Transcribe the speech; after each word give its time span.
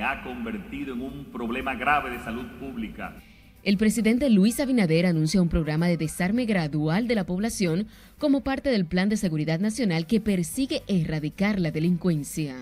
ha 0.00 0.22
convertido 0.22 0.94
en 0.94 1.02
un 1.02 1.24
problema 1.26 1.74
grave 1.74 2.10
de 2.10 2.20
salud 2.20 2.46
pública. 2.58 3.16
El 3.62 3.78
presidente 3.78 4.30
Luis 4.30 4.60
Abinader 4.60 5.06
anuncia 5.06 5.42
un 5.42 5.48
programa 5.48 5.88
de 5.88 5.96
desarme 5.96 6.44
gradual 6.44 7.08
de 7.08 7.16
la 7.16 7.24
población 7.24 7.88
como 8.18 8.42
parte 8.42 8.70
del 8.70 8.86
Plan 8.86 9.08
de 9.08 9.16
Seguridad 9.16 9.58
Nacional 9.58 10.06
que 10.06 10.20
persigue 10.20 10.82
erradicar 10.86 11.58
la 11.58 11.72
delincuencia 11.72 12.54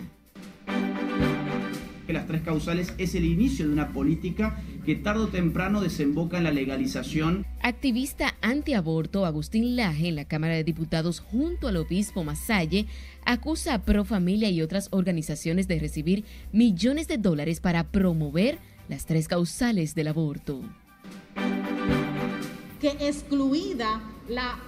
las 2.15 2.27
tres 2.27 2.43
causales 2.43 2.95
es 2.97 3.15
el 3.15 3.25
inicio 3.25 3.67
de 3.67 3.73
una 3.73 3.93
política 3.93 4.63
que 4.87 4.95
tarde 4.95 5.25
o 5.25 5.29
temprano 5.29 5.81
desemboca 5.81 6.39
en 6.39 6.45
la 6.45 6.51
legalización. 6.51 7.45
Activista 7.61 8.35
antiaborto 8.41 9.27
Agustín 9.27 9.77
Laje 9.77 10.09
en 10.09 10.17
la 10.17 10.25
Cámara 10.25 10.55
de 10.55 10.65
Diputados 10.65 11.21
junto 11.21 11.69
al 11.69 11.77
obispo 11.77 12.25
Masalle 12.25 12.87
acusa 13.27 13.75
a 13.75 13.83
Pro 13.83 14.05
Familia 14.05 14.49
y 14.49 14.63
otras 14.63 14.89
organizaciones 14.93 15.69
de 15.69 15.79
recibir 15.79 16.25
millones 16.53 17.09
de 17.09 17.19
dólares 17.19 17.61
para 17.61 17.85
promover 17.85 18.59
las 18.89 19.07
tres 19.07 19.29
causales 19.29 19.95
del 19.95 20.09
aborto. 20.09 20.63
Que 22.81 22.91
excluida 23.09 24.01
la 24.29 24.59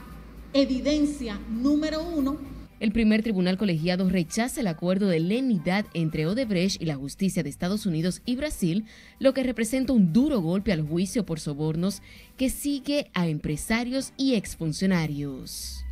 evidencia 0.53 1.39
número 1.51 2.03
uno 2.03 2.55
el 2.79 2.93
primer 2.93 3.23
tribunal 3.23 3.57
colegiado 3.57 4.09
rechaza 4.09 4.61
el 4.61 4.66
acuerdo 4.66 5.09
de 5.09 5.21
lenidad 5.21 5.87
entre 5.95 6.27
Odebrecht 6.27 6.80
y 6.80 6.84
la 6.84 6.97
justicia 6.97 7.43
de 7.43 7.48
Estados 7.48 7.87
Unidos 7.87 8.21
y 8.27 8.37
Brasil, 8.37 8.84
lo 9.19 9.33
que 9.33 9.43
representa 9.43 9.95
un 9.95 10.12
duro 10.12 10.41
golpe 10.41 10.73
al 10.73 10.83
juicio 10.83 11.25
por 11.25 11.41
sobornos 11.41 12.03
que 12.37 12.51
sigue 12.51 13.11
a 13.15 13.29
empresarios 13.29 14.12
y 14.17 14.34
exfuncionarios. 14.34 15.84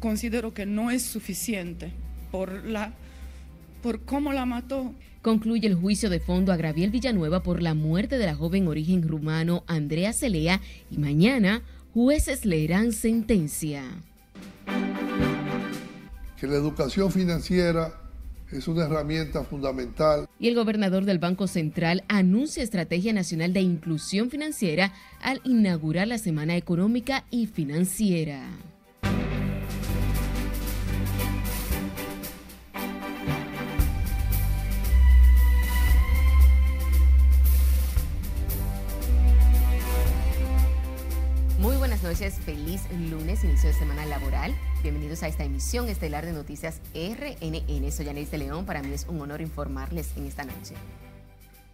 Considero 0.00 0.52
que 0.52 0.66
no 0.66 0.90
es 0.90 1.02
suficiente 1.02 1.90
por 2.30 2.64
la 2.64 2.92
por 3.82 4.02
cómo 4.02 4.32
la 4.32 4.44
mató. 4.44 4.92
Concluye 5.22 5.66
el 5.68 5.76
juicio 5.76 6.10
de 6.10 6.20
fondo 6.20 6.52
a 6.52 6.56
Graviel 6.56 6.90
Villanueva 6.90 7.42
por 7.42 7.62
la 7.62 7.74
muerte 7.74 8.18
de 8.18 8.26
la 8.26 8.34
joven 8.34 8.66
origen 8.66 9.06
rumano 9.06 9.64
Andrea 9.66 10.12
Celea 10.12 10.60
y 10.90 10.98
mañana 10.98 11.62
jueces 11.94 12.44
leerán 12.44 12.92
sentencia 12.92 13.84
que 16.38 16.46
la 16.46 16.56
educación 16.56 17.10
financiera 17.10 17.92
es 18.50 18.68
una 18.68 18.84
herramienta 18.84 19.44
fundamental. 19.44 20.26
Y 20.38 20.48
el 20.48 20.54
gobernador 20.54 21.04
del 21.04 21.18
Banco 21.18 21.46
Central 21.46 22.04
anuncia 22.08 22.62
Estrategia 22.62 23.12
Nacional 23.12 23.52
de 23.52 23.60
Inclusión 23.60 24.30
Financiera 24.30 24.92
al 25.20 25.40
inaugurar 25.44 26.08
la 26.08 26.18
Semana 26.18 26.56
Económica 26.56 27.24
y 27.30 27.46
Financiera. 27.46 28.42
Noches, 42.02 42.38
feliz 42.40 42.82
lunes, 43.10 43.42
inicio 43.42 43.70
de 43.70 43.74
semana 43.74 44.06
laboral. 44.06 44.54
Bienvenidos 44.82 45.22
a 45.22 45.28
esta 45.28 45.44
emisión 45.44 45.88
estelar 45.88 46.24
de 46.24 46.32
Noticias 46.32 46.80
RNN. 46.94 47.90
Soy 47.90 48.08
Anís 48.08 48.30
de 48.30 48.38
León, 48.38 48.66
para 48.66 48.82
mí 48.82 48.92
es 48.92 49.06
un 49.08 49.20
honor 49.20 49.40
informarles 49.40 50.16
en 50.16 50.26
esta 50.26 50.44
noche. 50.44 50.74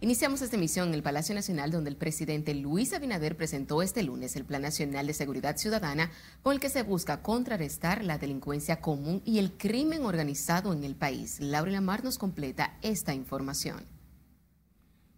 Iniciamos 0.01 0.41
esta 0.41 0.55
emisión 0.55 0.89
en 0.89 0.95
el 0.95 1.03
Palacio 1.03 1.35
Nacional 1.35 1.69
donde 1.69 1.89
el 1.89 1.95
presidente 1.95 2.55
Luis 2.55 2.93
Abinader 2.93 3.37
presentó 3.37 3.81
este 3.81 4.03
lunes 4.03 4.35
el 4.35 4.45
Plan 4.45 4.63
Nacional 4.63 5.05
de 5.05 5.13
Seguridad 5.13 5.57
Ciudadana 5.57 6.09
con 6.41 6.53
el 6.53 6.59
que 6.59 6.69
se 6.69 6.83
busca 6.83 7.21
contrarrestar 7.21 8.03
la 8.03 8.17
delincuencia 8.17 8.81
común 8.81 9.21
y 9.25 9.37
el 9.39 9.51
crimen 9.51 10.05
organizado 10.05 10.73
en 10.73 10.83
el 10.83 10.95
país. 10.95 11.39
Laura 11.39 11.71
Lamar 11.71 12.03
nos 12.03 12.17
completa 12.17 12.77
esta 12.81 13.13
información. 13.13 13.83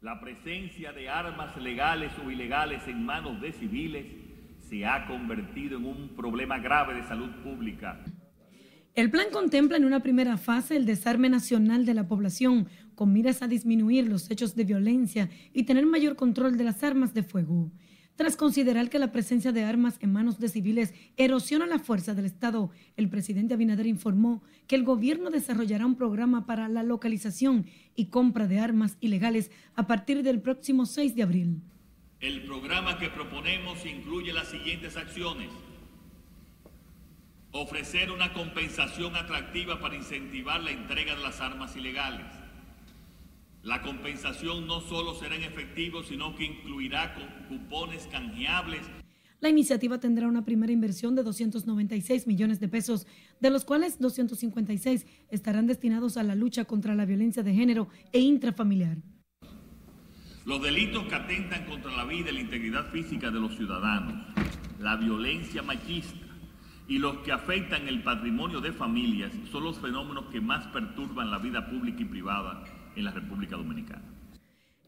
La 0.01 0.19
presencia 0.19 0.91
de 0.91 1.09
armas 1.09 1.55
legales 1.57 2.11
o 2.23 2.29
ilegales 2.29 2.81
en 2.87 3.05
manos 3.05 3.41
de 3.41 3.51
civiles 3.53 4.26
se 4.69 4.85
ha 4.85 5.05
convertido 5.07 5.77
en 5.77 5.85
un 5.85 6.09
problema 6.09 6.59
grave 6.59 6.95
de 6.95 7.07
salud 7.07 7.29
pública. 7.43 8.03
El 8.95 9.11
plan 9.11 9.27
contempla 9.31 9.77
en 9.77 9.85
una 9.85 10.01
primera 10.01 10.37
fase 10.37 10.75
el 10.75 10.85
desarme 10.85 11.29
nacional 11.29 11.85
de 11.85 11.93
la 11.93 12.07
población, 12.07 12.67
con 12.95 13.13
miras 13.13 13.41
a 13.41 13.47
disminuir 13.47 14.07
los 14.07 14.29
hechos 14.31 14.55
de 14.55 14.63
violencia 14.63 15.29
y 15.53 15.63
tener 15.63 15.85
mayor 15.85 16.15
control 16.15 16.57
de 16.57 16.63
las 16.63 16.83
armas 16.83 17.13
de 17.13 17.23
fuego. 17.23 17.71
Tras 18.15 18.35
considerar 18.35 18.89
que 18.89 18.97
la 18.97 19.11
presencia 19.11 19.51
de 19.51 19.63
armas 19.63 19.97
en 20.01 20.11
manos 20.11 20.39
de 20.39 20.49
civiles 20.49 20.95
erosiona 21.15 21.67
la 21.67 21.77
fuerza 21.77 22.15
del 22.15 22.25
Estado, 22.25 22.71
el 22.95 23.07
presidente 23.09 23.53
Abinader 23.53 23.85
informó 23.85 24.41
que 24.65 24.75
el 24.75 24.83
gobierno 24.83 25.29
desarrollará 25.29 25.85
un 25.85 25.95
programa 25.95 26.47
para 26.47 26.67
la 26.67 26.81
localización 26.81 27.67
y 27.95 28.07
compra 28.07 28.47
de 28.47 28.59
armas 28.59 28.97
ilegales 28.99 29.51
a 29.75 29.85
partir 29.85 30.23
del 30.23 30.41
próximo 30.41 30.87
6 30.87 31.15
de 31.15 31.21
abril. 31.21 31.61
El 32.19 32.45
programa 32.45 32.97
que 32.97 33.09
proponemos 33.09 33.85
incluye 33.85 34.33
las 34.33 34.47
siguientes 34.47 34.97
acciones. 34.97 35.49
Ofrecer 37.51 38.09
una 38.09 38.33
compensación 38.33 39.15
atractiva 39.15 39.79
para 39.79 39.95
incentivar 39.95 40.61
la 40.61 40.71
entrega 40.71 41.15
de 41.15 41.21
las 41.21 41.39
armas 41.41 41.75
ilegales. 41.75 42.25
La 43.61 43.83
compensación 43.83 44.65
no 44.65 44.81
solo 44.81 45.13
será 45.13 45.35
en 45.35 45.43
efectivo, 45.43 46.01
sino 46.01 46.35
que 46.35 46.45
incluirá 46.45 47.13
cupones 47.49 48.07
canjeables. 48.07 48.81
La 49.39 49.49
iniciativa 49.49 49.99
tendrá 49.99 50.27
una 50.27 50.43
primera 50.43 50.73
inversión 50.73 51.13
de 51.13 51.21
296 51.21 52.25
millones 52.25 52.59
de 52.59 52.67
pesos, 52.67 53.05
de 53.39 53.51
los 53.51 53.63
cuales 53.63 53.99
256 53.99 55.05
estarán 55.29 55.67
destinados 55.67 56.17
a 56.17 56.23
la 56.23 56.33
lucha 56.33 56.65
contra 56.65 56.95
la 56.95 57.05
violencia 57.05 57.43
de 57.43 57.53
género 57.53 57.89
e 58.11 58.19
intrafamiliar. 58.21 58.97
Los 60.47 60.61
delitos 60.61 61.03
que 61.03 61.15
atentan 61.15 61.65
contra 61.65 61.91
la 61.91 62.05
vida 62.05 62.29
y 62.29 62.35
la 62.35 62.39
integridad 62.39 62.89
física 62.89 63.29
de 63.29 63.37
los 63.37 63.53
ciudadanos, 63.57 64.33
la 64.79 64.95
violencia 64.95 65.61
machista 65.61 66.25
y 66.87 66.99
los 66.99 67.17
que 67.17 67.33
afectan 67.33 67.85
el 67.89 68.01
patrimonio 68.01 68.61
de 68.61 68.71
familias 68.71 69.33
son 69.51 69.65
los 69.65 69.77
fenómenos 69.77 70.27
que 70.27 70.39
más 70.39 70.65
perturban 70.67 71.29
la 71.31 71.37
vida 71.37 71.69
pública 71.69 72.01
y 72.01 72.05
privada 72.05 72.63
en 72.95 73.03
la 73.03 73.11
República 73.11 73.57
Dominicana. 73.57 74.05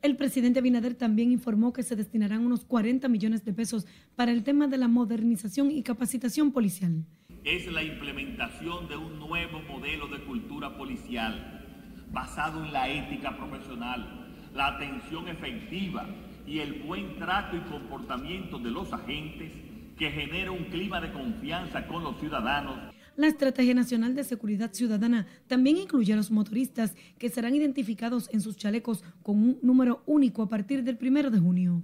El 0.02 0.16
presidente 0.16 0.60
Abinader 0.60 0.96
también 0.96 1.30
informó 1.30 1.74
que 1.74 1.84
se 1.84 1.98
destinarán 1.98 2.46
unos 2.46 2.64
40 2.64 3.10
millones 3.10 3.44
de 3.44 3.52
pesos 3.52 3.86
para 4.16 4.32
el 4.32 4.46
tema 4.46 4.68
de 4.68 4.78
la 4.78 4.88
modernización 4.88 5.72
y 5.72 5.84
capacitación 5.84 6.54
policial. 6.54 7.04
Es 7.44 7.70
la 7.70 7.84
implementación 7.84 8.88
de 8.88 8.96
un 8.96 9.20
nuevo 9.20 9.62
modelo 9.64 10.08
de 10.08 10.24
cultura 10.24 10.78
policial 10.78 11.66
basado 12.14 12.64
en 12.64 12.72
la 12.72 12.88
ética 12.88 13.36
profesional 13.36 14.29
la 14.54 14.68
atención 14.68 15.28
efectiva 15.28 16.06
y 16.46 16.60
el 16.60 16.84
buen 16.84 17.18
trato 17.18 17.58
y 17.58 17.60
comportamiento 17.72 18.58
de 18.58 18.72
los 18.72 18.92
agentes 18.92 19.52
que 19.98 20.12
genera 20.12 20.52
un 20.52 20.64
clima 20.66 21.00
de 21.02 21.12
confianza 21.12 21.86
con 21.88 22.04
los 22.04 22.20
ciudadanos. 22.20 22.78
La 23.18 23.28
Estrategia 23.28 23.74
Nacional 23.74 24.16
de 24.16 24.24
Seguridad 24.24 24.72
Ciudadana 24.72 25.28
también 25.48 25.78
incluye 25.78 26.14
a 26.14 26.16
los 26.16 26.32
motoristas 26.32 26.96
que 27.18 27.30
serán 27.30 27.54
identificados 27.54 28.30
en 28.32 28.40
sus 28.40 28.56
chalecos 28.56 29.04
con 29.22 29.36
un 29.36 29.60
número 29.62 30.04
único 30.06 30.42
a 30.42 30.50
partir 30.50 30.84
del 30.84 30.98
primero 30.98 31.30
de 31.30 31.40
junio. 31.40 31.82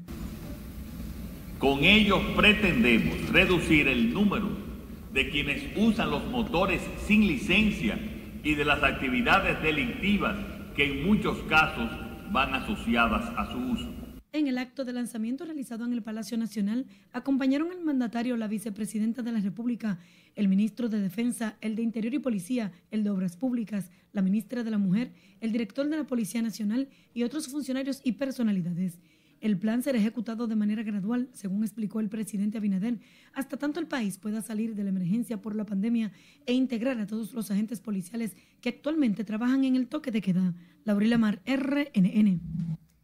Con 1.59 1.83
ello 1.83 2.21
pretendemos 2.35 3.29
reducir 3.29 3.87
el 3.87 4.13
número 4.13 4.49
de 5.13 5.29
quienes 5.29 5.63
usan 5.75 6.09
los 6.09 6.25
motores 6.27 6.81
sin 7.05 7.27
licencia 7.27 7.99
y 8.43 8.55
de 8.55 8.65
las 8.65 8.81
actividades 8.83 9.61
delictivas 9.61 10.37
que 10.75 10.85
en 10.85 11.05
muchos 11.05 11.37
casos 11.49 11.89
van 12.31 12.53
asociadas 12.53 13.31
a 13.37 13.51
su 13.51 13.57
uso. 13.57 14.15
En 14.35 14.47
el 14.47 14.57
acto 14.57 14.83
de 14.83 14.91
lanzamiento 14.91 15.45
realizado 15.45 15.85
en 15.85 15.93
el 15.93 16.03
Palacio 16.03 16.37
Nacional, 16.37 16.87
acompañaron 17.13 17.71
al 17.71 17.81
mandatario 17.81 18.35
la 18.35 18.49
vicepresidenta 18.49 19.21
de 19.21 19.31
la 19.31 19.39
República, 19.39 19.97
el 20.35 20.49
ministro 20.49 20.89
de 20.89 20.99
Defensa, 20.99 21.55
el 21.61 21.77
de 21.77 21.83
Interior 21.83 22.13
y 22.13 22.19
Policía, 22.19 22.73
el 22.91 23.05
de 23.05 23.11
Obras 23.11 23.37
Públicas, 23.37 23.91
la 24.11 24.21
ministra 24.21 24.63
de 24.63 24.71
la 24.71 24.77
Mujer, 24.77 25.13
el 25.39 25.53
director 25.53 25.87
de 25.87 25.95
la 25.95 26.03
Policía 26.03 26.41
Nacional 26.41 26.89
y 27.13 27.23
otros 27.23 27.47
funcionarios 27.47 28.01
y 28.03 28.11
personalidades. 28.13 28.99
El 29.41 29.57
plan 29.57 29.83
será 29.83 29.97
ejecutado 29.97 30.47
de 30.47 30.55
manera 30.55 30.83
gradual, 30.83 31.29
según 31.33 31.63
explicó 31.63 31.99
el 31.99 32.09
presidente 32.09 32.57
Abinader, 32.57 32.99
hasta 33.33 33.57
tanto 33.57 33.79
el 33.79 33.87
país 33.87 34.17
pueda 34.17 34.41
salir 34.41 34.75
de 34.75 34.83
la 34.83 34.89
emergencia 34.89 35.41
por 35.41 35.55
la 35.55 35.65
pandemia 35.65 36.11
e 36.45 36.53
integrar 36.53 36.99
a 36.99 37.07
todos 37.07 37.33
los 37.33 37.51
agentes 37.51 37.79
policiales 37.79 38.35
que 38.61 38.69
actualmente 38.69 39.23
trabajan 39.23 39.63
en 39.65 39.75
el 39.75 39.87
toque 39.87 40.11
de 40.11 40.21
queda. 40.21 40.53
Laurila 40.83 41.17
Mar, 41.17 41.41
RNN. 41.45 42.41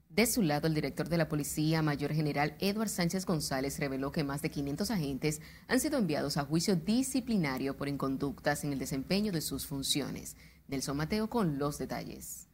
De 0.10 0.26
su 0.26 0.42
lado, 0.42 0.68
el 0.68 0.74
director 0.74 1.08
de 1.08 1.18
la 1.18 1.30
Policía 1.30 1.82
Mayor 1.82 2.14
General 2.14 2.56
Edward 2.60 2.90
Sánchez 2.90 3.26
González 3.26 3.80
reveló 3.80 4.12
que 4.12 4.26
más 4.26 4.42
de 4.42 4.52
500 4.52 4.92
agentes 4.92 5.42
han 5.68 5.80
sido 5.80 5.98
enviados 5.98 6.36
a 6.38 6.44
juicio 6.44 6.76
disciplinario 6.76 7.78
por 7.78 7.88
inconductas 7.88 8.64
en 8.66 8.74
el 8.74 8.80
desempeño 8.80 9.32
de 9.32 9.42
sus 9.42 9.68
funciones. 9.68 10.36
Nelson 10.68 10.98
Mateo 10.98 11.30
con 11.30 11.58
los 11.58 11.78
detalles 11.78 12.51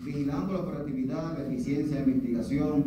vigilando 0.00 0.52
la 0.52 0.60
operatividad, 0.60 1.38
la 1.38 1.44
eficiencia 1.44 2.02
de 2.02 2.10
investigación, 2.10 2.84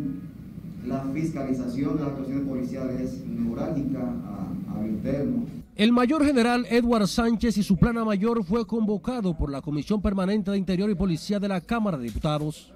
la 0.86 1.02
fiscalización 1.12 1.96
de 1.96 2.02
las 2.02 2.12
actuaciones 2.12 2.48
policiales 2.48 3.24
neurálgica 3.26 4.00
a, 4.00 4.72
a 4.72 4.80
lo 4.80 4.86
interno. 4.86 5.44
El 5.76 5.92
mayor 5.92 6.24
general 6.24 6.66
Edward 6.68 7.06
Sánchez 7.06 7.56
y 7.56 7.62
su 7.62 7.76
plana 7.76 8.04
mayor 8.04 8.44
fue 8.44 8.66
convocado 8.66 9.36
por 9.36 9.50
la 9.50 9.62
Comisión 9.62 10.02
Permanente 10.02 10.50
de 10.50 10.58
Interior 10.58 10.90
y 10.90 10.94
Policía 10.94 11.38
de 11.40 11.48
la 11.48 11.60
Cámara 11.60 11.96
de 11.96 12.04
Diputados. 12.04 12.72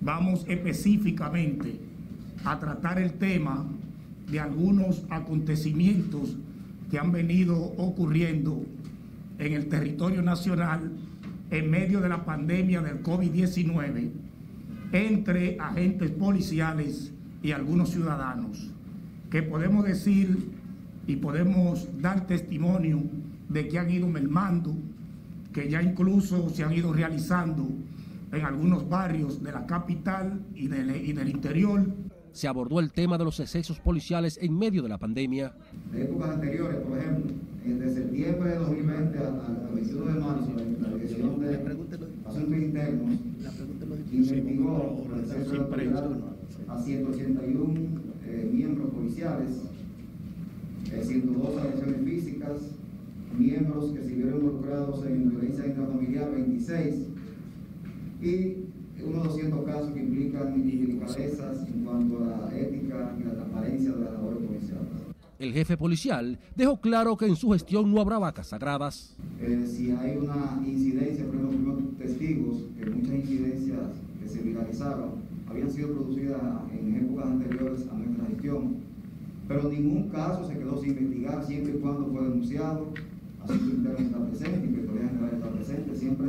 Vamos 0.00 0.44
específicamente 0.48 1.78
a 2.44 2.58
tratar 2.58 2.98
el 2.98 3.12
tema 3.12 3.64
de 4.30 4.40
algunos 4.40 5.02
acontecimientos 5.10 6.36
que 6.90 6.98
han 6.98 7.12
venido 7.12 7.56
ocurriendo 7.76 8.64
en 9.38 9.52
el 9.52 9.68
territorio 9.68 10.22
nacional 10.22 10.90
en 11.52 11.70
medio 11.70 12.00
de 12.00 12.08
la 12.08 12.24
pandemia 12.24 12.80
del 12.80 13.02
COVID-19 13.02 14.10
entre 14.92 15.58
agentes 15.60 16.10
policiales 16.10 17.12
y 17.42 17.52
algunos 17.52 17.90
ciudadanos, 17.90 18.70
que 19.30 19.42
podemos 19.42 19.84
decir 19.84 20.50
y 21.06 21.16
podemos 21.16 21.88
dar 22.00 22.26
testimonio 22.26 23.02
de 23.50 23.68
que 23.68 23.78
han 23.78 23.90
ido 23.90 24.08
mermando, 24.08 24.74
que 25.52 25.68
ya 25.68 25.82
incluso 25.82 26.48
se 26.48 26.64
han 26.64 26.72
ido 26.72 26.90
realizando 26.90 27.68
en 28.32 28.44
algunos 28.46 28.88
barrios 28.88 29.42
de 29.42 29.52
la 29.52 29.66
capital 29.66 30.40
y 30.54 30.68
del, 30.68 31.28
interior. 31.28 31.86
Se 32.32 32.48
abordó 32.48 32.80
el 32.80 32.92
tema 32.92 33.18
de 33.18 33.24
los 33.24 33.38
excesos 33.40 33.78
policiales 33.80 34.38
en 34.40 34.58
medio 34.58 34.82
de 34.82 34.88
la 34.88 34.98
pandemia. 34.98 35.54
De 35.92 36.04
épocas 36.04 36.30
anteriores, 36.30 36.80
por 36.80 36.98
ejemplo, 36.98 37.32
desde 37.64 37.94
septiembre 37.94 38.50
de 38.50 38.56
2020 38.56 39.18
al 39.18 39.70
21 39.74 40.04
de 40.06 40.20
marzo, 40.20 40.50
la 40.80 40.88
Dirección 40.94 41.40
de 41.40 41.56
Asuntos 42.26 42.58
Internos 42.58 43.18
investigó 44.12 45.06
el 45.14 45.20
exceso 45.20 45.52
de 45.52 46.32
a 46.68 46.78
181 46.78 47.80
eh, 48.26 48.50
miembros 48.52 48.90
policiales 48.90 49.72
102 51.00 51.56
agresiones 51.56 52.04
físicas, 52.04 52.58
miembros 53.38 53.92
que 53.92 54.02
se 54.02 54.14
vieron 54.14 54.36
involucrados 54.36 55.04
en 55.06 55.30
violencia 55.30 55.66
intrafamiliar, 55.66 56.30
26, 56.32 56.94
y 58.20 58.56
unos 59.00 59.24
200 59.24 59.64
casos 59.64 59.92
que 59.92 60.00
implican 60.00 60.52
delicadezas 61.02 61.66
en 61.66 61.84
cuanto 61.84 62.24
a 62.24 62.50
la 62.50 62.58
ética 62.58 63.14
y 63.18 63.24
la 63.24 63.34
transparencia 63.34 63.92
de 63.92 64.04
la 64.04 64.10
labor 64.12 64.38
policial. 64.38 64.78
El 65.38 65.52
jefe 65.52 65.76
policial 65.76 66.38
dejó 66.54 66.80
claro 66.80 67.16
que 67.16 67.26
en 67.26 67.36
su 67.36 67.50
gestión 67.50 67.92
no 67.92 68.00
habrá 68.00 68.18
vacas 68.18 68.48
sagradas. 68.48 69.16
Eh, 69.40 69.66
si 69.66 69.90
hay 69.90 70.16
una 70.16 70.62
incidencia, 70.64 71.24
por 71.26 71.34
ejemplo, 71.34 71.78
testigos, 71.98 72.62
que 72.78 72.86
muchas 72.86 73.14
incidencias 73.14 73.80
que 74.22 74.28
se 74.28 74.40
viralizaron 74.40 75.10
habían 75.48 75.70
sido 75.70 75.94
producidas 75.94 76.40
en 76.72 76.94
épocas 76.94 77.26
anteriores 77.26 77.88
a 77.90 77.94
nuestra 77.94 78.26
gestión, 78.26 78.76
pero 79.48 79.68
ningún 79.68 80.08
caso 80.10 80.46
se 80.46 80.54
quedó 80.54 80.80
sin 80.80 80.90
investigar 80.90 81.44
siempre 81.44 81.74
y 81.76 81.80
cuando 81.80 82.06
fue 82.06 82.22
denunciado. 82.22 82.86
Así 83.42 83.58
que 83.58 83.64
interno 83.64 83.98
está 83.98 84.24
presente, 84.24 84.66
Inspectoría 84.66 85.08
General 85.08 85.30
está 85.34 85.50
presente, 85.50 85.96
siempre 85.96 86.28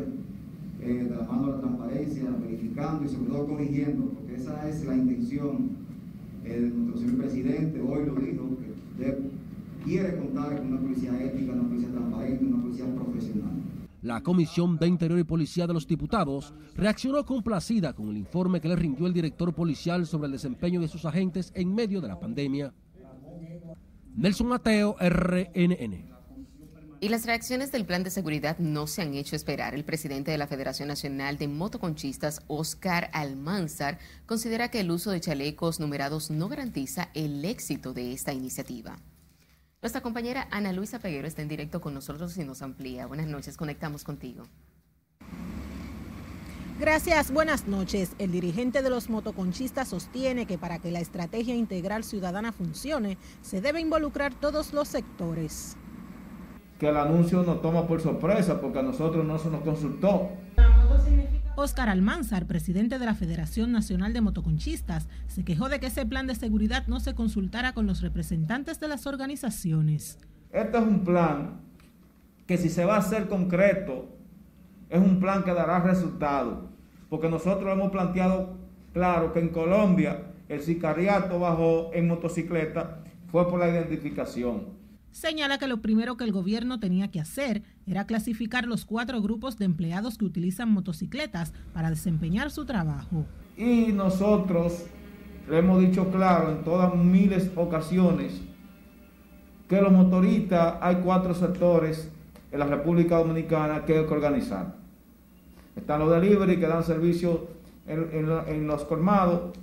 eh, 0.86 1.04
de 1.04 1.10
la 1.10 1.22
de 1.22 1.60
transparencia, 1.60 2.30
verificando 2.42 3.06
y 3.06 3.10
sobre 3.10 3.32
todo 3.32 3.48
corrigiendo, 3.48 4.06
porque 4.08 4.36
esa 4.36 4.68
es 4.68 4.86
la 4.86 4.96
intención 4.96 5.70
eh, 6.44 6.60
de 6.60 6.70
nuestro 6.70 7.00
señor 7.00 7.18
presidente, 7.24 7.82
hoy 7.82 8.06
lo 8.06 8.16
dijo, 8.16 8.50
que 8.98 9.18
quiere 9.86 10.18
contar 10.18 10.58
con 10.58 10.68
una 10.68 10.82
policía 10.82 11.24
ética, 11.24 11.54
una 11.54 11.70
policía 11.70 11.90
transparente, 11.90 12.46
una 12.46 12.62
policía 12.62 12.86
profesional. 12.96 13.52
La 14.02 14.22
Comisión 14.22 14.78
de 14.78 14.88
Interior 14.88 15.20
y 15.20 15.24
Policía 15.24 15.66
de 15.66 15.74
los 15.74 15.88
Diputados 15.88 16.54
reaccionó 16.76 17.26
complacida 17.26 17.94
con 17.94 18.10
el 18.10 18.18
informe 18.18 18.60
que 18.60 18.68
le 18.68 18.76
rindió 18.76 19.08
el 19.08 19.14
director 19.14 19.54
policial 19.54 20.06
sobre 20.06 20.26
el 20.26 20.34
desempeño 20.34 20.82
de 20.82 20.90
sus 20.90 21.06
agentes 21.06 21.54
en 21.56 21.74
medio 21.74 22.02
de 22.02 22.10
la 22.10 22.20
pandemia. 22.20 22.74
Nelson 24.16 24.48
Mateo, 24.48 24.98
RNN. 25.00 26.13
Y 27.04 27.10
las 27.10 27.26
reacciones 27.26 27.70
del 27.74 27.86
plan 27.86 28.02
de 28.04 28.10
seguridad 28.10 28.60
no 28.60 28.88
se 28.88 29.02
han 29.02 29.14
hecho 29.14 29.36
esperar. 29.36 29.76
El 29.76 29.84
presidente 29.84 30.32
de 30.32 30.38
la 30.38 30.48
Federación 30.48 30.88
Nacional 30.88 31.38
de 31.38 31.50
Motoconchistas, 31.50 32.44
Oscar 32.48 33.10
Almanzar, 33.12 34.00
considera 34.26 34.72
que 34.72 34.80
el 34.80 34.90
uso 34.90 35.12
de 35.12 35.20
chalecos 35.20 35.82
numerados 35.82 36.32
no 36.32 36.48
garantiza 36.48 37.10
el 37.14 37.44
éxito 37.44 37.92
de 37.92 38.14
esta 38.14 38.32
iniciativa. 38.32 39.00
Nuestra 39.82 40.00
compañera 40.00 40.48
Ana 40.50 40.72
Luisa 40.72 41.00
Peguero 41.00 41.28
está 41.28 41.42
en 41.42 41.50
directo 41.50 41.82
con 41.82 41.94
nosotros 41.94 42.38
y 42.38 42.46
nos 42.46 42.62
amplía. 42.62 43.06
Buenas 43.06 43.28
noches, 43.28 43.58
conectamos 43.58 44.06
contigo. 44.06 44.46
Gracias, 46.80 47.32
buenas 47.32 47.68
noches. 47.68 48.12
El 48.18 48.32
dirigente 48.32 48.82
de 48.82 48.90
los 48.90 49.10
motoconchistas 49.10 49.90
sostiene 49.90 50.46
que 50.46 50.58
para 50.58 50.80
que 50.80 50.90
la 50.90 51.02
estrategia 51.02 51.54
integral 51.54 52.06
ciudadana 52.06 52.54
funcione, 52.54 53.18
se 53.42 53.60
debe 53.60 53.82
involucrar 53.82 54.34
todos 54.34 54.72
los 54.72 54.88
sectores. 54.88 55.76
Que 56.80 56.90
el 56.90 56.98
anuncio 56.98 57.44
nos 57.44 57.62
toma 57.62 57.88
por 57.88 58.02
sorpresa 58.02 58.60
porque 58.60 58.80
a 58.80 58.84
nosotros 58.84 59.26
no 59.26 59.38
se 59.38 59.50
nos 59.50 59.62
consultó. 59.62 60.30
Óscar 61.56 61.88
Almanzar, 61.88 62.48
presidente 62.48 62.98
de 62.98 63.06
la 63.06 63.14
Federación 63.14 63.72
Nacional 63.72 64.12
de 64.12 64.22
Motoconchistas, 64.22 65.08
se 65.28 65.46
quejó 65.46 65.70
de 65.70 65.80
que 65.80 65.86
ese 65.86 66.06
plan 66.06 66.26
de 66.26 66.34
seguridad 66.34 66.88
no 66.88 67.00
se 67.00 67.14
consultara 67.14 67.74
con 67.74 67.86
los 67.86 68.02
representantes 68.02 68.80
de 68.80 68.88
las 68.88 69.06
organizaciones. 69.06 70.18
Este 70.52 70.78
es 70.78 70.84
un 70.84 71.04
plan 71.04 71.62
que 72.48 72.58
si 72.58 72.70
se 72.70 72.86
va 72.86 72.96
a 72.96 73.00
hacer 73.00 73.28
concreto 73.28 74.10
es 74.90 75.00
un 75.00 75.20
plan 75.20 75.44
que 75.44 75.54
dará 75.54 75.80
resultados, 75.80 76.66
porque 77.10 77.30
nosotros 77.30 77.72
hemos 77.72 77.92
planteado 77.92 78.58
claro 78.92 79.32
que 79.32 79.40
en 79.40 79.50
Colombia 79.50 80.24
el 80.50 80.62
sicariato 80.62 81.40
bajó 81.40 81.92
en 81.94 82.08
motocicleta 82.08 83.00
fue 83.32 83.48
por 83.50 83.60
la 83.60 83.70
identificación. 83.70 84.66
Señala 85.14 85.60
que 85.60 85.68
lo 85.68 85.80
primero 85.80 86.18
que 86.18 86.24
el 86.24 86.32
gobierno 86.32 86.80
tenía 86.80 87.12
que 87.12 87.20
hacer 87.20 87.62
era 87.86 88.08
clasificar 88.08 88.66
los 88.66 88.84
cuatro 88.84 89.22
grupos 89.22 89.60
de 89.60 89.66
empleados 89.66 90.18
que 90.18 90.26
utilizan 90.26 90.72
motocicletas 90.72 91.54
para 91.72 91.92
desempeñar 91.92 92.50
su 92.50 92.66
trabajo. 92.66 93.26
Y 93.56 93.92
nosotros 93.94 94.86
le 95.48 95.60
hemos 95.60 95.80
dicho 95.82 96.10
claro 96.10 96.52
en 96.52 96.64
todas 96.64 96.96
miles 96.96 97.52
ocasiones 97.56 98.42
que 99.70 99.80
los 99.80 99.92
motoristas 99.92 100.78
hay 100.82 100.96
cuatro 100.96 101.36
sectores 101.36 102.10
en 102.52 102.60
la 102.60 102.66
República 102.66 103.18
Dominicana 103.18 103.86
que 103.86 104.00
hay 104.00 104.06
que 104.08 104.14
organizar. 104.14 104.76
Están 105.76 106.00
los 106.00 106.10
delivery 106.10 106.60
que 106.60 106.68
dan 106.68 106.84
servicio 106.84 107.50
en, 107.86 108.68
los 108.68 108.84
colmados 108.86 109.58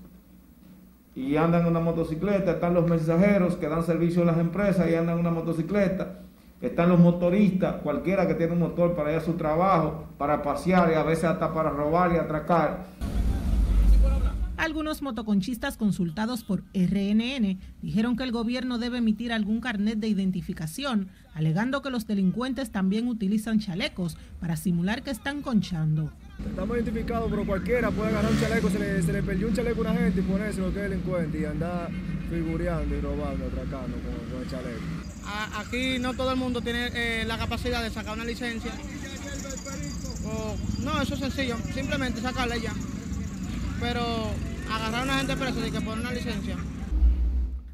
y 1.14 1.36
andan 1.36 1.62
en 1.62 1.68
una 1.68 1.80
motocicleta. 1.80 2.52
Están 2.52 2.74
los 2.74 2.88
mensajeros 2.88 3.56
que 3.56 3.68
dan 3.68 3.84
servicio 3.84 4.22
a 4.22 4.26
las 4.26 4.38
empresas 4.38 4.88
y 4.90 4.94
andan 4.94 5.14
en 5.14 5.20
una 5.20 5.30
motocicleta. 5.30 6.20
Están 6.60 6.90
los 6.90 7.00
motoristas, 7.00 7.76
cualquiera 7.82 8.28
que 8.28 8.34
tiene 8.34 8.52
un 8.52 8.58
motor 8.58 8.94
para 8.94 9.12
ir 9.12 9.18
a 9.18 9.22
su 9.22 9.32
trabajo, 9.32 10.04
para 10.18 10.42
pasear 10.42 10.90
y 10.92 10.94
a 10.94 11.02
veces 11.02 11.24
hasta 11.24 11.54
para 11.54 11.70
robar 11.70 12.12
y 12.12 12.16
atracar. 12.16 12.84
Algunos 14.58 15.00
motoconchistas 15.00 15.78
consultados 15.78 16.44
por 16.44 16.64
RNN 16.74 17.58
dijeron 17.80 18.14
que 18.14 18.24
el 18.24 18.30
gobierno 18.30 18.76
debe 18.76 18.98
emitir 18.98 19.32
algún 19.32 19.60
carnet 19.60 19.98
de 19.98 20.08
identificación, 20.08 21.08
alegando 21.32 21.80
que 21.80 21.88
los 21.88 22.06
delincuentes 22.06 22.70
también 22.70 23.08
utilizan 23.08 23.58
chalecos 23.58 24.18
para 24.38 24.56
simular 24.56 25.02
que 25.02 25.12
están 25.12 25.40
conchando. 25.40 26.12
Estamos 26.48 26.76
identificados, 26.76 27.30
pero 27.30 27.46
cualquiera 27.46 27.90
puede 27.90 28.10
agarrar 28.10 28.32
un 28.32 28.40
chaleco, 28.40 28.70
se 28.70 29.12
le, 29.12 29.22
perdió 29.22 29.48
un 29.48 29.54
chaleco 29.54 29.78
a 29.78 29.90
una 29.90 30.00
gente 30.00 30.20
y 30.20 30.22
ponerse 30.22 30.60
lo 30.60 30.72
que 30.72 30.84
es 30.84 30.90
delincuente 30.90 31.40
y 31.40 31.44
andar 31.44 31.90
figureando 32.28 32.94
y 32.94 33.00
robando, 33.00 33.46
atracando 33.46 33.96
con, 33.98 34.42
el 34.42 34.50
chaleco. 34.50 34.80
Aquí 35.56 35.98
no 35.98 36.14
todo 36.14 36.32
el 36.32 36.36
mundo 36.36 36.60
tiene 36.60 36.90
eh, 36.94 37.24
la 37.26 37.38
capacidad 37.38 37.82
de 37.82 37.90
sacar 37.90 38.14
una 38.14 38.24
licencia. 38.24 38.72
no, 40.80 41.02
eso 41.02 41.14
es 41.14 41.20
sencillo, 41.20 41.56
simplemente 41.74 42.20
sacarla 42.20 42.56
ya. 42.56 42.72
Pero 43.80 44.30
agarrar 44.70 45.00
a 45.00 45.04
una 45.04 45.18
gente 45.18 45.36
presa 45.36 45.66
y 45.66 45.70
que 45.70 45.80
pone 45.80 46.00
una 46.00 46.12
licencia. 46.12 46.56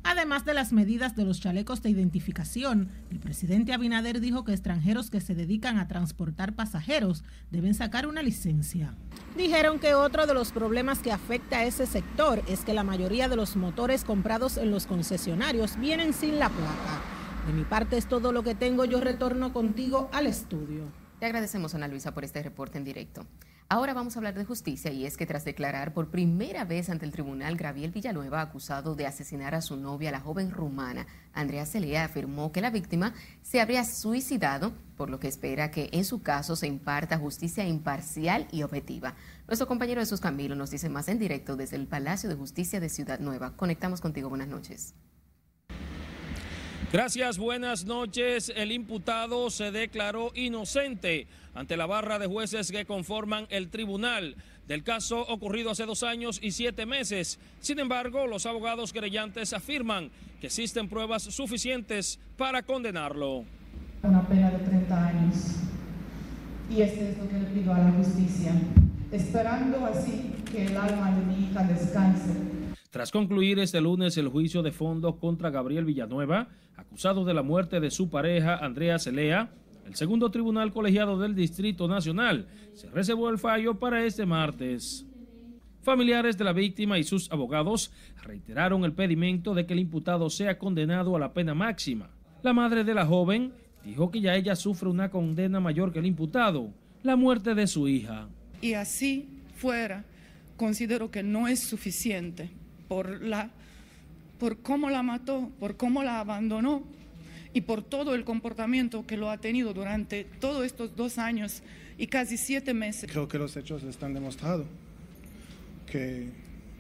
Además 0.09 0.45
de 0.45 0.55
las 0.55 0.73
medidas 0.73 1.17
de 1.17 1.25
los 1.25 1.41
chalecos 1.41 1.83
de 1.83 1.91
identificación, 1.91 2.91
el 3.11 3.19
presidente 3.19 3.73
Abinader 3.73 4.21
dijo 4.21 4.45
que 4.45 4.53
extranjeros 4.53 5.11
que 5.11 5.21
se 5.21 5.35
dedican 5.35 5.79
a 5.79 5.89
transportar 5.89 6.55
pasajeros 6.55 7.25
deben 7.51 7.75
sacar 7.75 8.07
una 8.07 8.23
licencia. 8.23 8.95
Dijeron 9.37 9.81
que 9.81 9.95
otro 9.95 10.29
de 10.29 10.35
los 10.35 10.53
problemas 10.53 11.01
que 11.01 11.11
afecta 11.11 11.59
a 11.59 11.65
ese 11.65 11.87
sector 11.87 12.41
es 12.47 12.61
que 12.61 12.73
la 12.73 12.85
mayoría 12.85 13.29
de 13.29 13.35
los 13.35 13.57
motores 13.57 14.05
comprados 14.05 14.59
en 14.59 14.71
los 14.71 14.87
concesionarios 14.87 15.77
vienen 15.77 16.15
sin 16.15 16.39
la 16.39 16.51
placa. 16.51 17.03
De 17.49 17.53
mi 17.53 17.65
parte 17.65 17.97
es 17.97 18.07
todo 18.07 18.31
lo 18.31 18.45
que 18.45 18.55
tengo, 18.55 18.85
yo 18.85 19.01
retorno 19.01 19.53
contigo 19.53 20.09
al 20.13 20.29
estudio. 20.29 20.85
Te 21.19 21.27
agradecemos, 21.27 21.75
Ana 21.75 21.89
Luisa, 21.89 22.15
por 22.15 22.25
este 22.25 22.45
reporte 22.45 22.79
en 22.79 22.85
directo. 22.85 23.27
Ahora 23.69 23.95
vamos 23.95 24.15
a 24.15 24.21
hablar 24.21 24.35
de 24.35 24.45
justicia 24.45 24.93
y 24.93 25.07
es 25.07 25.17
que 25.17 25.27
tras 25.27 25.45
declarar 25.45 25.93
por 25.93 26.09
primera 26.09 26.65
vez 26.65 26.89
ante 26.89 27.05
el 27.05 27.11
tribunal, 27.11 27.57
Graviel 27.57 27.91
Villanueva, 27.91 28.41
acusado 28.41 28.95
de 28.95 29.09
asesinar 29.09 29.57
a 29.57 29.61
su 29.61 29.77
novia, 29.77 30.13
la 30.13 30.21
joven 30.21 30.53
rumana 30.53 31.09
Andrea 31.33 31.67
Celea, 31.67 32.05
afirmó 32.05 32.53
que 32.53 32.61
la 32.61 32.71
víctima 32.71 33.13
se 33.43 33.61
habría 33.61 33.83
suicidado, 33.83 34.73
por 34.97 35.11
lo 35.11 35.19
que 35.19 35.27
espera 35.27 35.73
que 35.73 35.89
en 35.91 36.05
su 36.05 36.23
caso 36.23 36.55
se 36.55 36.69
imparta 36.69 37.19
justicia 37.19 37.67
imparcial 37.67 38.47
y 38.53 38.63
objetiva. 38.63 39.17
Nuestro 39.49 39.67
compañero 39.67 40.01
Jesús 40.01 40.21
Camilo 40.21 40.55
nos 40.55 40.71
dice 40.71 40.89
más 40.89 41.09
en 41.09 41.19
directo 41.19 41.57
desde 41.57 41.75
el 41.75 41.89
Palacio 41.89 42.29
de 42.29 42.37
Justicia 42.37 42.79
de 42.79 42.89
Ciudad 42.89 43.19
Nueva. 43.19 43.57
Conectamos 43.57 44.01
contigo, 44.01 44.29
buenas 44.29 44.47
noches. 44.47 44.95
Gracias, 46.93 47.39
buenas 47.39 47.85
noches. 47.85 48.53
El 48.55 48.73
imputado 48.73 49.51
se 49.51 49.71
declaró 49.73 50.31
inocente 50.35 51.27
ante 51.55 51.77
la 51.77 51.87
barra 51.87 52.19
de 52.19 52.27
jueces 52.27 52.71
que 52.71 52.85
conforman 52.85 53.47
el 53.51 53.69
tribunal 53.69 54.37
del 54.69 54.83
caso 54.83 55.21
ocurrido 55.21 55.71
hace 55.71 55.87
dos 55.87 56.03
años 56.03 56.39
y 56.43 56.53
siete 56.53 56.87
meses. 56.87 57.39
Sin 57.61 57.79
embargo, 57.79 58.27
los 58.27 58.47
abogados 58.47 58.93
querellantes 58.93 59.53
afirman 59.53 60.11
que 60.41 60.49
existen 60.49 60.89
pruebas 60.89 61.23
suficientes 61.23 62.19
para 62.37 62.63
condenarlo. 62.63 63.45
Una 64.03 64.27
pena 64.27 64.51
de 64.51 64.59
30 64.59 65.07
años. 65.07 65.37
Y 66.71 66.83
este 66.83 67.11
es 67.11 67.19
lo 67.19 67.29
que 67.29 67.39
le 67.39 67.47
pido 67.47 67.73
a 67.73 67.79
la 67.79 67.93
justicia, 67.93 68.53
esperando 69.13 69.87
así 69.87 70.33
que 70.51 70.67
el 70.67 70.77
alma 70.77 71.13
de 71.13 71.27
mi 71.27 71.45
hija 71.45 71.63
descanse. 71.63 72.56
Tras 72.97 73.13
concluir 73.13 73.59
este 73.59 73.79
lunes 73.83 74.17
el 74.17 74.29
juicio 74.29 74.63
de 74.63 74.73
fondo 74.73 75.19
contra 75.19 75.51
Gabriel 75.51 75.85
Villanueva, 75.85 76.49
acusado 76.77 77.27
de 77.27 77.35
la 77.35 77.43
muerte 77.43 77.79
de 77.79 77.91
su 77.91 78.09
pareja 78.09 78.57
Andrea 78.57 78.99
Celea, 78.99 79.51
el 79.85 79.95
segundo 79.97 80.31
tribunal 80.31 80.73
colegiado 80.73 81.19
del 81.19 81.35
Distrito 81.35 81.89
Nacional 81.89 82.49
se 82.73 82.89
reservó 82.89 83.29
el 83.29 83.37
fallo 83.37 83.79
para 83.79 84.03
este 84.07 84.25
martes. 84.25 85.05
Familiares 85.83 86.39
de 86.39 86.45
la 86.45 86.55
víctima 86.55 86.99
y 86.99 87.05
sus 87.05 87.31
abogados 87.31 87.93
reiteraron 88.23 88.83
el 88.83 88.95
pedimento 88.95 89.53
de 89.53 89.67
que 89.67 89.75
el 89.75 89.81
imputado 89.81 90.31
sea 90.31 90.57
condenado 90.57 91.15
a 91.17 91.19
la 91.19 91.35
pena 91.35 91.55
máxima. 91.55 92.09
La 92.43 92.55
madre 92.55 92.83
de 92.83 92.95
la 92.95 93.05
joven 93.05 93.53
dijo 93.85 94.11
que 94.11 94.23
ya 94.23 94.37
ella 94.37 94.57
sufre 94.57 94.89
una 94.89 95.11
condena 95.11 95.61
mayor 95.61 95.93
que 95.93 95.99
el 95.99 96.07
imputado, 96.07 96.71
la 97.03 97.15
muerte 97.15 97.55
de 97.55 97.67
su 97.67 97.89
hija. 97.89 98.31
Y 98.63 98.73
así 98.73 99.29
fuera, 99.55 100.07
considero 100.57 101.11
que 101.11 101.23
no 101.23 101.47
es 101.47 101.61
suficiente 101.61 102.49
por 102.89 103.23
la 103.23 103.51
por 104.39 104.59
cómo 104.59 104.91
la 104.91 105.03
mató, 105.03 105.51
por 105.59 105.77
cómo 105.77 106.03
la 106.03 106.21
abandonó 106.21 106.83
y 107.55 107.63
por 107.63 107.83
todo 107.83 108.15
el 108.15 108.25
comportamiento 108.25 109.07
que 109.07 109.17
lo 109.17 109.31
ha 109.31 109.39
tenido 109.39 109.73
durante 109.73 110.25
todos 110.25 110.65
estos 110.65 110.95
dos 110.95 111.19
años 111.19 111.63
y 111.97 112.07
casi 112.07 112.37
siete 112.37 112.75
meses. 112.75 113.11
Creo 113.11 113.29
que 113.29 113.39
los 113.39 113.57
hechos 113.57 113.83
están 113.85 114.13
demostrados, 114.13 114.67
que 115.87 116.29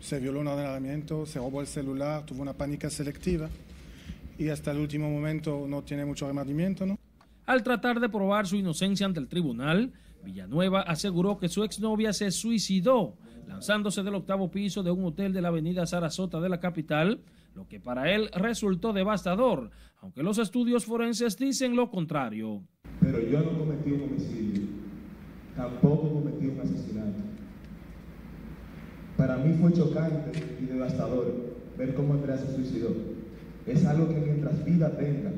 se 0.01 0.21
violó 0.21 0.41
un 0.41 0.49
ordenamiento, 0.49 1.25
se 1.25 1.39
robó 1.39 1.63
el 1.63 1.67
celular, 1.67 2.27
tuvo 2.27 2.43
una 2.43 2.53
pánica 2.53 2.91
selectiva 2.91 3.49
y 4.39 4.49
hasta 4.49 4.73
el 4.73 4.79
último 4.79 5.09
momento 5.09 5.65
no 5.67 5.83
tiene 5.83 6.05
mucho 6.05 6.27
remordimiento, 6.27 6.85
¿no? 6.85 6.99
Al 7.47 7.63
tratar 7.63 8.01
de 8.01 8.09
probar 8.09 8.47
su 8.47 8.57
inocencia 8.57 9.07
ante 9.07 9.21
el 9.21 9.29
tribunal, 9.29 9.93
Villanueva 10.25 10.83
aseguró 10.83 11.39
que 11.39 11.49
su 11.49 11.65
exnovia 11.65 12.13
se 12.13 12.31
suicidó 12.33 13.15
lanzándose 13.47 14.03
del 14.03 14.15
octavo 14.15 14.51
piso 14.51 14.83
de 14.83 14.91
un 14.91 15.05
hotel 15.05 15.33
de 15.33 15.41
la 15.41 15.49
avenida 15.49 15.87
Sarasota 15.87 16.41
de 16.41 16.49
la 16.49 16.61
capital, 16.61 17.21
lo 17.55 17.67
que 17.69 17.81
para 17.81 18.13
él 18.13 18.29
resultó 18.35 18.93
devastador, 18.93 19.71
aunque 20.01 20.23
los 20.23 20.39
estudios 20.39 20.85
forenses 20.85 21.37
dicen 21.37 21.77
lo 21.77 21.91
contrario. 21.91 22.63
Pero 23.01 23.21
yo 23.21 23.41
no 23.41 23.59
cometí 23.59 23.93
un 23.93 24.03
homicidio, 24.03 24.63
tampoco 25.57 26.13
cometí 26.13 26.47
un 26.47 26.61
asesinato. 26.61 27.23
Para 29.17 29.37
mí 29.39 29.55
fue 29.55 29.73
chocante 29.73 30.33
y 30.61 30.67
devastador 30.67 31.57
ver 31.79 31.95
cómo 31.95 32.15
Andrea 32.15 32.37
se 32.37 32.55
suicidó. 32.55 32.91
Es 33.67 33.85
algo 33.87 34.09
que 34.09 34.21
mientras 34.21 34.65
vida 34.65 34.95
tenga, 34.97 35.33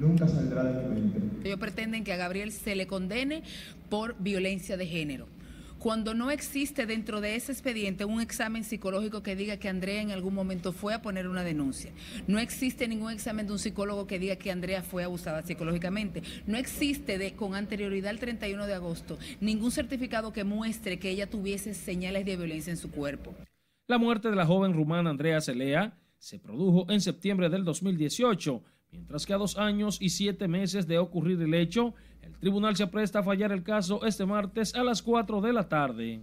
nunca 0.00 0.26
saldrá 0.26 0.64
de 0.64 0.88
mi 0.88 1.00
mente. 1.02 1.20
Ellos 1.44 1.58
pretenden 1.58 2.04
que 2.04 2.12
a 2.12 2.16
Gabriel 2.16 2.50
se 2.50 2.74
le 2.74 2.86
condene 2.86 3.42
por 3.90 4.16
violencia 4.18 4.76
de 4.76 4.86
género 4.86 5.26
cuando 5.82 6.14
no 6.14 6.30
existe 6.30 6.86
dentro 6.86 7.20
de 7.20 7.34
ese 7.34 7.50
expediente 7.50 8.04
un 8.04 8.20
examen 8.20 8.62
psicológico 8.62 9.24
que 9.24 9.34
diga 9.34 9.56
que 9.56 9.68
Andrea 9.68 10.00
en 10.00 10.12
algún 10.12 10.32
momento 10.32 10.72
fue 10.72 10.94
a 10.94 11.02
poner 11.02 11.26
una 11.26 11.42
denuncia. 11.42 11.90
No 12.28 12.38
existe 12.38 12.86
ningún 12.86 13.10
examen 13.10 13.48
de 13.48 13.52
un 13.52 13.58
psicólogo 13.58 14.06
que 14.06 14.20
diga 14.20 14.36
que 14.36 14.52
Andrea 14.52 14.84
fue 14.84 15.02
abusada 15.02 15.42
psicológicamente. 15.42 16.22
No 16.46 16.56
existe 16.56 17.18
de, 17.18 17.32
con 17.32 17.56
anterioridad 17.56 18.10
al 18.10 18.20
31 18.20 18.64
de 18.68 18.74
agosto 18.74 19.18
ningún 19.40 19.72
certificado 19.72 20.32
que 20.32 20.44
muestre 20.44 21.00
que 21.00 21.10
ella 21.10 21.28
tuviese 21.28 21.74
señales 21.74 22.26
de 22.26 22.36
violencia 22.36 22.70
en 22.70 22.76
su 22.76 22.92
cuerpo. 22.92 23.34
La 23.88 23.98
muerte 23.98 24.30
de 24.30 24.36
la 24.36 24.46
joven 24.46 24.74
rumana 24.74 25.10
Andrea 25.10 25.40
Celea 25.40 25.98
se 26.16 26.38
produjo 26.38 26.86
en 26.92 27.00
septiembre 27.00 27.50
del 27.50 27.64
2018, 27.64 28.62
mientras 29.12 29.26
que 29.26 29.34
a 29.34 29.36
dos 29.36 29.58
años 29.58 29.98
y 30.00 30.08
siete 30.08 30.48
meses 30.48 30.86
de 30.86 30.98
ocurrir 30.98 31.40
el 31.42 31.52
hecho, 31.52 31.94
el 32.22 32.32
tribunal 32.38 32.76
se 32.76 32.84
apresta 32.84 33.18
a 33.18 33.22
fallar 33.22 33.52
el 33.52 33.62
caso 33.62 34.06
este 34.06 34.24
martes 34.24 34.74
a 34.74 34.82
las 34.82 35.02
4 35.02 35.42
de 35.42 35.52
la 35.52 35.68
tarde. 35.68 36.20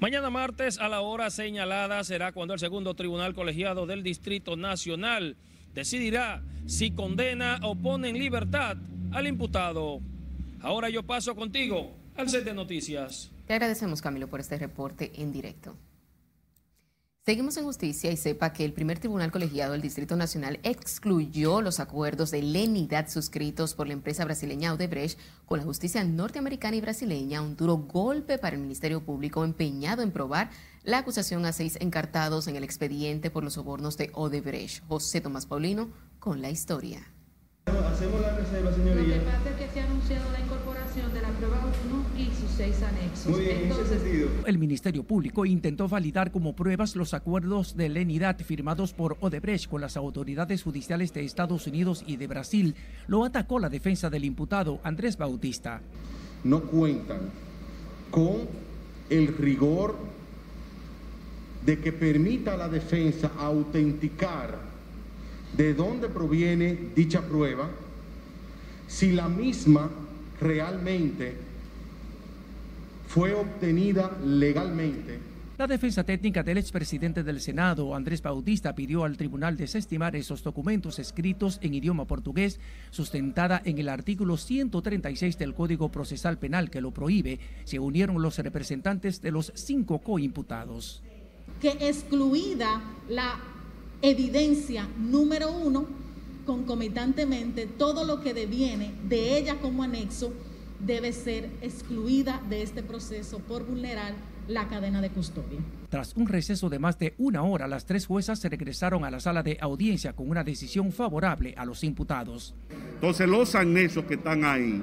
Mañana 0.00 0.30
martes 0.30 0.78
a 0.78 0.88
la 0.88 1.00
hora 1.00 1.28
señalada 1.30 2.04
será 2.04 2.30
cuando 2.30 2.54
el 2.54 2.60
segundo 2.60 2.94
tribunal 2.94 3.34
colegiado 3.34 3.86
del 3.86 4.04
Distrito 4.04 4.56
Nacional 4.56 5.36
decidirá 5.74 6.42
si 6.66 6.92
condena 6.92 7.58
o 7.62 7.74
pone 7.74 8.10
en 8.10 8.18
libertad 8.18 8.76
al 9.12 9.26
imputado. 9.26 10.00
Ahora 10.60 10.88
yo 10.88 11.02
paso 11.02 11.34
contigo 11.34 11.96
al 12.16 12.28
set 12.28 12.44
de 12.44 12.54
noticias. 12.54 13.32
Te 13.46 13.54
agradecemos 13.54 14.02
Camilo 14.02 14.28
por 14.28 14.38
este 14.38 14.56
reporte 14.58 15.10
en 15.16 15.32
directo. 15.32 15.76
Seguimos 17.24 17.56
en 17.56 17.62
justicia 17.62 18.10
y 18.10 18.16
sepa 18.16 18.52
que 18.52 18.64
el 18.64 18.72
primer 18.72 18.98
tribunal 18.98 19.30
colegiado 19.30 19.70
del 19.70 19.80
Distrito 19.80 20.16
Nacional 20.16 20.58
excluyó 20.64 21.62
los 21.62 21.78
acuerdos 21.78 22.32
de 22.32 22.42
lenidad 22.42 23.08
suscritos 23.08 23.74
por 23.74 23.86
la 23.86 23.92
empresa 23.92 24.24
brasileña 24.24 24.74
Odebrecht 24.74 25.20
con 25.46 25.60
la 25.60 25.64
justicia 25.64 26.02
norteamericana 26.02 26.74
y 26.74 26.80
brasileña, 26.80 27.40
un 27.40 27.54
duro 27.54 27.76
golpe 27.76 28.38
para 28.38 28.56
el 28.56 28.62
Ministerio 28.62 29.04
Público 29.04 29.44
empeñado 29.44 30.02
en 30.02 30.10
probar 30.10 30.50
la 30.82 30.98
acusación 30.98 31.46
a 31.46 31.52
seis 31.52 31.78
encartados 31.80 32.48
en 32.48 32.56
el 32.56 32.64
expediente 32.64 33.30
por 33.30 33.44
los 33.44 33.52
sobornos 33.52 33.96
de 33.96 34.10
Odebrecht. 34.14 34.82
José 34.88 35.20
Tomás 35.20 35.46
Paulino 35.46 35.92
con 36.18 36.42
la 36.42 36.50
historia. 36.50 37.06
Hacemos 37.66 38.20
la 38.20 38.36
reserva, 38.36 38.74
señoría. 38.74 39.18
Lo 39.18 39.22
que 39.22 39.30
pasa 39.30 39.50
es 39.50 39.56
que 39.56 39.68
se 39.72 39.80
ha 39.80 39.84
anunciado 39.84 40.32
la 40.32 40.40
incorporación 40.40 41.14
de 41.14 41.22
la 41.22 41.28
prueba 41.28 41.60
1 41.86 42.04
y 42.18 42.34
sus 42.34 42.51
seis 42.62 42.82
anexos. 42.82 43.26
Muy 43.26 43.40
bien, 43.40 43.58
en 43.64 43.72
ese 43.72 43.86
sentido. 43.86 44.28
El 44.46 44.58
Ministerio 44.58 45.02
Público 45.02 45.44
intentó 45.44 45.88
validar 45.88 46.30
como 46.30 46.54
pruebas 46.54 46.94
los 46.94 47.12
acuerdos 47.12 47.76
de 47.76 47.88
lenidad 47.88 48.38
firmados 48.38 48.92
por 48.92 49.16
Odebrecht 49.20 49.68
con 49.68 49.80
las 49.80 49.96
autoridades 49.96 50.62
judiciales 50.62 51.12
de 51.12 51.24
Estados 51.24 51.66
Unidos 51.66 52.04
y 52.06 52.16
de 52.16 52.28
Brasil. 52.28 52.76
Lo 53.08 53.24
atacó 53.24 53.58
la 53.58 53.68
defensa 53.68 54.10
del 54.10 54.24
imputado 54.24 54.78
Andrés 54.84 55.16
Bautista. 55.16 55.80
No 56.44 56.60
cuentan 56.62 57.20
con 58.12 58.46
el 59.10 59.36
rigor 59.36 59.96
de 61.66 61.80
que 61.80 61.92
permita 61.92 62.54
a 62.54 62.56
la 62.56 62.68
defensa 62.68 63.32
autenticar 63.38 64.56
de 65.56 65.74
dónde 65.74 66.08
proviene 66.08 66.78
dicha 66.94 67.22
prueba, 67.22 67.68
si 68.86 69.10
la 69.10 69.28
misma 69.28 69.90
realmente 70.40 71.41
fue 73.12 73.34
obtenida 73.34 74.16
legalmente. 74.24 75.18
La 75.58 75.66
defensa 75.66 76.02
técnica 76.02 76.42
del 76.42 76.56
expresidente 76.56 77.22
del 77.22 77.42
Senado, 77.42 77.94
Andrés 77.94 78.22
Bautista, 78.22 78.74
pidió 78.74 79.04
al 79.04 79.18
tribunal 79.18 79.58
desestimar 79.58 80.16
esos 80.16 80.42
documentos 80.42 80.98
escritos 80.98 81.58
en 81.60 81.74
idioma 81.74 82.06
portugués, 82.06 82.58
sustentada 82.90 83.60
en 83.66 83.76
el 83.76 83.90
artículo 83.90 84.38
136 84.38 85.36
del 85.36 85.52
Código 85.52 85.90
Procesal 85.90 86.38
Penal 86.38 86.70
que 86.70 86.80
lo 86.80 86.90
prohíbe. 86.90 87.38
Se 87.64 87.78
unieron 87.78 88.22
los 88.22 88.38
representantes 88.38 89.20
de 89.20 89.30
los 89.30 89.52
cinco 89.56 89.98
coimputados. 89.98 91.02
Que 91.60 91.72
excluida 91.86 92.80
la 93.10 93.38
evidencia 94.00 94.88
número 94.98 95.52
uno, 95.52 95.86
concomitantemente 96.46 97.66
todo 97.66 98.06
lo 98.06 98.22
que 98.22 98.32
deviene 98.32 98.94
de 99.06 99.36
ella 99.36 99.56
como 99.60 99.82
anexo 99.82 100.32
debe 100.84 101.12
ser 101.12 101.48
excluida 101.62 102.42
de 102.48 102.62
este 102.62 102.82
proceso 102.82 103.38
por 103.38 103.64
vulnerar 103.64 104.14
la 104.48 104.68
cadena 104.68 105.00
de 105.00 105.10
custodia. 105.10 105.60
Tras 105.88 106.16
un 106.16 106.26
receso 106.26 106.68
de 106.68 106.78
más 106.78 106.98
de 106.98 107.14
una 107.18 107.42
hora, 107.42 107.68
las 107.68 107.86
tres 107.86 108.06
juezas 108.06 108.38
se 108.38 108.48
regresaron 108.48 109.04
a 109.04 109.10
la 109.10 109.20
sala 109.20 109.42
de 109.42 109.58
audiencia 109.60 110.14
con 110.14 110.28
una 110.28 110.42
decisión 110.42 110.90
favorable 110.90 111.54
a 111.56 111.64
los 111.64 111.84
imputados. 111.84 112.54
Entonces 112.94 113.28
los 113.28 113.54
anexos 113.54 114.04
que 114.04 114.14
están 114.14 114.44
ahí 114.44 114.82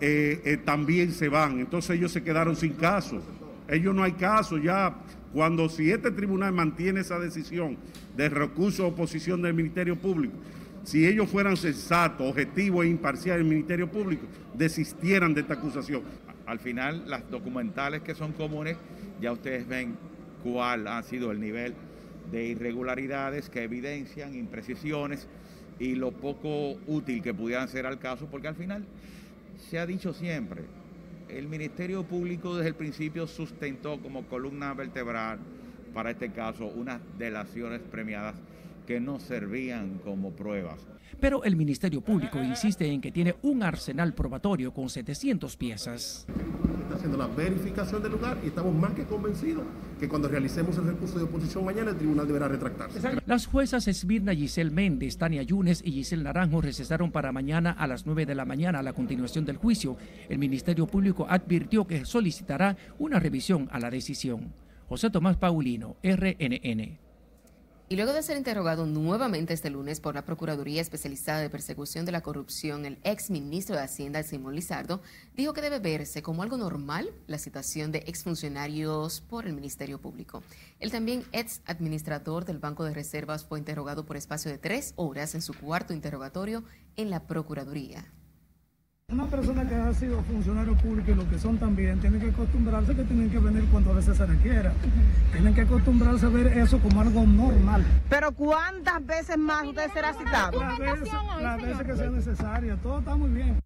eh, 0.00 0.40
eh, 0.44 0.56
también 0.58 1.12
se 1.12 1.28
van, 1.28 1.58
entonces 1.60 1.96
ellos 1.96 2.12
se 2.12 2.22
quedaron 2.22 2.54
sin 2.54 2.74
caso. 2.74 3.20
Ellos 3.68 3.94
no 3.94 4.02
hay 4.02 4.12
caso 4.12 4.58
ya 4.58 4.94
cuando 5.32 5.68
si 5.68 5.90
este 5.90 6.10
tribunal 6.10 6.52
mantiene 6.52 7.00
esa 7.00 7.18
decisión 7.18 7.78
de 8.16 8.28
recurso 8.28 8.84
o 8.84 8.88
oposición 8.88 9.40
del 9.42 9.54
Ministerio 9.54 9.96
Público, 9.96 10.34
si 10.84 11.06
ellos 11.06 11.28
fueran 11.28 11.56
sensatos, 11.56 12.28
objetivos 12.28 12.84
e 12.84 12.88
imparciales 12.88 13.44
del 13.44 13.52
Ministerio 13.54 13.90
Público, 13.90 14.26
desistieran 14.54 15.34
de 15.34 15.42
esta 15.42 15.54
acusación. 15.54 16.02
Al 16.46 16.58
final, 16.58 17.04
las 17.08 17.30
documentales 17.30 18.02
que 18.02 18.14
son 18.14 18.32
comunes, 18.32 18.76
ya 19.20 19.32
ustedes 19.32 19.66
ven 19.66 19.96
cuál 20.42 20.88
ha 20.88 21.02
sido 21.02 21.30
el 21.30 21.40
nivel 21.40 21.74
de 22.30 22.44
irregularidades 22.46 23.48
que 23.48 23.62
evidencian 23.62 24.34
imprecisiones 24.34 25.28
y 25.78 25.94
lo 25.94 26.12
poco 26.12 26.72
útil 26.86 27.22
que 27.22 27.32
pudieran 27.32 27.68
ser 27.68 27.86
al 27.86 27.98
caso, 27.98 28.26
porque 28.30 28.48
al 28.48 28.56
final 28.56 28.84
se 29.70 29.78
ha 29.78 29.86
dicho 29.86 30.12
siempre, 30.12 30.62
el 31.28 31.48
Ministerio 31.48 32.02
Público 32.04 32.56
desde 32.56 32.68
el 32.68 32.74
principio 32.74 33.26
sustentó 33.26 34.00
como 34.00 34.26
columna 34.26 34.74
vertebral 34.74 35.38
para 35.94 36.10
este 36.10 36.30
caso 36.30 36.66
unas 36.66 37.00
delaciones 37.18 37.80
premiadas 37.80 38.34
que 38.86 39.00
no 39.00 39.20
servían 39.20 39.98
como 40.04 40.30
pruebas. 40.32 40.86
Pero 41.20 41.44
el 41.44 41.56
Ministerio 41.56 42.00
Público 42.00 42.42
insiste 42.42 42.86
en 42.86 43.00
que 43.00 43.12
tiene 43.12 43.36
un 43.42 43.62
arsenal 43.62 44.14
probatorio 44.14 44.72
con 44.72 44.88
700 44.88 45.56
piezas. 45.56 46.26
Está 46.82 46.96
haciendo 46.96 47.16
la 47.16 47.26
verificación 47.26 48.02
del 48.02 48.12
lugar 48.12 48.38
y 48.42 48.48
estamos 48.48 48.74
más 48.74 48.92
que 48.92 49.04
convencidos 49.04 49.64
que 50.00 50.08
cuando 50.08 50.28
realicemos 50.28 50.76
el 50.78 50.84
recurso 50.84 51.18
de 51.18 51.24
oposición 51.24 51.64
mañana 51.64 51.90
el 51.90 51.96
tribunal 51.96 52.26
deberá 52.26 52.48
retractarse. 52.48 53.00
Las 53.24 53.46
juezas 53.46 53.86
Esmirna 53.86 54.34
Giselle 54.34 54.70
Méndez, 54.70 55.16
Tania 55.16 55.42
Yunes 55.42 55.82
y 55.84 55.92
Giselle 55.92 56.24
Naranjo 56.24 56.60
recesaron 56.60 57.12
para 57.12 57.30
mañana 57.30 57.70
a 57.70 57.86
las 57.86 58.04
9 58.04 58.26
de 58.26 58.34
la 58.34 58.44
mañana 58.44 58.80
a 58.80 58.82
la 58.82 58.92
continuación 58.92 59.44
del 59.44 59.58
juicio. 59.58 59.96
El 60.28 60.38
Ministerio 60.38 60.86
Público 60.86 61.26
advirtió 61.28 61.86
que 61.86 62.04
solicitará 62.04 62.76
una 62.98 63.20
revisión 63.20 63.68
a 63.70 63.78
la 63.78 63.90
decisión. 63.90 64.52
José 64.88 65.08
Tomás 65.10 65.36
Paulino, 65.36 65.96
RNN. 66.02 66.98
Y 67.92 67.96
luego 67.96 68.14
de 68.14 68.22
ser 68.22 68.38
interrogado 68.38 68.86
nuevamente 68.86 69.52
este 69.52 69.68
lunes 69.68 70.00
por 70.00 70.14
la 70.14 70.24
Procuraduría 70.24 70.80
Especializada 70.80 71.40
de 71.40 71.50
Persecución 71.50 72.06
de 72.06 72.12
la 72.12 72.22
Corrupción, 72.22 72.86
el 72.86 72.98
ex 73.04 73.28
ministro 73.28 73.76
de 73.76 73.82
Hacienda, 73.82 74.22
Simón 74.22 74.54
Lizardo, 74.54 75.02
dijo 75.36 75.52
que 75.52 75.60
debe 75.60 75.78
verse 75.78 76.22
como 76.22 76.42
algo 76.42 76.56
normal 76.56 77.10
la 77.26 77.36
citación 77.36 77.92
de 77.92 78.02
exfuncionarios 78.06 79.20
por 79.20 79.46
el 79.46 79.52
Ministerio 79.52 80.00
Público. 80.00 80.42
El 80.80 80.90
también 80.90 81.26
ex 81.32 81.60
administrador 81.66 82.46
del 82.46 82.58
Banco 82.58 82.82
de 82.84 82.94
Reservas 82.94 83.44
fue 83.44 83.58
interrogado 83.58 84.06
por 84.06 84.16
espacio 84.16 84.50
de 84.50 84.56
tres 84.56 84.94
horas 84.96 85.34
en 85.34 85.42
su 85.42 85.52
cuarto 85.52 85.92
interrogatorio 85.92 86.64
en 86.96 87.10
la 87.10 87.26
Procuraduría. 87.26 88.06
Una 89.08 89.26
persona 89.26 89.68
que 89.68 89.74
ha 89.74 89.92
sido 89.92 90.22
funcionario 90.22 90.74
público 90.76 91.10
y 91.10 91.14
lo 91.14 91.28
que 91.28 91.38
son 91.38 91.58
también, 91.58 92.00
tienen 92.00 92.20
que 92.20 92.30
acostumbrarse 92.30 92.94
que 92.94 93.04
tienen 93.04 93.30
que 93.30 93.38
venir 93.38 93.64
cuando 93.70 93.90
a 93.90 93.94
veces 93.94 94.16
se 94.16 94.24
requiera. 94.24 94.72
Tienen 95.32 95.54
que 95.54 95.60
acostumbrarse 95.60 96.26
a 96.26 96.28
ver 96.30 96.58
eso 96.58 96.78
como 96.78 97.00
algo 97.00 97.26
normal. 97.26 97.84
Pero 98.08 98.32
¿cuántas 98.32 99.04
veces 99.04 99.36
más 99.36 99.66
usted 99.66 99.92
será 99.92 100.14
citado? 100.14 100.60
Las 100.60 100.78
veces, 100.78 101.08
las 101.42 101.62
veces 101.62 101.86
que 101.86 101.96
sea 101.96 102.10
necesaria, 102.10 102.76
todo 102.76 103.00
está 103.00 103.14
muy 103.14 103.30
bien. 103.30 103.60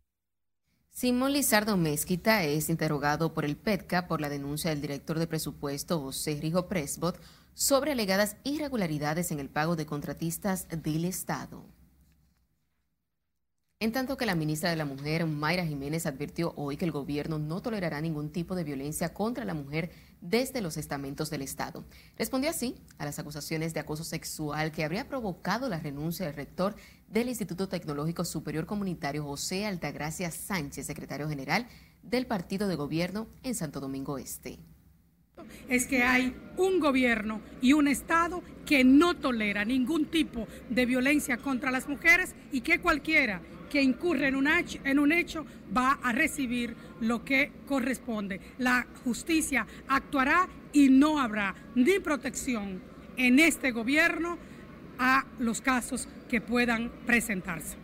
Simón 0.90 1.34
Lizardo 1.34 1.76
Mezquita 1.76 2.42
es 2.42 2.70
interrogado 2.70 3.34
por 3.34 3.44
el 3.44 3.56
PETCA 3.56 4.08
por 4.08 4.20
la 4.20 4.30
denuncia 4.30 4.70
del 4.70 4.80
director 4.80 5.18
de 5.18 5.26
presupuesto 5.26 6.00
José 6.00 6.38
Rijo 6.40 6.68
Presbot 6.68 7.20
sobre 7.52 7.92
alegadas 7.92 8.36
irregularidades 8.44 9.30
en 9.30 9.38
el 9.38 9.48
pago 9.50 9.76
de 9.76 9.86
contratistas 9.86 10.66
del 10.70 11.04
Estado. 11.04 11.64
En 13.78 13.92
tanto 13.92 14.16
que 14.16 14.24
la 14.24 14.34
ministra 14.34 14.70
de 14.70 14.76
la 14.76 14.86
Mujer, 14.86 15.26
Mayra 15.26 15.66
Jiménez, 15.66 16.06
advirtió 16.06 16.54
hoy 16.56 16.78
que 16.78 16.86
el 16.86 16.92
gobierno 16.92 17.38
no 17.38 17.60
tolerará 17.60 18.00
ningún 18.00 18.32
tipo 18.32 18.54
de 18.54 18.64
violencia 18.64 19.12
contra 19.12 19.44
la 19.44 19.52
mujer 19.52 19.90
desde 20.22 20.62
los 20.62 20.78
estamentos 20.78 21.28
del 21.28 21.42
Estado. 21.42 21.84
Respondió 22.16 22.48
así 22.48 22.74
a 22.96 23.04
las 23.04 23.18
acusaciones 23.18 23.74
de 23.74 23.80
acoso 23.80 24.02
sexual 24.02 24.72
que 24.72 24.82
habría 24.82 25.10
provocado 25.10 25.68
la 25.68 25.78
renuncia 25.78 26.24
del 26.24 26.34
rector 26.34 26.74
del 27.08 27.28
Instituto 27.28 27.68
Tecnológico 27.68 28.24
Superior 28.24 28.64
Comunitario, 28.64 29.24
José 29.24 29.66
Altagracia 29.66 30.30
Sánchez, 30.30 30.86
secretario 30.86 31.28
general 31.28 31.66
del 32.02 32.24
partido 32.24 32.68
de 32.68 32.76
gobierno 32.76 33.26
en 33.42 33.54
Santo 33.54 33.80
Domingo 33.80 34.16
Este 34.16 34.58
es 35.68 35.86
que 35.86 36.02
hay 36.02 36.34
un 36.56 36.80
gobierno 36.80 37.42
y 37.60 37.74
un 37.74 37.88
Estado 37.88 38.42
que 38.64 38.84
no 38.84 39.16
tolera 39.16 39.66
ningún 39.66 40.06
tipo 40.06 40.48
de 40.70 40.86
violencia 40.86 41.36
contra 41.36 41.70
las 41.70 41.88
mujeres 41.88 42.34
y 42.52 42.62
que 42.62 42.80
cualquiera 42.80 43.42
incurre 43.82 44.28
en 44.28 44.36
un, 44.36 44.48
hecho, 44.48 44.78
en 44.84 44.98
un 44.98 45.12
hecho 45.12 45.44
va 45.76 45.92
a 46.02 46.12
recibir 46.12 46.76
lo 47.00 47.24
que 47.24 47.52
corresponde. 47.66 48.40
La 48.58 48.86
justicia 49.04 49.66
actuará 49.88 50.48
y 50.72 50.88
no 50.88 51.18
habrá 51.20 51.54
ni 51.74 51.98
protección 51.98 52.82
en 53.16 53.38
este 53.38 53.72
gobierno 53.72 54.38
a 54.98 55.26
los 55.38 55.60
casos 55.60 56.08
que 56.28 56.40
puedan 56.40 56.90
presentarse. 57.06 57.76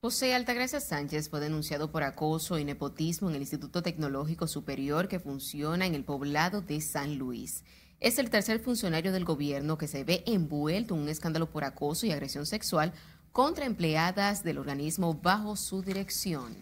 José 0.00 0.34
Altagracia 0.34 0.80
Sánchez 0.80 1.30
fue 1.30 1.40
denunciado 1.40 1.90
por 1.90 2.02
acoso 2.02 2.58
y 2.58 2.64
nepotismo 2.64 3.30
en 3.30 3.36
el 3.36 3.40
Instituto 3.40 3.82
Tecnológico 3.82 4.46
Superior 4.46 5.08
que 5.08 5.18
funciona 5.18 5.86
en 5.86 5.94
el 5.94 6.04
poblado 6.04 6.60
de 6.60 6.82
San 6.82 7.16
Luis. 7.16 7.64
Es 8.00 8.18
el 8.18 8.28
tercer 8.28 8.60
funcionario 8.60 9.12
del 9.12 9.24
gobierno 9.24 9.78
que 9.78 9.88
se 9.88 10.04
ve 10.04 10.22
envuelto 10.26 10.94
en 10.94 11.00
un 11.00 11.08
escándalo 11.08 11.50
por 11.50 11.64
acoso 11.64 12.04
y 12.04 12.12
agresión 12.12 12.44
sexual 12.44 12.92
contra 13.34 13.66
empleadas 13.66 14.44
del 14.44 14.58
organismo 14.58 15.12
bajo 15.12 15.56
su 15.56 15.82
dirección. 15.82 16.54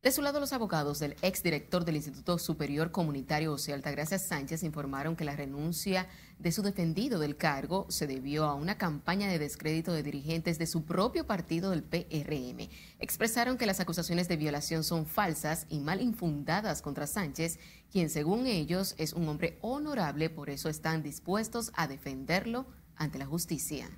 De 0.00 0.12
su 0.12 0.22
lado, 0.22 0.40
los 0.40 0.54
abogados 0.54 0.98
del 0.98 1.14
exdirector 1.20 1.84
del 1.84 1.96
Instituto 1.96 2.38
Superior 2.38 2.90
Comunitario 2.90 3.50
José 3.50 3.74
Altagracia 3.74 4.18
Sánchez 4.18 4.62
informaron 4.62 5.16
que 5.16 5.26
la 5.26 5.36
renuncia 5.36 6.08
de 6.38 6.52
su 6.52 6.62
defendido 6.62 7.18
del 7.18 7.36
cargo 7.36 7.84
se 7.90 8.06
debió 8.06 8.46
a 8.46 8.54
una 8.54 8.78
campaña 8.78 9.28
de 9.28 9.38
descrédito 9.38 9.92
de 9.92 10.02
dirigentes 10.02 10.58
de 10.58 10.66
su 10.66 10.86
propio 10.86 11.26
partido 11.26 11.68
del 11.68 11.82
PRM. 11.82 12.70
Expresaron 12.98 13.58
que 13.58 13.66
las 13.66 13.80
acusaciones 13.80 14.26
de 14.26 14.38
violación 14.38 14.84
son 14.84 15.04
falsas 15.04 15.66
y 15.68 15.80
mal 15.80 16.00
infundadas 16.00 16.80
contra 16.80 17.06
Sánchez, 17.06 17.58
quien 17.92 18.08
según 18.08 18.46
ellos 18.46 18.94
es 18.96 19.12
un 19.12 19.28
hombre 19.28 19.58
honorable, 19.60 20.30
por 20.30 20.48
eso 20.48 20.70
están 20.70 21.02
dispuestos 21.02 21.72
a 21.74 21.88
defenderlo 21.88 22.64
ante 22.96 23.18
la 23.18 23.26
justicia 23.26 23.90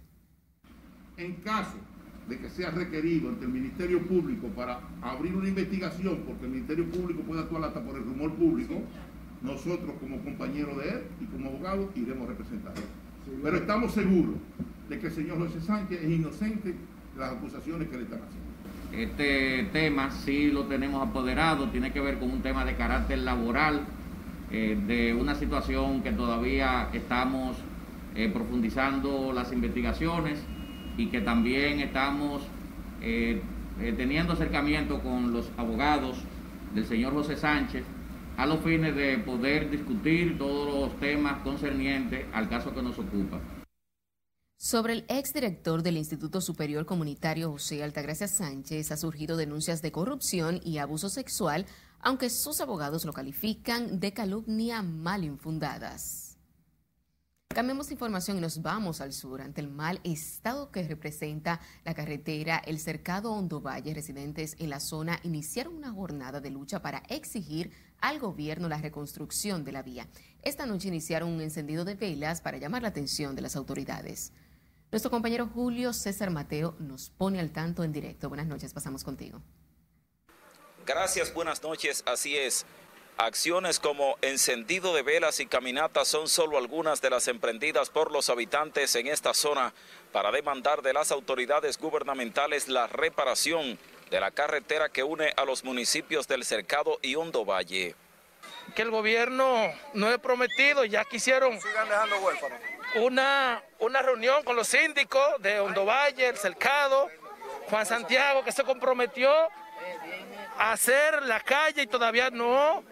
en 1.16 1.34
caso 1.36 1.76
de 2.28 2.38
que 2.38 2.48
sea 2.48 2.70
requerido 2.70 3.28
ante 3.28 3.44
el 3.44 3.52
Ministerio 3.52 4.00
Público 4.06 4.48
para 4.48 4.80
abrir 5.02 5.34
una 5.34 5.48
investigación, 5.48 6.20
porque 6.26 6.44
el 6.44 6.52
Ministerio 6.52 6.86
Público 6.86 7.22
puede 7.22 7.42
actuar 7.42 7.64
hasta 7.64 7.82
por 7.82 7.96
el 7.96 8.04
rumor 8.04 8.32
público, 8.34 8.80
nosotros 9.42 9.92
como 10.00 10.18
compañeros 10.18 10.76
de 10.78 10.88
él 10.88 11.00
y 11.20 11.24
como 11.26 11.48
abogados 11.48 11.90
iremos 11.96 12.26
a 12.26 12.30
representarlo. 12.30 12.82
Pero 13.42 13.56
estamos 13.56 13.92
seguros 13.92 14.36
de 14.88 14.98
que 14.98 15.06
el 15.08 15.12
señor 15.12 15.38
José 15.38 15.60
Sánchez 15.60 16.00
es 16.02 16.10
inocente 16.10 16.68
de 16.70 17.20
las 17.20 17.32
acusaciones 17.32 17.88
que 17.88 17.96
le 17.96 18.02
están 18.04 18.20
haciendo. 18.20 18.52
Este 18.92 19.68
tema 19.72 20.10
sí 20.10 20.50
lo 20.50 20.64
tenemos 20.66 21.06
apoderado, 21.06 21.68
tiene 21.70 21.92
que 21.92 22.00
ver 22.00 22.18
con 22.18 22.30
un 22.30 22.42
tema 22.42 22.64
de 22.64 22.76
carácter 22.76 23.18
laboral, 23.18 23.86
eh, 24.50 24.78
de 24.86 25.14
una 25.14 25.34
situación 25.34 26.02
que 26.02 26.12
todavía 26.12 26.88
estamos 26.92 27.56
eh, 28.14 28.28
profundizando 28.28 29.32
las 29.32 29.50
investigaciones 29.52 30.44
y 30.96 31.06
que 31.06 31.20
también 31.20 31.80
estamos 31.80 32.42
eh, 33.00 33.40
eh, 33.80 33.94
teniendo 33.96 34.34
acercamiento 34.34 35.00
con 35.00 35.32
los 35.32 35.50
abogados 35.56 36.18
del 36.74 36.86
señor 36.86 37.12
José 37.12 37.36
Sánchez 37.36 37.84
a 38.36 38.46
los 38.46 38.60
fines 38.60 38.94
de 38.96 39.18
poder 39.18 39.70
discutir 39.70 40.38
todos 40.38 40.74
los 40.74 41.00
temas 41.00 41.40
concernientes 41.42 42.26
al 42.32 42.48
caso 42.48 42.74
que 42.74 42.82
nos 42.82 42.98
ocupa. 42.98 43.40
Sobre 44.56 44.92
el 44.92 45.04
exdirector 45.08 45.82
del 45.82 45.96
Instituto 45.96 46.40
Superior 46.40 46.86
Comunitario 46.86 47.50
José 47.50 47.82
Altagracia 47.82 48.28
Sánchez 48.28 48.92
ha 48.92 48.96
surgido 48.96 49.36
denuncias 49.36 49.82
de 49.82 49.90
corrupción 49.90 50.60
y 50.64 50.78
abuso 50.78 51.08
sexual, 51.08 51.66
aunque 52.00 52.30
sus 52.30 52.60
abogados 52.60 53.04
lo 53.04 53.12
califican 53.12 53.98
de 53.98 54.12
calumnia 54.12 54.82
mal 54.82 55.24
infundadas. 55.24 56.31
Cambiemos 57.54 57.90
información 57.90 58.38
y 58.38 58.40
nos 58.40 58.62
vamos 58.62 59.02
al 59.02 59.12
sur 59.12 59.42
ante 59.42 59.60
el 59.60 59.68
mal 59.68 60.00
estado 60.04 60.70
que 60.70 60.82
representa 60.88 61.60
la 61.84 61.92
carretera 61.92 62.62
El 62.64 62.80
Cercado 62.80 63.30
Hondo 63.30 63.60
Valle. 63.60 63.92
Residentes 63.92 64.56
en 64.58 64.70
la 64.70 64.80
zona 64.80 65.20
iniciaron 65.22 65.76
una 65.76 65.92
jornada 65.92 66.40
de 66.40 66.50
lucha 66.50 66.80
para 66.80 67.02
exigir 67.10 67.70
al 68.00 68.18
gobierno 68.18 68.70
la 68.70 68.78
reconstrucción 68.78 69.64
de 69.64 69.72
la 69.72 69.82
vía. 69.82 70.08
Esta 70.40 70.64
noche 70.64 70.88
iniciaron 70.88 71.28
un 71.28 71.42
encendido 71.42 71.84
de 71.84 71.94
velas 71.94 72.40
para 72.40 72.56
llamar 72.56 72.82
la 72.82 72.88
atención 72.88 73.36
de 73.36 73.42
las 73.42 73.54
autoridades. 73.54 74.32
Nuestro 74.90 75.10
compañero 75.10 75.46
Julio 75.46 75.92
César 75.92 76.30
Mateo 76.30 76.74
nos 76.78 77.10
pone 77.10 77.38
al 77.38 77.52
tanto 77.52 77.84
en 77.84 77.92
directo. 77.92 78.30
Buenas 78.30 78.46
noches, 78.46 78.72
pasamos 78.72 79.04
contigo. 79.04 79.42
Gracias, 80.86 81.32
buenas 81.34 81.62
noches. 81.62 82.02
Así 82.06 82.34
es. 82.34 82.64
Acciones 83.22 83.78
como 83.78 84.18
encendido 84.20 84.92
de 84.92 85.02
velas 85.02 85.38
y 85.38 85.46
caminatas 85.46 86.08
son 86.08 86.26
solo 86.26 86.58
algunas 86.58 87.00
de 87.00 87.08
las 87.08 87.28
emprendidas 87.28 87.88
por 87.88 88.10
los 88.10 88.28
habitantes 88.28 88.96
en 88.96 89.06
esta 89.06 89.32
zona 89.32 89.72
para 90.10 90.32
demandar 90.32 90.82
de 90.82 90.92
las 90.92 91.12
autoridades 91.12 91.78
gubernamentales 91.78 92.66
la 92.66 92.88
reparación 92.88 93.78
de 94.10 94.18
la 94.18 94.32
carretera 94.32 94.88
que 94.88 95.04
une 95.04 95.32
a 95.36 95.44
los 95.44 95.62
municipios 95.62 96.26
del 96.26 96.44
Cercado 96.44 96.98
y 97.00 97.14
Hondo 97.14 97.44
Valle. 97.44 97.94
Que 98.74 98.82
el 98.82 98.90
gobierno 98.90 99.72
no 99.94 100.10
es 100.10 100.18
prometido, 100.18 100.84
ya 100.84 101.04
quisieron 101.04 101.60
una, 102.96 103.62
una 103.78 104.02
reunión 104.02 104.42
con 104.42 104.56
los 104.56 104.66
síndicos 104.66 105.22
de 105.38 105.60
Hondo 105.60 105.84
Valle, 105.84 106.26
el 106.26 106.38
Cercado, 106.38 107.08
Juan 107.70 107.86
Santiago, 107.86 108.42
que 108.42 108.50
se 108.50 108.64
comprometió 108.64 109.30
hacer 110.58 111.22
la 111.26 111.40
calle 111.40 111.82
y 111.82 111.86
todavía 111.86 112.30
no 112.30 112.82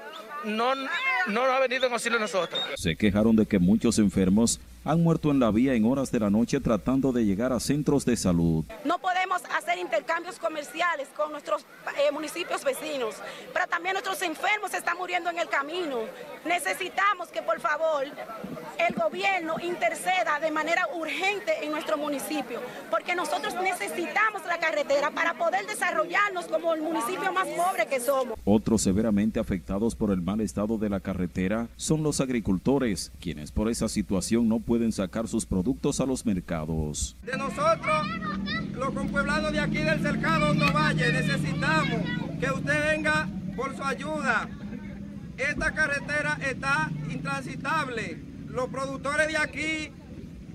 no, 0.44 0.74
no 1.28 1.42
ha 1.42 1.60
venido 1.60 1.86
en 1.86 1.92
auxilio 1.92 2.18
a 2.18 2.20
nosotros. 2.20 2.60
Se 2.76 2.96
quejaron 2.96 3.36
de 3.36 3.46
que 3.46 3.58
muchos 3.58 3.98
enfermos 3.98 4.60
han 4.84 5.02
muerto 5.02 5.30
en 5.30 5.40
la 5.40 5.50
vía 5.50 5.74
en 5.74 5.84
horas 5.84 6.10
de 6.10 6.20
la 6.20 6.30
noche 6.30 6.60
tratando 6.60 7.12
de 7.12 7.24
llegar 7.24 7.52
a 7.52 7.60
centros 7.60 8.04
de 8.04 8.16
salud. 8.16 8.64
No 8.84 8.98
podemos 8.98 9.42
hacer 9.56 9.78
intercambios 9.78 10.38
comerciales 10.38 11.08
con 11.16 11.32
nuestros 11.32 11.62
eh, 11.98 12.10
municipios 12.12 12.64
vecinos, 12.64 13.16
pero 13.52 13.66
también 13.66 13.92
nuestros 13.94 14.22
enfermos 14.22 14.72
están 14.72 14.96
muriendo 14.96 15.28
en 15.30 15.38
el 15.38 15.48
camino. 15.48 15.98
Necesitamos 16.46 17.28
que 17.28 17.42
por 17.42 17.60
favor 17.60 18.04
el 18.04 18.94
gobierno 18.94 19.56
interceda 19.62 20.40
de 20.40 20.50
manera 20.50 20.88
urgente 20.94 21.52
en 21.62 21.72
nuestro 21.72 21.98
municipio, 21.98 22.60
porque 22.90 23.14
nosotros 23.14 23.54
necesitamos 23.62 24.42
la 24.46 24.58
carretera 24.58 25.10
para 25.10 25.34
poder 25.34 25.66
desarrollarnos 25.66 26.46
como 26.46 26.72
el 26.72 26.80
municipio 26.80 27.32
más 27.32 27.46
pobre 27.48 27.86
que 27.86 28.00
somos. 28.00 28.38
Otros 28.44 28.82
severamente 28.82 29.38
afectados 29.38 29.94
por 29.94 30.10
el 30.10 30.22
mal 30.22 30.40
estado 30.40 30.78
de 30.78 30.88
la 30.88 31.00
carretera 31.00 31.68
son 31.76 32.02
los 32.02 32.20
agricultores, 32.20 33.12
quienes 33.20 33.52
por 33.52 33.68
esa 33.68 33.88
situación 33.88 34.48
no 34.48 34.60
pueden 34.60 34.69
sacar 34.92 35.26
sus 35.26 35.46
productos 35.46 36.00
a 36.00 36.06
los 36.06 36.24
mercados. 36.24 37.16
De 37.22 37.36
nosotros, 37.36 38.06
los 38.72 38.90
compueblados 38.94 39.52
de 39.52 39.58
aquí 39.58 39.78
del 39.78 40.00
cercado 40.00 40.50
Hondo 40.50 40.72
Valle, 40.72 41.12
necesitamos 41.12 42.02
que 42.38 42.50
usted 42.50 42.96
venga 42.96 43.28
por 43.56 43.76
su 43.76 43.82
ayuda. 43.82 44.48
Esta 45.36 45.74
carretera 45.74 46.38
está 46.40 46.88
intransitable. 47.10 48.22
Los 48.46 48.68
productores 48.68 49.26
de 49.26 49.36
aquí 49.38 49.92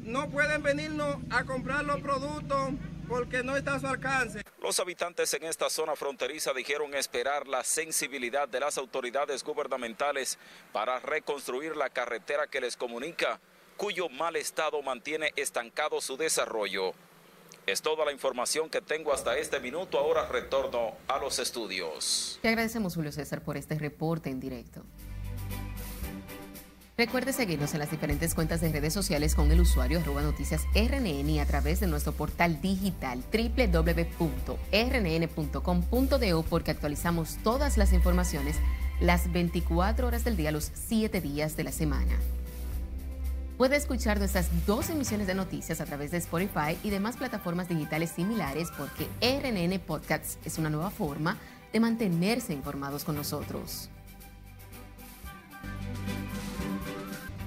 no 0.03 0.29
pueden 0.29 0.63
venirnos 0.63 1.17
a 1.29 1.43
comprar 1.43 1.83
los 1.83 1.99
productos 1.99 2.71
porque 3.09 3.43
no 3.43 3.57
está 3.57 3.75
a 3.75 3.79
su 3.79 3.87
alcance. 3.87 4.43
Los 4.61 4.79
habitantes 4.79 5.33
en 5.33 5.43
esta 5.43 5.69
zona 5.69 5.95
fronteriza 5.95 6.53
dijeron 6.53 6.95
esperar 6.95 7.47
la 7.47 7.63
sensibilidad 7.63 8.47
de 8.47 8.61
las 8.61 8.77
autoridades 8.77 9.43
gubernamentales 9.43 10.39
para 10.71 10.99
reconstruir 10.99 11.75
la 11.75 11.89
carretera 11.89 12.47
que 12.47 12.61
les 12.61 12.77
comunica, 12.77 13.39
cuyo 13.77 14.09
mal 14.09 14.35
estado 14.35 14.81
mantiene 14.81 15.31
estancado 15.35 16.01
su 16.01 16.17
desarrollo. 16.17 16.93
Es 17.65 17.81
toda 17.81 18.05
la 18.05 18.11
información 18.11 18.69
que 18.69 18.81
tengo 18.81 19.11
hasta 19.11 19.37
este 19.37 19.59
minuto. 19.59 19.97
Ahora 19.97 20.27
retorno 20.27 20.93
a 21.07 21.17
los 21.17 21.39
estudios. 21.39 22.37
Te 22.41 22.49
agradecemos, 22.49 22.95
Julio 22.95 23.11
César, 23.11 23.41
por 23.41 23.57
este 23.57 23.79
reporte 23.79 24.29
en 24.29 24.39
directo. 24.39 24.83
Recuerde 26.97 27.33
seguirnos 27.33 27.73
en 27.73 27.79
las 27.79 27.91
diferentes 27.91 28.33
cuentas 28.33 28.61
de 28.61 28.71
redes 28.71 28.93
sociales 28.93 29.35
con 29.35 29.51
el 29.51 29.59
usuario 29.59 29.99
arroba 29.99 30.21
noticias 30.21 30.61
RNN 30.73 31.29
y 31.29 31.39
a 31.39 31.45
través 31.45 31.81
de 31.81 31.87
nuestro 31.87 32.13
portal 32.13 32.61
digital 32.61 33.21
www.rnn.com.do 33.33 34.45
porque 36.49 36.71
actualizamos 36.71 37.35
todas 37.43 37.77
las 37.77 37.91
informaciones 37.91 38.55
las 39.01 39.29
24 39.33 40.07
horas 40.07 40.23
del 40.23 40.37
día, 40.37 40.53
los 40.53 40.71
7 40.73 41.19
días 41.19 41.57
de 41.57 41.65
la 41.65 41.73
semana. 41.73 42.17
Puede 43.57 43.77
escuchar 43.77 44.19
nuestras 44.19 44.49
dos 44.65 44.89
emisiones 44.89 45.27
de 45.27 45.33
noticias 45.33 45.79
a 45.79 45.85
través 45.85 46.11
de 46.11 46.17
Spotify 46.17 46.77
y 46.83 46.89
demás 46.89 47.15
plataformas 47.15 47.69
digitales 47.69 48.11
similares 48.11 48.67
porque 48.77 49.07
RNN 49.21 49.79
Podcasts 49.79 50.37
es 50.43 50.57
una 50.57 50.69
nueva 50.69 50.89
forma 50.89 51.37
de 51.71 51.79
mantenerse 51.79 52.51
informados 52.51 53.05
con 53.05 53.15
nosotros. 53.15 53.89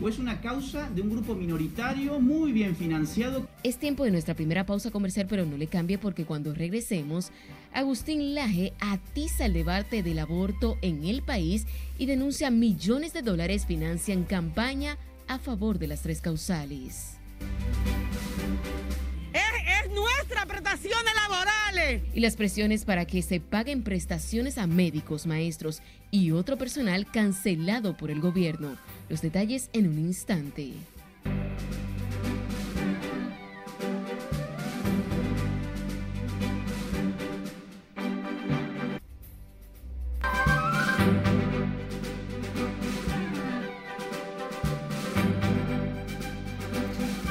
o 0.01 0.09
es 0.09 0.19
una 0.19 0.41
causa 0.41 0.89
de 0.91 1.03
un 1.03 1.11
grupo 1.11 1.35
minoritario 1.35 2.21
muy 2.21 2.53
bien 2.53 2.77
financiado. 2.77 3.49
Es 3.65 3.79
tiempo 3.79 4.05
de 4.05 4.11
nuestra 4.13 4.35
primera 4.35 4.65
pausa 4.65 4.91
comercial, 4.91 5.27
pero 5.29 5.45
no 5.45 5.57
le 5.57 5.67
cambie 5.67 5.99
porque 5.99 6.25
cuando 6.25 6.55
regresemos, 6.55 7.33
Agustín 7.73 8.35
Laje 8.35 8.75
atiza 8.79 9.47
el 9.47 9.55
debate 9.55 10.03
del 10.03 10.21
aborto 10.21 10.79
en 10.83 11.05
el 11.05 11.23
país 11.23 11.67
y 11.99 12.07
denuncia 12.07 12.51
millones 12.51 13.13
de 13.13 13.23
dólares 13.23 13.67
financian 13.67 14.23
campaña 14.23 14.99
a 15.29 15.39
favor 15.39 15.79
de 15.79 15.87
las 15.87 16.03
tres 16.03 16.21
causales. 16.21 17.19
Es, 19.33 19.91
nuestra 19.93 20.47
prestaciones 20.47 21.15
laborales. 21.15 22.03
Y 22.15 22.21
las 22.21 22.37
presiones 22.37 22.85
para 22.85 23.05
que 23.05 23.23
se 23.23 23.41
paguen 23.41 23.83
prestaciones 23.83 24.59
a 24.59 24.67
médicos, 24.67 25.27
maestros 25.27 25.83
y 26.11 26.33
otro 26.33 26.57
personal 26.57 27.11
cancelado 27.11 27.97
por 27.97 28.11
el 28.11 28.21
gobierno. 28.21 28.77
Los 29.09 29.23
detalles 29.23 29.71
en 29.73 29.89
un 29.89 29.99
instante. 29.99 30.73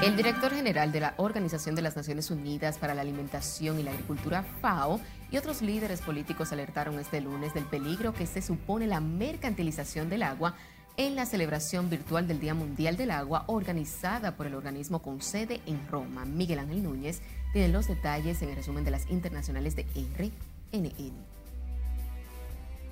El 0.08 0.16
director 0.16 0.54
general 0.54 0.94
de 0.94 1.02
la 1.02 1.16
Organización 1.18 1.76
de 1.76 1.82
las 1.82 1.98
Naciones 1.98 2.32
Unidas 2.32 2.78
para 2.78 2.96
la 2.96 3.02
Alimentación 3.02 3.78
y 3.78 3.84
la 3.84 3.92
Agricultura, 3.92 4.46
FAO, 4.62 5.02
y 5.30 5.36
otros 5.36 5.62
líderes 5.62 6.00
políticos 6.00 6.54
alertaron 6.54 6.98
este 6.98 7.20
lunes 7.20 7.54
del 7.54 7.66
peligro 7.66 8.14
que 8.14 8.26
se 8.26 8.42
supone 8.42 8.88
la 8.88 9.02
mercantilización 9.02 10.08
del 10.08 10.24
agua 10.24 10.56
en 10.96 11.18
la 11.18 11.26
celebración 11.26 11.90
virtual 11.90 12.26
del 12.26 12.40
Día 12.40 12.54
Mundial 12.54 12.96
del 12.96 13.12
Agua 13.12 13.44
organizada 13.48 14.38
por 14.38 14.48
el 14.48 14.56
organismo 14.56 15.02
con 15.02 15.22
sede 15.22 15.60
en 15.66 15.86
Roma. 15.90 16.24
Miguel 16.24 16.60
Ángel 16.60 16.84
Núñez 16.84 17.22
tiene 17.52 17.68
los 17.68 17.90
detalles 17.90 18.42
en 18.42 18.48
el 18.48 18.56
resumen 18.56 18.86
de 18.86 18.92
las 18.92 19.10
internacionales 19.10 19.76
de 19.76 19.84
RNN. 19.94 21.37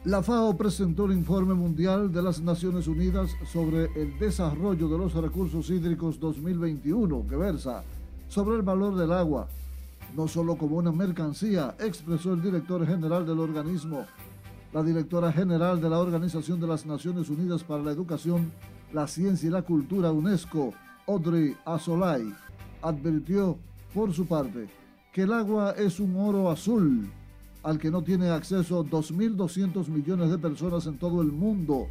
La 0.06 0.22
FAO 0.22 0.56
presentó 0.56 1.06
el 1.06 1.14
informe 1.14 1.56
mundial 1.56 2.12
de 2.12 2.22
las 2.22 2.40
Naciones 2.40 2.88
Unidas 2.88 3.32
sobre 3.52 3.86
el 4.00 4.20
desarrollo 4.20 4.88
de 4.88 5.00
los 5.00 5.16
recursos 5.16 5.68
hídricos 5.72 6.20
2021, 6.20 7.26
que 7.28 7.36
versa 7.36 7.84
sobre 8.28 8.58
el 8.58 8.62
valor 8.62 8.96
del 8.96 9.12
agua, 9.12 9.48
no 10.16 10.28
solo 10.28 10.60
como 10.60 10.76
una 10.76 10.92
mercancía, 10.92 11.76
expresó 11.80 12.34
el 12.34 12.44
director 12.44 12.86
general 12.86 13.26
del 13.26 13.40
organismo. 13.40 14.06
La 14.74 14.84
directora 14.84 15.32
general 15.32 15.82
de 15.82 15.90
la 15.90 15.98
Organización 15.98 16.60
de 16.60 16.68
las 16.68 16.86
Naciones 16.86 17.28
Unidas 17.32 17.64
para 17.64 17.82
la 17.82 17.92
Educación, 17.92 18.52
la 18.94 19.08
Ciencia 19.08 19.48
y 19.48 19.52
la 19.52 19.64
Cultura 19.64 20.12
UNESCO, 20.12 20.72
Audrey 21.08 21.58
Asolay, 21.66 22.32
advirtió, 22.84 23.58
por 23.92 24.14
su 24.14 24.28
parte, 24.28 24.68
que 25.12 25.24
el 25.24 25.34
agua 25.34 25.72
es 25.72 26.00
un 26.00 26.16
oro 26.16 26.52
azul 26.52 27.10
al 27.66 27.80
que 27.80 27.90
no 27.90 28.04
tiene 28.04 28.30
acceso 28.30 28.86
2.200 28.86 29.88
millones 29.88 30.30
de 30.30 30.38
personas 30.38 30.86
en 30.86 31.00
todo 31.00 31.24
el 31.24 31.32
mundo, 31.32 31.88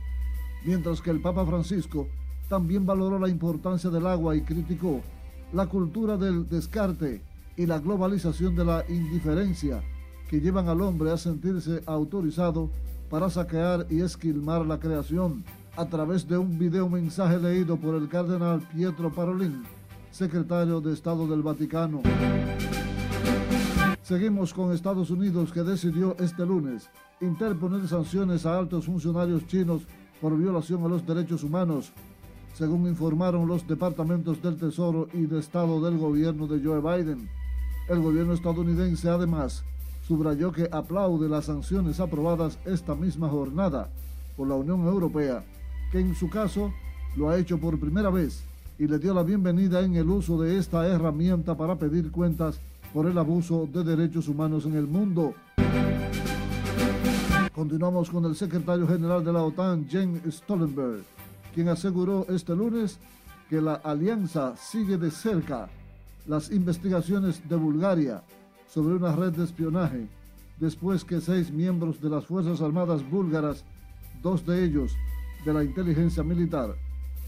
mientras 0.64 1.00
que 1.00 1.10
el 1.10 1.20
Papa 1.20 1.44
Francisco 1.44 2.06
también 2.48 2.86
valoró 2.86 3.18
la 3.18 3.28
importancia 3.28 3.90
del 3.90 4.06
agua 4.06 4.36
y 4.36 4.42
criticó 4.42 5.00
la 5.52 5.66
cultura 5.66 6.16
del 6.16 6.48
descarte 6.48 7.22
y 7.56 7.66
la 7.66 7.80
globalización 7.80 8.54
de 8.54 8.64
la 8.64 8.84
indiferencia 8.88 9.82
que 10.28 10.40
llevan 10.40 10.68
al 10.68 10.80
hombre 10.80 11.10
a 11.10 11.16
sentirse 11.16 11.82
autorizado 11.86 12.70
para 13.10 13.28
saquear 13.28 13.86
y 13.90 14.00
esquilmar 14.00 14.64
la 14.64 14.78
creación 14.78 15.44
a 15.76 15.86
través 15.86 16.28
de 16.28 16.38
un 16.38 16.56
video 16.56 16.88
mensaje 16.88 17.38
leído 17.38 17.76
por 17.76 17.96
el 17.96 18.08
cardenal 18.08 18.60
Pietro 18.72 19.12
Parolin, 19.12 19.64
secretario 20.12 20.80
de 20.80 20.92
Estado 20.92 21.26
del 21.26 21.42
Vaticano. 21.42 22.02
Seguimos 24.04 24.52
con 24.52 24.70
Estados 24.70 25.08
Unidos 25.08 25.50
que 25.50 25.62
decidió 25.62 26.14
este 26.18 26.44
lunes 26.44 26.90
interponer 27.22 27.88
sanciones 27.88 28.44
a 28.44 28.58
altos 28.58 28.84
funcionarios 28.84 29.46
chinos 29.46 29.80
por 30.20 30.36
violación 30.36 30.84
a 30.84 30.88
los 30.88 31.06
derechos 31.06 31.42
humanos, 31.42 31.90
según 32.52 32.86
informaron 32.86 33.48
los 33.48 33.66
departamentos 33.66 34.42
del 34.42 34.58
Tesoro 34.58 35.08
y 35.14 35.22
de 35.22 35.38
Estado 35.38 35.80
del 35.80 35.96
gobierno 35.96 36.46
de 36.46 36.62
Joe 36.62 36.82
Biden. 36.82 37.30
El 37.88 38.02
gobierno 38.02 38.34
estadounidense 38.34 39.08
además 39.08 39.64
subrayó 40.06 40.52
que 40.52 40.68
aplaude 40.70 41.26
las 41.26 41.46
sanciones 41.46 41.98
aprobadas 41.98 42.58
esta 42.66 42.94
misma 42.94 43.30
jornada 43.30 43.88
por 44.36 44.46
la 44.48 44.54
Unión 44.54 44.86
Europea, 44.86 45.42
que 45.90 46.00
en 46.00 46.14
su 46.14 46.28
caso 46.28 46.74
lo 47.16 47.30
ha 47.30 47.38
hecho 47.38 47.56
por 47.56 47.80
primera 47.80 48.10
vez 48.10 48.44
y 48.78 48.86
le 48.86 48.98
dio 48.98 49.14
la 49.14 49.22
bienvenida 49.22 49.80
en 49.80 49.96
el 49.96 50.10
uso 50.10 50.38
de 50.42 50.58
esta 50.58 50.86
herramienta 50.86 51.56
para 51.56 51.76
pedir 51.76 52.10
cuentas 52.10 52.60
por 52.94 53.06
el 53.06 53.18
abuso 53.18 53.68
de 53.70 53.82
derechos 53.82 54.28
humanos 54.28 54.66
en 54.66 54.76
el 54.76 54.86
mundo. 54.86 55.34
Continuamos 57.52 58.08
con 58.08 58.24
el 58.24 58.36
secretario 58.36 58.86
general 58.86 59.24
de 59.24 59.32
la 59.32 59.42
OTAN, 59.42 59.88
Jens 59.88 60.22
Stoltenberg, 60.32 61.02
quien 61.52 61.68
aseguró 61.68 62.24
este 62.28 62.54
lunes 62.54 63.00
que 63.50 63.60
la 63.60 63.74
alianza 63.74 64.56
sigue 64.56 64.96
de 64.96 65.10
cerca 65.10 65.68
las 66.26 66.52
investigaciones 66.52 67.46
de 67.48 67.56
Bulgaria 67.56 68.22
sobre 68.68 68.94
una 68.94 69.14
red 69.14 69.32
de 69.32 69.44
espionaje 69.44 70.06
después 70.60 71.04
que 71.04 71.20
seis 71.20 71.50
miembros 71.50 72.00
de 72.00 72.08
las 72.08 72.24
Fuerzas 72.26 72.60
Armadas 72.60 73.08
búlgaras, 73.10 73.64
dos 74.22 74.46
de 74.46 74.64
ellos 74.64 74.92
de 75.44 75.52
la 75.52 75.64
inteligencia 75.64 76.22
militar, 76.22 76.76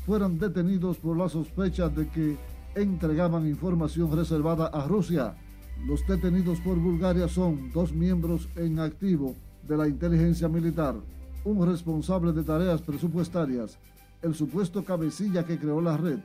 fueron 0.07 0.39
detenidos 0.39 0.99
por 0.99 1.17
la 1.17 1.29
sospecha 1.29 1.89
de 1.89 2.09
que 2.09 2.37
entregaban 2.77 3.49
información 3.49 4.15
reservada 4.15 4.69
a 4.69 4.87
Rusia. 4.87 5.35
Los 5.85 6.07
detenidos 6.07 6.61
por 6.61 6.77
Bulgaria 6.79 7.29
son 7.29 7.71
dos 7.73 7.93
miembros 7.93 8.49
en 8.57 8.79
activo 8.79 9.37
de 9.67 9.77
la 9.77 9.89
inteligencia 9.89 10.49
militar, 10.49 10.97
un 11.45 11.67
responsable 11.67 12.33
de 12.33 12.43
tareas 12.43 12.83
presupuestarias, 12.83 13.79
el 14.23 14.35
supuesto 14.35 14.85
cabecilla 14.85 15.45
que 15.45 15.59
creó 15.59 15.81
la 15.81 15.97
red, 15.97 16.19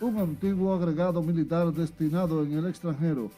un 0.00 0.18
antiguo 0.18 0.74
agregado 0.74 1.22
militar 1.22 1.72
destinado 1.72 2.44
en 2.44 2.52
el 2.52 2.66
extranjero, 2.66 3.30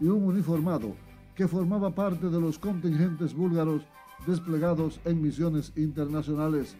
y 0.00 0.06
un 0.06 0.24
uniformado 0.24 0.94
que 1.34 1.48
formaba 1.48 1.94
parte 1.94 2.28
de 2.28 2.40
los 2.40 2.58
contingentes 2.58 3.34
búlgaros 3.34 3.82
desplegados 4.26 5.00
en 5.04 5.22
misiones 5.22 5.72
internacionales. 5.76 6.76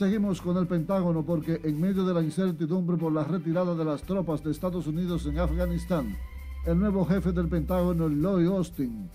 Seguimos 0.00 0.40
con 0.40 0.56
el 0.56 0.66
Pentágono 0.66 1.22
porque 1.22 1.60
en 1.62 1.78
medio 1.78 2.06
de 2.06 2.14
la 2.14 2.22
incertidumbre 2.22 2.96
por 2.96 3.12
la 3.12 3.22
retirada 3.22 3.74
de 3.74 3.84
las 3.84 4.00
tropas 4.00 4.42
de 4.42 4.50
Estados 4.50 4.86
Unidos 4.86 5.26
en 5.26 5.38
Afganistán, 5.38 6.16
el 6.64 6.78
nuevo 6.78 7.04
jefe 7.04 7.32
del 7.32 7.48
Pentágono, 7.48 8.08
Lloyd 8.08 8.46
Austin, 8.46 9.10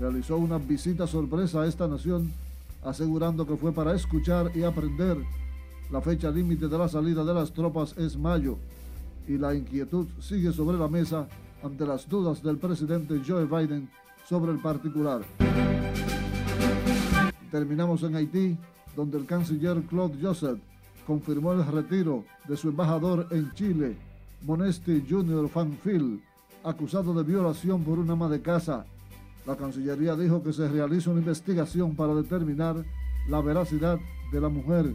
realizó 0.00 0.38
una 0.38 0.56
visita 0.56 1.06
sorpresa 1.06 1.60
a 1.60 1.66
esta 1.66 1.86
nación, 1.86 2.32
asegurando 2.82 3.46
que 3.46 3.58
fue 3.58 3.72
para 3.72 3.94
escuchar 3.94 4.50
y 4.54 4.62
aprender. 4.62 5.18
La 5.90 6.00
fecha 6.00 6.30
límite 6.30 6.66
de 6.66 6.78
la 6.78 6.88
salida 6.88 7.22
de 7.24 7.34
las 7.34 7.52
tropas 7.52 7.94
es 7.98 8.16
mayo 8.16 8.56
y 9.28 9.36
la 9.36 9.54
inquietud 9.54 10.06
sigue 10.18 10.50
sobre 10.50 10.78
la 10.78 10.88
mesa 10.88 11.28
ante 11.62 11.84
las 11.84 12.08
dudas 12.08 12.42
del 12.42 12.56
presidente 12.56 13.20
Joe 13.22 13.44
Biden 13.44 13.86
sobre 14.26 14.52
el 14.52 14.60
particular. 14.60 15.20
Terminamos 17.50 18.02
en 18.04 18.16
Haití, 18.16 18.56
donde 18.96 19.18
el 19.18 19.26
canciller 19.26 19.82
Claude 19.82 20.18
Joseph 20.20 20.58
confirmó 21.06 21.52
el 21.52 21.66
retiro 21.66 22.24
de 22.48 22.56
su 22.56 22.68
embajador 22.68 23.26
en 23.30 23.52
Chile, 23.52 23.96
Monesti 24.42 25.04
Junior 25.08 25.48
Fanfil, 25.48 26.22
acusado 26.64 27.14
de 27.14 27.22
violación 27.22 27.82
por 27.82 27.98
una 27.98 28.12
ama 28.12 28.28
de 28.28 28.40
casa. 28.40 28.84
La 29.46 29.56
Cancillería 29.56 30.14
dijo 30.14 30.42
que 30.42 30.52
se 30.52 30.68
realiza 30.68 31.10
una 31.10 31.20
investigación 31.20 31.96
para 31.96 32.14
determinar 32.14 32.84
la 33.28 33.40
veracidad 33.40 33.98
de 34.32 34.40
la 34.40 34.48
mujer, 34.48 34.94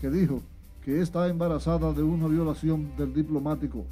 que 0.00 0.10
dijo 0.10 0.42
que 0.84 1.00
está 1.00 1.28
embarazada 1.28 1.92
de 1.92 2.02
una 2.02 2.28
violación 2.28 2.96
del 2.96 3.12
diplomático. 3.12 3.84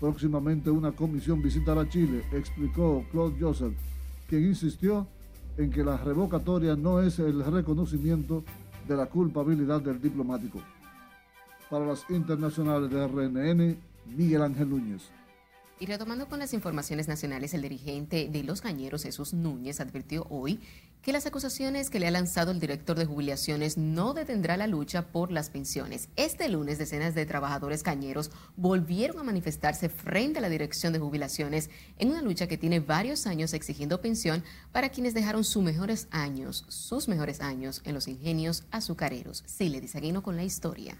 Próximamente 0.00 0.70
una 0.70 0.92
comisión 0.92 1.42
visitará 1.42 1.88
Chile, 1.88 2.22
explicó 2.32 3.04
Claude 3.10 3.36
Joseph, 3.40 3.74
quien 4.28 4.44
insistió 4.44 5.06
en 5.56 5.70
que 5.70 5.82
la 5.82 5.96
revocatoria 5.96 6.76
no 6.76 7.00
es 7.00 7.18
el 7.18 7.44
reconocimiento 7.44 8.44
de 8.88 8.96
la 8.96 9.06
culpabilidad 9.06 9.80
del 9.82 10.00
diplomático. 10.00 10.60
Para 11.68 11.84
las 11.84 12.08
internacionales 12.08 12.90
de 12.90 13.06
RNN, 13.06 13.76
Miguel 14.16 14.42
Ángel 14.42 14.70
Núñez. 14.70 15.10
Y 15.80 15.86
retomando 15.86 16.26
con 16.26 16.40
las 16.40 16.54
informaciones 16.54 17.06
nacionales, 17.06 17.54
el 17.54 17.62
dirigente 17.62 18.28
de 18.28 18.42
Los 18.42 18.60
Cañeros, 18.62 19.04
Jesús 19.04 19.32
Núñez, 19.32 19.78
advirtió 19.78 20.26
hoy 20.28 20.58
que 21.02 21.12
las 21.12 21.24
acusaciones 21.24 21.88
que 21.88 22.00
le 22.00 22.08
ha 22.08 22.10
lanzado 22.10 22.50
el 22.50 22.58
director 22.58 22.98
de 22.98 23.04
jubilaciones 23.04 23.78
no 23.78 24.12
detendrá 24.12 24.56
la 24.56 24.66
lucha 24.66 25.12
por 25.12 25.30
las 25.30 25.50
pensiones. 25.50 26.08
Este 26.16 26.48
lunes, 26.48 26.78
decenas 26.78 27.14
de 27.14 27.26
trabajadores 27.26 27.84
cañeros 27.84 28.32
volvieron 28.56 29.20
a 29.20 29.22
manifestarse 29.22 29.88
frente 29.88 30.40
a 30.40 30.42
la 30.42 30.48
dirección 30.48 30.92
de 30.92 30.98
jubilaciones 30.98 31.70
en 31.98 32.10
una 32.10 32.22
lucha 32.22 32.48
que 32.48 32.58
tiene 32.58 32.80
varios 32.80 33.28
años 33.28 33.52
exigiendo 33.52 34.00
pensión 34.00 34.42
para 34.72 34.88
quienes 34.88 35.14
dejaron 35.14 35.44
sus 35.44 35.62
mejores 35.62 36.08
años, 36.10 36.64
sus 36.66 37.06
mejores 37.06 37.40
años 37.40 37.82
en 37.84 37.94
los 37.94 38.08
ingenios 38.08 38.64
azucareros. 38.72 39.44
Sí, 39.46 39.68
le 39.68 39.80
dice 39.80 39.98
con 40.22 40.34
la 40.34 40.42
historia. 40.42 40.96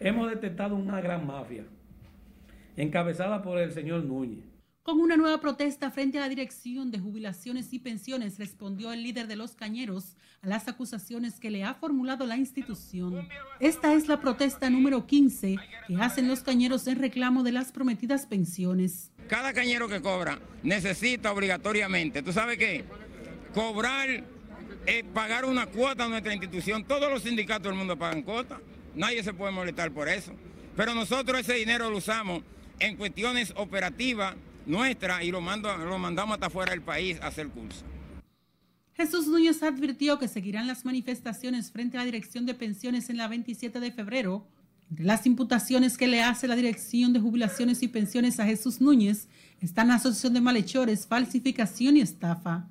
Hemos 0.00 0.30
detectado 0.30 0.74
una 0.74 1.00
gran 1.00 1.24
mafia 1.24 1.64
encabezada 2.76 3.42
por 3.42 3.58
el 3.58 3.72
señor 3.72 4.04
Núñez. 4.04 4.50
Con 4.82 4.98
una 4.98 5.18
nueva 5.18 5.40
protesta 5.40 5.90
frente 5.90 6.16
a 6.16 6.22
la 6.22 6.28
Dirección 6.30 6.90
de 6.90 6.98
Jubilaciones 6.98 7.72
y 7.74 7.78
Pensiones, 7.78 8.38
respondió 8.38 8.92
el 8.92 9.02
líder 9.02 9.26
de 9.26 9.36
los 9.36 9.54
Cañeros 9.54 10.16
a 10.40 10.48
las 10.48 10.68
acusaciones 10.68 11.38
que 11.38 11.50
le 11.50 11.64
ha 11.64 11.74
formulado 11.74 12.24
la 12.24 12.38
institución. 12.38 13.28
Esta 13.60 13.92
es 13.92 14.08
la 14.08 14.20
protesta 14.20 14.70
número 14.70 15.06
15 15.06 15.56
que 15.86 15.96
hacen 15.96 16.28
los 16.28 16.40
Cañeros 16.42 16.86
en 16.86 16.98
reclamo 16.98 17.42
de 17.42 17.52
las 17.52 17.72
prometidas 17.72 18.24
pensiones. 18.24 19.12
Cada 19.28 19.52
cañero 19.52 19.86
que 19.86 20.00
cobra 20.00 20.40
necesita 20.62 21.30
obligatoriamente, 21.30 22.22
¿tú 22.22 22.32
sabes 22.32 22.56
qué? 22.56 22.84
Cobrar, 23.54 24.08
eh, 24.86 25.04
pagar 25.12 25.44
una 25.44 25.66
cuota 25.66 26.06
a 26.06 26.08
nuestra 26.08 26.32
institución. 26.32 26.84
Todos 26.84 27.10
los 27.12 27.22
sindicatos 27.22 27.64
del 27.64 27.74
mundo 27.74 27.98
pagan 27.98 28.22
cuota. 28.22 28.60
Nadie 28.94 29.22
se 29.22 29.34
puede 29.34 29.52
molestar 29.52 29.92
por 29.92 30.08
eso. 30.08 30.32
Pero 30.74 30.94
nosotros 30.94 31.38
ese 31.38 31.54
dinero 31.54 31.90
lo 31.90 31.98
usamos 31.98 32.42
en 32.80 32.96
cuestiones 32.96 33.52
operativas 33.56 34.34
nuestras 34.66 35.22
y 35.22 35.30
lo, 35.30 35.40
mando, 35.40 35.74
lo 35.76 35.98
mandamos 35.98 36.34
hasta 36.34 36.50
fuera 36.50 36.72
del 36.72 36.82
país 36.82 37.20
a 37.20 37.28
hacer 37.28 37.48
curso. 37.48 37.84
Jesús 38.94 39.28
Núñez 39.28 39.62
advirtió 39.62 40.18
que 40.18 40.28
seguirán 40.28 40.66
las 40.66 40.84
manifestaciones 40.84 41.70
frente 41.70 41.96
a 41.96 42.00
la 42.00 42.06
Dirección 42.06 42.44
de 42.44 42.54
Pensiones 42.54 43.08
en 43.08 43.16
la 43.16 43.28
27 43.28 43.80
de 43.80 43.92
febrero. 43.92 44.46
Entre 44.90 45.04
las 45.04 45.24
imputaciones 45.26 45.96
que 45.96 46.08
le 46.08 46.22
hace 46.22 46.48
la 46.48 46.56
Dirección 46.56 47.12
de 47.12 47.20
Jubilaciones 47.20 47.82
y 47.82 47.88
Pensiones 47.88 48.40
a 48.40 48.46
Jesús 48.46 48.80
Núñez 48.80 49.28
están 49.60 49.88
la 49.88 49.94
asociación 49.94 50.34
de 50.34 50.40
malhechores, 50.40 51.06
falsificación 51.06 51.96
y 51.96 52.00
estafa. 52.00 52.66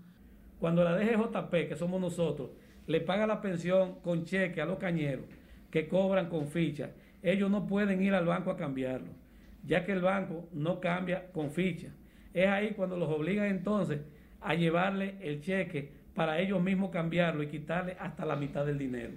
Cuando 0.60 0.84
la 0.84 0.98
DGJP, 0.98 1.70
que 1.70 1.76
somos 1.78 2.02
nosotros, 2.02 2.50
le 2.88 3.00
paga 3.02 3.26
la 3.26 3.42
pensión 3.42 3.96
con 4.04 4.26
cheque 4.26 4.62
a 4.62 4.66
los 4.66 4.78
cañeros 4.78 5.26
que 5.72 5.88
cobran 5.88 6.30
con 6.30 6.48
ficha, 6.48 6.92
ellos 7.24 7.50
no 7.50 7.66
pueden 7.66 8.02
ir 8.04 8.14
al 8.14 8.26
banco 8.26 8.52
a 8.52 8.58
cambiarlo 8.58 9.19
ya 9.64 9.86
que 9.86 9.92
el 9.92 10.02
banco 10.02 10.48
no 10.54 10.80
cambia 10.80 11.32
con 11.32 11.52
ficha. 11.52 11.90
Es 12.34 12.48
ahí 12.48 12.74
cuando 12.76 12.98
los 12.98 13.10
obligan 13.10 13.48
entonces 13.48 14.02
a 14.42 14.54
llevarle 14.54 15.18
el 15.22 15.42
cheque 15.42 15.92
para 16.14 16.40
ellos 16.40 16.62
mismos 16.62 16.92
cambiarlo 16.92 17.44
y 17.44 17.48
quitarle 17.48 17.96
hasta 18.00 18.26
la 18.26 18.36
mitad 18.36 18.66
del 18.66 18.78
dinero. 18.78 19.14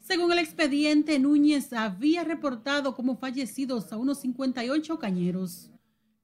Según 0.00 0.30
el 0.32 0.38
expediente, 0.38 1.18
Núñez 1.18 1.72
había 1.72 2.22
reportado 2.22 2.94
como 2.94 3.16
fallecidos 3.16 3.92
a 3.92 3.96
unos 3.96 4.20
58 4.20 4.98
cañeros. 4.98 5.72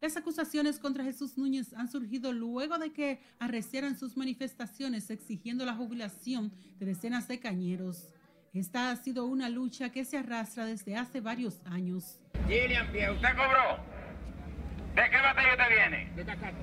Las 0.00 0.16
acusaciones 0.16 0.78
contra 0.78 1.04
Jesús 1.04 1.36
Núñez 1.36 1.72
han 1.74 1.88
surgido 1.88 2.32
luego 2.32 2.78
de 2.78 2.92
que 2.92 3.20
arreciaran 3.38 3.98
sus 3.98 4.16
manifestaciones 4.16 5.10
exigiendo 5.10 5.64
la 5.64 5.74
jubilación 5.74 6.52
de 6.78 6.86
decenas 6.86 7.26
de 7.28 7.40
cañeros. 7.40 8.11
Esta 8.52 8.90
ha 8.90 8.96
sido 8.96 9.24
una 9.24 9.48
lucha 9.48 9.90
que 9.90 10.04
se 10.04 10.18
arrastra 10.18 10.66
desde 10.66 10.94
hace 10.94 11.22
varios 11.22 11.62
años. 11.64 12.20
Gillian 12.46 12.86
Pie, 12.92 13.10
¿usted 13.10 13.30
cobró? 13.30 13.78
¿De 14.94 15.10
qué 15.10 15.16
batalla 15.16 15.52
usted 15.52 15.68
viene? 15.70 16.12
De 16.14 16.22
Tacata. 16.22 16.58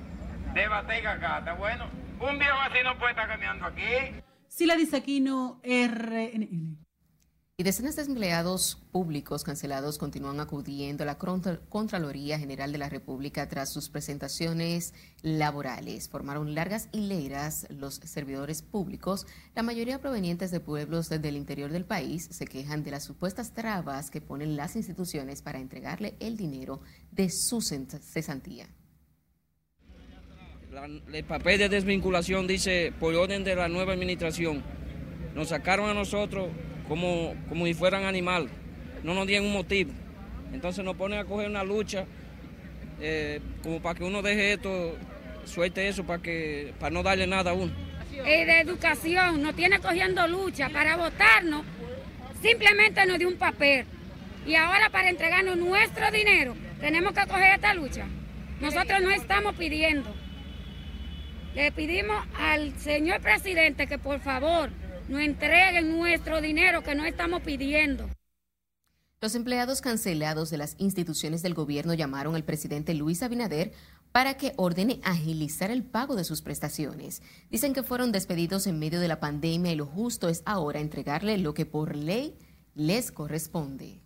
De 0.54 0.68
batalla 0.68 1.02
Cacata. 1.02 1.54
Bueno, 1.54 1.90
un 2.20 2.38
viejo 2.38 2.56
así 2.60 2.78
no 2.84 2.96
puede 2.96 3.10
estar 3.10 3.26
caminando 3.26 3.66
aquí. 3.66 4.22
Sila 4.46 4.76
Disaquino, 4.76 5.60
RNN. 5.64 6.78
Y 7.60 7.62
decenas 7.62 7.94
de 7.94 8.04
empleados 8.04 8.78
públicos 8.90 9.44
cancelados 9.44 9.98
continúan 9.98 10.40
acudiendo 10.40 11.02
a 11.02 11.06
la 11.06 11.18
Contraloría 11.18 12.38
General 12.38 12.72
de 12.72 12.78
la 12.78 12.88
República 12.88 13.50
tras 13.50 13.70
sus 13.70 13.90
presentaciones 13.90 14.94
laborales. 15.20 16.08
Formaron 16.08 16.54
largas 16.54 16.88
hileras 16.90 17.66
los 17.68 17.96
servidores 17.96 18.62
públicos, 18.62 19.26
la 19.54 19.62
mayoría 19.62 20.00
provenientes 20.00 20.50
de 20.50 20.60
pueblos 20.60 21.10
del 21.10 21.36
interior 21.36 21.70
del 21.70 21.84
país, 21.84 22.30
se 22.30 22.46
quejan 22.46 22.82
de 22.82 22.92
las 22.92 23.04
supuestas 23.04 23.52
trabas 23.52 24.10
que 24.10 24.22
ponen 24.22 24.56
las 24.56 24.74
instituciones 24.74 25.42
para 25.42 25.60
entregarle 25.60 26.16
el 26.18 26.38
dinero 26.38 26.80
de 27.10 27.28
su 27.28 27.60
cesantía. 27.60 28.68
el 31.12 31.24
papel 31.26 31.58
de 31.58 31.68
desvinculación 31.68 32.46
dice 32.46 32.94
por 32.98 33.14
orden 33.14 33.44
de 33.44 33.54
la 33.54 33.68
nueva 33.68 33.92
administración. 33.92 34.64
Nos 35.34 35.48
sacaron 35.48 35.90
a 35.90 35.94
nosotros 35.94 36.48
como, 36.90 37.36
como 37.48 37.66
si 37.66 37.74
fueran 37.74 38.02
animal, 38.02 38.48
no 39.04 39.14
nos 39.14 39.24
dieron 39.24 39.46
un 39.46 39.52
motivo. 39.52 39.92
Entonces 40.52 40.84
nos 40.84 40.96
ponen 40.96 41.20
a 41.20 41.24
coger 41.24 41.48
una 41.48 41.62
lucha 41.62 42.04
eh, 43.00 43.40
como 43.62 43.80
para 43.80 43.94
que 43.94 44.02
uno 44.02 44.22
deje 44.22 44.54
esto, 44.54 44.98
suelte 45.44 45.86
eso 45.86 46.02
para 46.02 46.20
que 46.20 46.74
para 46.80 46.90
no 46.90 47.04
darle 47.04 47.28
nada 47.28 47.52
a 47.52 47.54
uno. 47.54 47.72
Eh, 48.26 48.44
de 48.44 48.60
educación, 48.62 49.40
nos 49.40 49.54
tiene 49.54 49.78
cogiendo 49.78 50.26
lucha 50.26 50.68
para 50.68 50.96
votarnos, 50.96 51.62
simplemente 52.42 53.06
nos 53.06 53.20
dio 53.20 53.28
un 53.28 53.36
papel. 53.36 53.86
Y 54.44 54.56
ahora 54.56 54.90
para 54.90 55.10
entregarnos 55.10 55.58
nuestro 55.58 56.10
dinero, 56.10 56.56
tenemos 56.80 57.12
que 57.12 57.24
coger 57.28 57.54
esta 57.54 57.72
lucha. 57.72 58.04
Nosotros 58.60 59.00
no 59.00 59.12
estamos 59.12 59.54
pidiendo. 59.54 60.12
Le 61.54 61.70
pedimos 61.70 62.26
al 62.36 62.76
señor 62.80 63.20
presidente 63.20 63.86
que 63.86 63.98
por 63.98 64.18
favor 64.18 64.70
no 65.10 65.18
entreguen 65.18 65.98
nuestro 65.98 66.40
dinero 66.40 66.82
que 66.82 66.94
no 66.94 67.04
estamos 67.04 67.42
pidiendo. 67.42 68.08
Los 69.20 69.34
empleados 69.34 69.82
cancelados 69.82 70.48
de 70.48 70.56
las 70.56 70.76
instituciones 70.78 71.42
del 71.42 71.52
gobierno 71.52 71.92
llamaron 71.92 72.36
al 72.36 72.44
presidente 72.44 72.94
Luis 72.94 73.22
Abinader 73.22 73.72
para 74.12 74.34
que 74.34 74.54
ordene 74.56 75.00
agilizar 75.04 75.70
el 75.70 75.84
pago 75.84 76.16
de 76.16 76.24
sus 76.24 76.42
prestaciones. 76.42 77.22
Dicen 77.50 77.74
que 77.74 77.82
fueron 77.82 78.12
despedidos 78.12 78.66
en 78.66 78.78
medio 78.78 79.00
de 79.00 79.08
la 79.08 79.20
pandemia 79.20 79.72
y 79.72 79.76
lo 79.76 79.84
justo 79.84 80.28
es 80.28 80.42
ahora 80.46 80.80
entregarle 80.80 81.36
lo 81.38 81.54
que 81.54 81.66
por 81.66 81.96
ley 81.96 82.38
les 82.74 83.12
corresponde. 83.12 84.00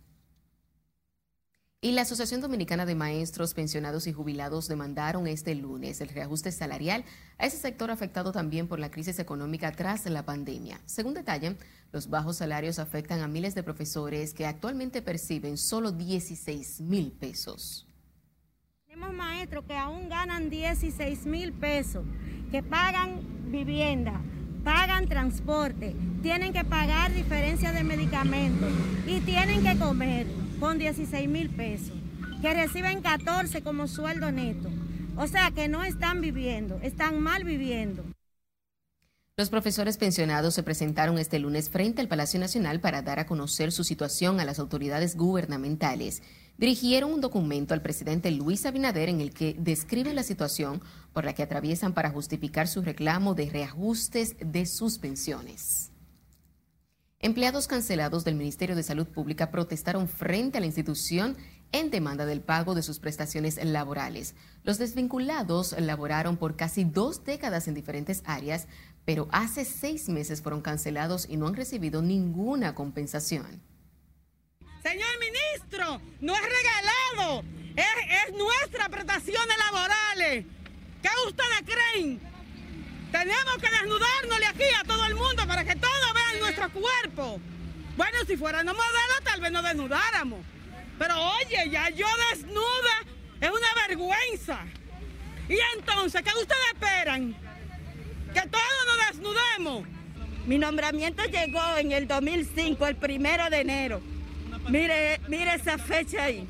Y 1.85 1.91
la 1.91 2.01
Asociación 2.01 2.41
Dominicana 2.41 2.87
de 2.87 2.95
Maestros, 2.95 3.53
Pensionados 3.53 4.07
y 4.07 4.11
Jubilados 4.11 4.67
demandaron 4.67 5.27
este 5.27 5.53
lunes 5.53 6.01
el 6.01 6.09
reajuste 6.09 6.51
salarial 6.51 7.05
a 7.37 7.45
ese 7.45 7.57
sector 7.57 7.91
afectado 7.91 8.31
también 8.31 8.67
por 8.67 8.79
la 8.79 8.89
crisis 8.89 9.19
económica 9.19 9.71
tras 9.71 10.03
la 10.07 10.25
pandemia. 10.25 10.81
Según 10.87 11.13
detallan, 11.13 11.59
los 11.91 12.09
bajos 12.09 12.37
salarios 12.37 12.79
afectan 12.79 13.19
a 13.21 13.27
miles 13.27 13.53
de 13.53 13.61
profesores 13.61 14.33
que 14.33 14.47
actualmente 14.47 15.03
perciben 15.03 15.57
solo 15.57 15.91
16 15.91 16.81
mil 16.81 17.11
pesos. 17.11 17.87
Tenemos 18.87 19.13
maestros 19.13 19.65
que 19.65 19.77
aún 19.77 20.09
ganan 20.09 20.49
16 20.49 21.27
mil 21.27 21.53
pesos, 21.53 22.03
que 22.49 22.63
pagan 22.63 23.51
vivienda, 23.51 24.19
pagan 24.63 25.07
transporte, 25.07 25.95
tienen 26.23 26.51
que 26.51 26.65
pagar 26.65 27.13
diferencia 27.13 27.71
de 27.71 27.83
medicamentos 27.83 28.71
y 29.05 29.19
tienen 29.19 29.61
que 29.61 29.77
comer 29.77 30.44
con 30.65 30.79
16 30.79 31.29
mil 31.29 31.51
pesos, 31.51 31.93
que 32.41 32.51
reciben 32.51 33.03
14 33.03 33.61
como 33.61 33.87
sueldo 33.87 34.31
neto. 34.31 34.67
O 35.15 35.27
sea 35.27 35.51
que 35.51 35.67
no 35.67 35.83
están 35.83 36.21
viviendo, 36.21 36.79
están 36.81 37.19
mal 37.19 37.43
viviendo. 37.43 38.03
Los 39.37 39.51
profesores 39.51 39.97
pensionados 39.97 40.55
se 40.55 40.63
presentaron 40.63 41.19
este 41.19 41.37
lunes 41.37 41.69
frente 41.69 42.01
al 42.01 42.07
Palacio 42.07 42.39
Nacional 42.39 42.79
para 42.79 43.03
dar 43.03 43.19
a 43.19 43.27
conocer 43.27 43.71
su 43.71 43.83
situación 43.83 44.39
a 44.39 44.45
las 44.45 44.57
autoridades 44.57 45.15
gubernamentales. 45.15 46.23
Dirigieron 46.57 47.13
un 47.13 47.21
documento 47.21 47.75
al 47.75 47.83
presidente 47.83 48.31
Luis 48.31 48.65
Abinader 48.65 49.09
en 49.09 49.21
el 49.21 49.35
que 49.35 49.55
describen 49.59 50.15
la 50.15 50.23
situación 50.23 50.81
por 51.13 51.25
la 51.25 51.33
que 51.33 51.43
atraviesan 51.43 51.93
para 51.93 52.09
justificar 52.09 52.67
su 52.67 52.81
reclamo 52.81 53.35
de 53.35 53.51
reajustes 53.51 54.35
de 54.39 54.65
sus 54.65 54.97
pensiones. 54.97 55.91
Empleados 57.19 57.67
cancelados 57.67 58.25
del 58.25 58.35
Ministerio 58.35 58.75
de 58.75 58.83
Salud 58.83 59.07
Pública 59.07 59.49
protestaron 59.49 60.09
frente 60.09 60.57
a 60.57 60.59
la 60.59 60.67
institución 60.67 61.37
en 61.71 61.89
demanda 61.89 62.25
del 62.25 62.41
pago 62.41 62.75
de 62.75 62.83
sus 62.83 62.99
prestaciones 62.99 63.63
laborales. 63.63 64.35
Los 64.63 64.77
desvinculados 64.77 65.73
laboraron 65.79 66.37
por 66.37 66.55
casi 66.55 66.83
dos 66.83 67.23
décadas 67.23 67.67
en 67.67 67.73
diferentes 67.73 68.21
áreas, 68.25 68.67
pero 69.05 69.27
hace 69.31 69.65
seis 69.65 70.09
meses 70.09 70.41
fueron 70.41 70.61
cancelados 70.61 71.25
y 71.29 71.37
no 71.37 71.47
han 71.47 71.55
recibido 71.55 72.01
ninguna 72.01 72.75
compensación. 72.75 73.61
Señor 74.83 75.09
ministro, 75.19 76.01
no 76.21 76.35
es 76.35 76.41
regalado, 76.41 77.43
es, 77.75 78.35
nuestras 78.35 78.89
prestaciones 78.89 79.57
laborales. 79.57 80.45
¿Qué 81.01 81.09
ustedes 81.27 81.63
creen? 81.65 82.34
Tenemos 83.17 83.57
que 83.61 83.69
desnudarnos 83.69 84.39
aquí 84.49 84.63
a 84.77 84.83
todo 84.83 85.05
el 85.05 85.15
mundo 85.15 85.47
para 85.47 85.63
que 85.63 85.73
todos 85.75 86.13
vean 86.13 86.39
nuestro 86.41 86.69
cuerpo. 86.69 87.39
Bueno, 87.95 88.17
si 88.27 88.35
fuéramos 88.35 88.75
modelos, 88.75 89.21
tal 89.23 89.39
vez 89.39 89.51
nos 89.53 89.63
desnudáramos. 89.63 90.41
Pero 90.99 91.15
oye, 91.37 91.69
ya 91.71 91.89
yo 91.91 92.07
desnuda 92.31 92.95
es 93.39 93.49
una 93.49 93.87
vergüenza. 93.87 94.59
Y 95.47 95.57
entonces, 95.77 96.21
¿qué 96.23 96.31
ustedes 96.37 96.73
esperan? 96.73 97.33
Que 98.33 98.41
todos 98.41 98.85
nos 98.85 99.07
desnudemos. 99.07 99.87
Mi 100.45 100.57
nombramiento 100.57 101.23
llegó 101.23 101.77
en 101.77 101.93
el 101.93 102.09
2005, 102.09 102.85
el 102.85 102.97
primero 102.97 103.49
de 103.49 103.61
enero. 103.61 104.01
Mire, 104.67 105.21
mire 105.29 105.55
esa 105.55 105.77
fecha 105.77 106.25
ahí. 106.25 106.45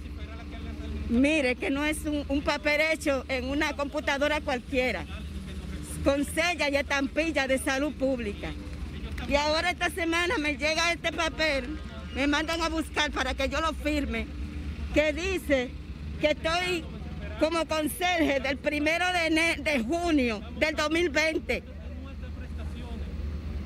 Mire 1.10 1.56
que 1.58 1.70
no 1.70 1.86
es 1.86 2.00
un, 2.06 2.42
papel 2.42 2.82
hecho 2.92 3.24
en 3.28 3.46
una 3.46 3.76
computadora 3.76 4.42
cualquiera, 4.42 5.06
con 6.06 6.24
sella 6.24 6.70
y 6.70 6.78
estampilla 6.78 7.48
de 7.48 7.58
salud 7.58 7.92
pública. 7.96 8.50
Y 9.28 9.36
ahora 9.36 9.72
esta 9.72 9.90
semana 9.90 10.38
me 10.38 10.56
llega 10.56 10.94
este 10.94 11.12
papel, 11.12 11.80
me 12.14 12.28
mandan 12.28 12.62
a 12.62 12.70
buscar 12.70 13.12
para 13.12 13.34
que 13.34 13.50
yo 13.50 13.60
lo 13.60 13.74
firme, 13.74 14.28
que 14.94 15.12
dice 15.12 15.72
que 16.22 16.32
estoy 16.32 16.86
como 17.40 17.66
conserje 17.66 18.40
del 18.40 18.58
primero 18.58 19.06
de, 19.12 19.62
de 19.62 19.80
junio 19.84 20.42
del 20.58 20.76
2020 20.76 21.64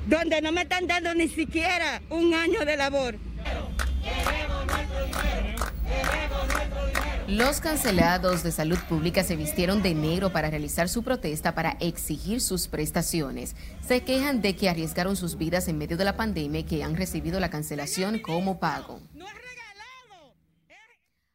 donde 0.06 0.40
no 0.42 0.50
me 0.50 0.62
están 0.62 0.88
dando 0.88 1.14
ni 1.14 1.28
siquiera 1.28 2.02
un 2.10 2.34
año 2.34 2.64
de 2.64 2.76
labor. 2.76 3.14
Los 7.30 7.60
cancelados 7.60 8.42
de 8.42 8.50
salud 8.50 8.78
pública 8.88 9.22
se 9.22 9.36
vistieron 9.36 9.82
de 9.82 9.94
negro 9.94 10.32
para 10.32 10.50
realizar 10.50 10.88
su 10.88 11.04
protesta 11.04 11.54
para 11.54 11.76
exigir 11.78 12.40
sus 12.40 12.66
prestaciones. 12.66 13.54
Se 13.86 14.02
quejan 14.02 14.42
de 14.42 14.56
que 14.56 14.68
arriesgaron 14.68 15.14
sus 15.14 15.38
vidas 15.38 15.68
en 15.68 15.78
medio 15.78 15.96
de 15.96 16.04
la 16.04 16.16
pandemia 16.16 16.62
y 16.62 16.64
que 16.64 16.82
han 16.82 16.96
recibido 16.96 17.38
la 17.38 17.48
cancelación 17.48 18.18
como 18.18 18.58
pago. 18.58 19.00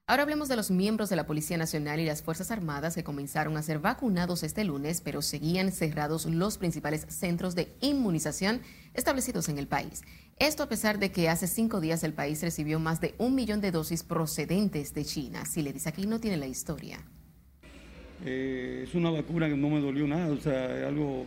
Ahora 0.05 0.23
hablemos 0.23 0.49
de 0.49 0.57
los 0.57 0.69
miembros 0.69 1.09
de 1.09 1.15
la 1.15 1.25
Policía 1.25 1.57
Nacional 1.57 2.01
y 2.01 2.05
las 2.05 2.21
Fuerzas 2.21 2.51
Armadas 2.51 2.93
que 2.93 3.05
comenzaron 3.05 3.55
a 3.55 3.63
ser 3.63 3.79
vacunados 3.79 4.43
este 4.43 4.65
lunes, 4.65 4.99
pero 4.99 5.21
seguían 5.21 5.71
cerrados 5.71 6.25
los 6.25 6.57
principales 6.57 7.07
centros 7.07 7.55
de 7.55 7.73
inmunización 7.79 8.61
establecidos 8.93 9.47
en 9.47 9.59
el 9.59 9.67
país. 9.67 10.03
Esto 10.37 10.63
a 10.63 10.67
pesar 10.67 10.99
de 10.99 11.13
que 11.13 11.29
hace 11.29 11.47
cinco 11.47 11.79
días 11.79 12.03
el 12.03 12.11
país 12.11 12.41
recibió 12.41 12.77
más 12.77 12.99
de 12.99 13.15
un 13.17 13.35
millón 13.35 13.61
de 13.61 13.71
dosis 13.71 14.03
procedentes 14.03 14.93
de 14.93 15.05
China. 15.05 15.45
Si 15.45 15.61
le 15.61 15.71
dice 15.71 15.87
aquí 15.87 16.05
no 16.07 16.19
tiene 16.19 16.35
la 16.35 16.45
historia. 16.45 16.99
Eh, 18.25 18.83
es 18.85 18.95
una 18.95 19.11
vacuna 19.11 19.47
que 19.47 19.55
no 19.55 19.69
me 19.69 19.79
dolió 19.79 20.05
nada, 20.05 20.33
o 20.33 20.37
sea, 20.37 20.77
es 20.77 20.85
algo... 20.85 21.25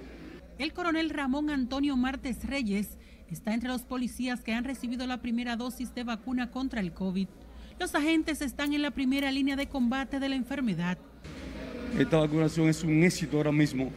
El 0.58 0.74
coronel 0.74 1.08
Ramón 1.08 1.48
Antonio 1.48 1.96
Martes 1.96 2.44
Reyes 2.44 2.98
está 3.30 3.54
entre 3.54 3.70
los 3.70 3.82
policías 3.82 4.42
que 4.42 4.52
han 4.52 4.64
recibido 4.64 5.06
la 5.06 5.22
primera 5.22 5.56
dosis 5.56 5.94
de 5.94 6.04
vacuna 6.04 6.50
contra 6.50 6.80
el 6.80 6.92
COVID. 6.92 7.28
Los 7.78 7.94
agentes 7.94 8.42
están 8.42 8.74
en 8.74 8.82
la 8.82 8.90
primera 8.90 9.32
línea 9.32 9.56
de 9.56 9.68
combate 9.68 10.20
de 10.20 10.28
la 10.28 10.34
enfermedad. 10.34 10.98
Esta 11.98 12.18
vacunación 12.18 12.68
es 12.68 12.82
un 12.82 13.02
éxito 13.02 13.38
ahora 13.38 13.52
mismo, 13.52 13.90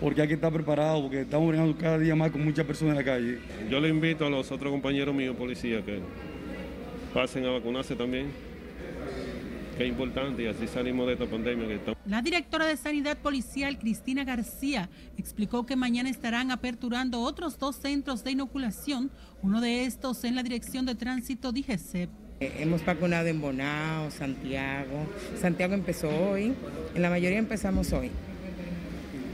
porque 0.00 0.22
hay 0.22 0.28
que 0.28 0.34
estar 0.34 0.52
preparado, 0.52 1.02
porque 1.02 1.22
estamos 1.22 1.48
bregando 1.48 1.76
cada 1.76 1.98
día 1.98 2.14
más 2.14 2.30
con 2.30 2.44
muchas 2.44 2.66
personas 2.66 2.92
en 2.92 2.98
la 2.98 3.04
calle. 3.04 3.38
Yo 3.70 3.80
le 3.80 3.88
invito 3.88 4.26
a 4.26 4.30
los 4.30 4.50
otros 4.50 4.70
compañeros 4.70 5.14
míos 5.14 5.36
policías 5.36 5.84
que 5.84 6.00
pasen 7.14 7.46
a 7.46 7.50
vacunarse 7.50 7.96
también, 7.96 8.26
que 9.76 9.84
es 9.84 9.88
importante 9.88 10.42
y 10.42 10.46
así 10.46 10.66
salimos 10.66 11.06
de 11.06 11.14
esta 11.14 11.26
pandemia 11.26 11.66
que 11.66 11.74
estamos. 11.76 11.98
La 12.06 12.22
directora 12.22 12.66
de 12.66 12.76
Sanidad 12.76 13.16
Policial, 13.18 13.78
Cristina 13.78 14.24
García, 14.24 14.90
explicó 15.16 15.66
que 15.66 15.76
mañana 15.76 16.10
estarán 16.10 16.50
aperturando 16.50 17.20
otros 17.20 17.58
dos 17.58 17.76
centros 17.76 18.22
de 18.22 18.32
inoculación, 18.32 19.10
uno 19.42 19.60
de 19.60 19.84
estos 19.84 20.24
en 20.24 20.34
la 20.34 20.42
Dirección 20.42 20.86
de 20.86 20.94
Tránsito 20.94 21.52
DIGESEP. 21.52 22.10
Eh, 22.38 22.52
hemos 22.58 22.84
vacunado 22.84 23.26
en 23.28 23.40
Bonao, 23.40 24.10
Santiago. 24.10 25.06
Santiago 25.40 25.72
empezó 25.72 26.10
hoy, 26.10 26.52
en 26.94 27.02
la 27.02 27.08
mayoría 27.08 27.38
empezamos 27.38 27.92
hoy. 27.94 28.10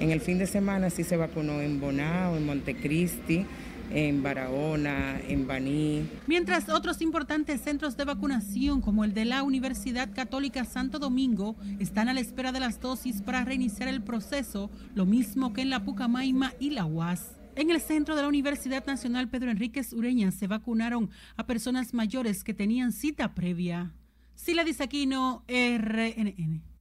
En 0.03 0.11
el 0.11 0.21
fin 0.21 0.37
de 0.37 0.49
semana 0.49 0.91
sí 0.91 1.05
se 1.05 1.17
vacunó 1.17 1.61
en 1.61 1.81
Bonao, 1.81 2.37
en 2.37 2.45
Montecristi, 2.45 3.47
en 3.93 4.21
Barahona, 4.21 5.21
en 5.29 5.47
Baní. 5.47 6.11
Mientras 6.27 6.69
otros 6.69 7.01
importantes 7.01 7.61
centros 7.61 7.97
de 7.97 8.05
vacunación 8.05 8.81
como 8.81 9.05
el 9.05 9.15
de 9.15 9.27
la 9.27 9.45
Universidad 9.45 10.13
Católica 10.13 10.65
Santo 10.65 10.99
Domingo 10.99 11.55
están 11.79 12.09
a 12.09 12.15
la 12.15 12.19
espera 12.19 12.51
de 12.51 12.59
las 12.59 12.81
dosis 12.81 13.23
para 13.23 13.45
reiniciar 13.45 13.89
el 13.89 14.03
proceso, 14.03 14.73
lo 14.97 15.07
mismo 15.07 15.53
que 15.53 15.63
en 15.63 15.71
la 15.71 15.85
Pucamaima 15.85 16.53
y 16.59 16.71
la 16.71 16.85
UAS. 16.85 17.37
En 17.55 17.71
el 17.71 17.81
centro 17.81 18.17
de 18.17 18.23
la 18.23 18.29
Universidad 18.29 18.85
Nacional 18.85 19.29
Pedro 19.29 19.53
Enríquez 19.53 19.93
Ureña 19.93 20.33
se 20.33 20.49
vacunaron 20.49 21.11
a 21.37 21.47
personas 21.47 21.95
mayores 21.95 22.43
que 22.43 22.55
tenían 22.55 22.91
cita 22.91 23.37
previa. 23.37 23.93
Sila 24.35 24.65
Disaquino, 24.65 25.45
RNN. 25.47 26.72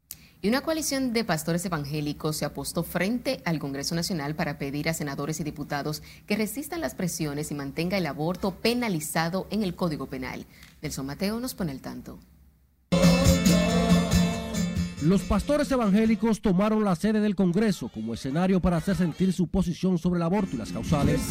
Y 0.44 0.50
una 0.50 0.62
coalición 0.62 1.14
de 1.14 1.24
pastores 1.24 1.64
evangélicos 1.66 2.38
se 2.38 2.46
apostó 2.46 2.84
frente 2.84 3.44
al 3.46 3.60
Congreso 3.60 3.94
Nacional 3.94 4.34
para 4.34 4.58
pedir 4.58 4.90
a 4.90 4.94
senadores 4.94 5.40
y 5.40 5.44
diputados 5.44 6.02
que 6.26 6.36
resistan 6.36 6.82
las 6.82 6.96
presiones 6.96 7.52
y 7.52 7.56
mantenga 7.56 7.98
el 7.98 8.08
aborto 8.08 8.56
penalizado 8.56 9.46
en 9.52 9.62
el 9.62 9.76
Código 9.76 10.08
Penal. 10.08 10.48
Nelson 10.82 11.06
Mateo 11.06 11.40
nos 11.40 11.54
pone 11.54 11.72
el 11.72 11.82
tanto. 11.82 12.18
Los 15.04 15.22
pastores 15.22 15.72
evangélicos 15.72 16.42
tomaron 16.42 16.84
la 16.84 16.96
sede 16.96 17.20
del 17.22 17.36
Congreso 17.36 17.90
como 17.90 18.16
escenario 18.16 18.60
para 18.60 18.78
hacer 18.78 18.96
sentir 18.96 19.34
su 19.34 19.48
posición 19.48 20.00
sobre 20.00 20.18
el 20.18 20.24
aborto 20.24 20.56
y 20.56 20.58
las 20.58 20.72
causales. 20.72 21.22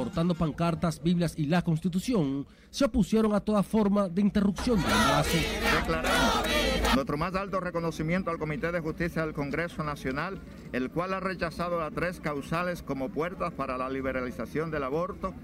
Portando 0.00 0.34
pancartas, 0.34 1.02
Biblias 1.02 1.34
y 1.36 1.44
la 1.44 1.60
Constitución, 1.60 2.46
se 2.70 2.86
opusieron 2.86 3.34
a 3.34 3.40
toda 3.40 3.62
forma 3.62 4.08
de 4.08 4.22
interrupción 4.22 4.80
del 4.80 4.90
embarazo. 4.90 5.36
Nuestro 6.94 7.18
más 7.18 7.34
alto 7.34 7.60
reconocimiento 7.60 8.30
al 8.30 8.38
Comité 8.38 8.72
de 8.72 8.80
Justicia 8.80 9.20
del 9.26 9.34
Congreso 9.34 9.84
Nacional, 9.84 10.40
el 10.72 10.90
cual 10.90 11.12
ha 11.12 11.20
rechazado 11.20 11.78
las 11.78 11.92
tres 11.92 12.18
causales 12.18 12.82
como 12.82 13.10
puertas 13.10 13.52
para 13.52 13.76
la 13.76 13.90
liberalización 13.90 14.70
del 14.70 14.84
aborto 14.84 15.34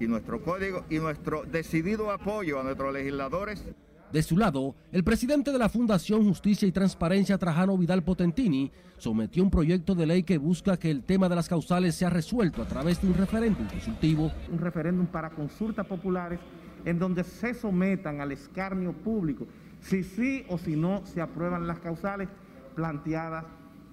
y 0.00 0.06
nuestro 0.06 0.42
código 0.42 0.86
y 0.88 0.98
nuestro 0.98 1.42
decidido 1.42 2.10
apoyo 2.10 2.58
a 2.58 2.62
nuestros 2.62 2.94
legisladores 2.94 3.66
de 4.12 4.22
su 4.22 4.36
lado, 4.36 4.74
el 4.92 5.04
presidente 5.04 5.52
de 5.52 5.58
la 5.58 5.68
Fundación 5.68 6.24
Justicia 6.24 6.66
y 6.66 6.72
Transparencia, 6.72 7.38
Trajano 7.38 7.76
Vidal 7.76 8.02
Potentini, 8.02 8.70
sometió 8.98 9.42
un 9.42 9.50
proyecto 9.50 9.94
de 9.94 10.06
ley 10.06 10.22
que 10.22 10.38
busca 10.38 10.76
que 10.76 10.90
el 10.90 11.02
tema 11.02 11.28
de 11.28 11.36
las 11.36 11.48
causales 11.48 11.94
sea 11.94 12.10
resuelto 12.10 12.62
a 12.62 12.66
través 12.66 13.00
de 13.02 13.08
un 13.08 13.14
referéndum 13.14 13.66
consultivo. 13.66 14.32
Un 14.50 14.58
referéndum 14.58 15.06
para 15.06 15.30
consultas 15.30 15.86
populares 15.86 16.38
en 16.84 16.98
donde 16.98 17.24
se 17.24 17.52
sometan 17.52 18.20
al 18.20 18.32
escarnio 18.32 18.92
público 18.92 19.46
si 19.80 20.02
sí 20.02 20.44
o 20.48 20.58
si 20.58 20.76
no 20.76 21.04
se 21.04 21.20
aprueban 21.20 21.66
las 21.66 21.80
causales 21.80 22.28
planteadas 22.74 23.44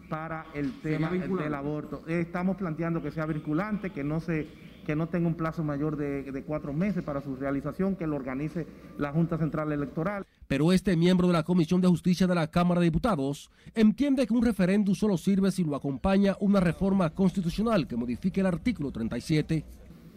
para 0.10 0.46
el 0.54 0.80
tema 0.82 1.10
del 1.10 1.54
aborto. 1.54 2.04
Estamos 2.08 2.56
planteando 2.56 3.02
que 3.02 3.12
sea 3.12 3.26
vinculante, 3.26 3.90
que 3.90 4.04
no 4.04 4.20
se 4.20 4.48
que 4.86 4.96
no 4.96 5.08
tenga 5.08 5.28
un 5.28 5.36
plazo 5.36 5.64
mayor 5.64 5.98
de, 5.98 6.44
cuatro 6.46 6.74
meses 6.74 7.04
para 7.04 7.22
su 7.22 7.36
realización, 7.36 7.96
que 7.96 8.08
lo 8.08 8.16
organice 8.16 8.68
la 8.98 9.12
Junta 9.12 9.38
Central 9.38 9.72
Electoral. 9.72 10.26
Pero 10.48 10.72
este 10.72 10.96
miembro 10.96 11.28
de 11.28 11.34
la 11.34 11.44
Comisión 11.44 11.82
de 11.82 11.88
Justicia 11.88 12.28
de 12.28 12.36
la 12.36 12.48
Cámara 12.48 12.82
de 12.82 12.86
Diputados 12.86 13.50
entiende 13.74 14.28
que 14.28 14.34
un 14.34 14.44
referéndum 14.44 14.96
solo 14.96 15.18
sirve 15.18 15.52
si 15.52 15.64
lo 15.64 15.76
acompaña 15.76 16.36
una 16.40 16.60
reforma 16.60 17.10
constitucional 17.12 17.88
que 17.88 17.96
modifique 17.96 18.42
el 18.42 18.48
artículo 18.48 18.92
37. 18.92 19.66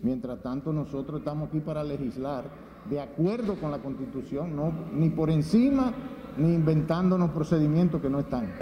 Mientras 0.03 0.43
tanto, 0.43 0.73
nosotros 0.73 1.21
estamos 1.21 1.49
aquí 1.49 1.61
para 1.61 1.83
legislar 1.83 2.45
de 2.89 3.01
acuerdo 3.01 3.57
con 3.57 3.71
la 3.71 3.79
Constitución, 3.79 4.55
no 4.55 4.73
ni 4.93 5.11
por 5.11 5.31
encima 5.31 5.93
ni 6.37 6.55
inventándonos 6.55 7.31
procedimientos 7.31 8.01
que 8.01 8.11
no 8.11 8.21
están. 8.21 8.53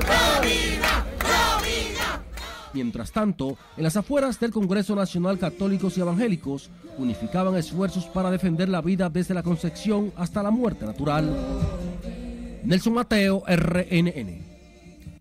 Mientras 2.75 3.13
tanto, 3.13 3.57
en 3.77 3.85
las 3.85 3.97
afueras 3.97 4.41
del 4.41 4.51
Congreso 4.51 4.97
Nacional 4.97 5.39
Católicos 5.39 5.97
y 5.97 6.01
Evangélicos 6.01 6.71
unificaban 6.99 7.55
esfuerzos 7.55 8.07
para 8.07 8.33
defender 8.33 8.69
la 8.69 8.83
vida 8.83 9.09
desde 9.09 9.33
la 9.33 9.45
concepción 9.45 10.13
hasta 10.17 10.43
la 10.43 10.51
muerte 10.51 10.85
natural. 10.85 11.33
Nelson 12.65 12.95
Mateo, 12.95 13.45
RNN. 13.47 14.55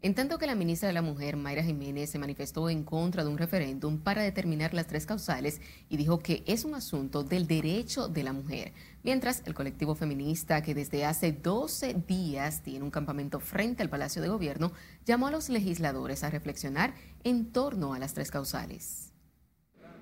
En 0.02 0.16
tanto 0.16 0.38
que 0.40 0.48
la 0.48 0.56
ministra 0.56 0.88
de 0.88 0.94
la 0.94 1.04
Mujer, 1.04 1.38
Mayra 1.38 1.64
Jiménez, 1.64 2.10
se 2.10 2.20
manifestó 2.20 2.70
en 2.70 2.84
contra 2.84 3.24
de 3.24 3.30
un 3.30 3.38
referéndum 3.38 4.00
para 4.00 4.24
determinar 4.24 4.74
las 4.74 4.88
tres 4.88 5.06
causales 5.06 5.62
y 5.90 5.96
dijo 5.96 6.20
que 6.20 6.44
es 6.48 6.66
un 6.66 6.74
asunto 6.74 7.24
del 7.24 7.46
derecho 7.46 8.08
de 8.08 8.24
la 8.24 8.34
mujer. 8.34 8.74
Mientras 9.04 9.44
el 9.46 9.54
colectivo 9.54 9.96
feminista, 9.96 10.62
que 10.62 10.74
desde 10.74 11.04
hace 11.04 11.34
12 11.34 11.94
días 12.08 12.64
tiene 12.64 12.86
un 12.86 12.92
campamento 12.92 13.42
frente 13.42 13.84
al 13.84 13.90
Palacio 13.90 14.22
de 14.22 14.30
Gobierno, 14.30 14.72
llamó 15.06 15.28
a 15.28 15.32
los 15.32 15.50
legisladores 15.50 16.24
a 16.24 16.30
reflexionar 16.30 16.94
en 17.26 17.52
torno 17.52 17.94
a 17.94 18.00
las 18.00 18.14
tres 18.14 18.32
causales. 18.32 19.12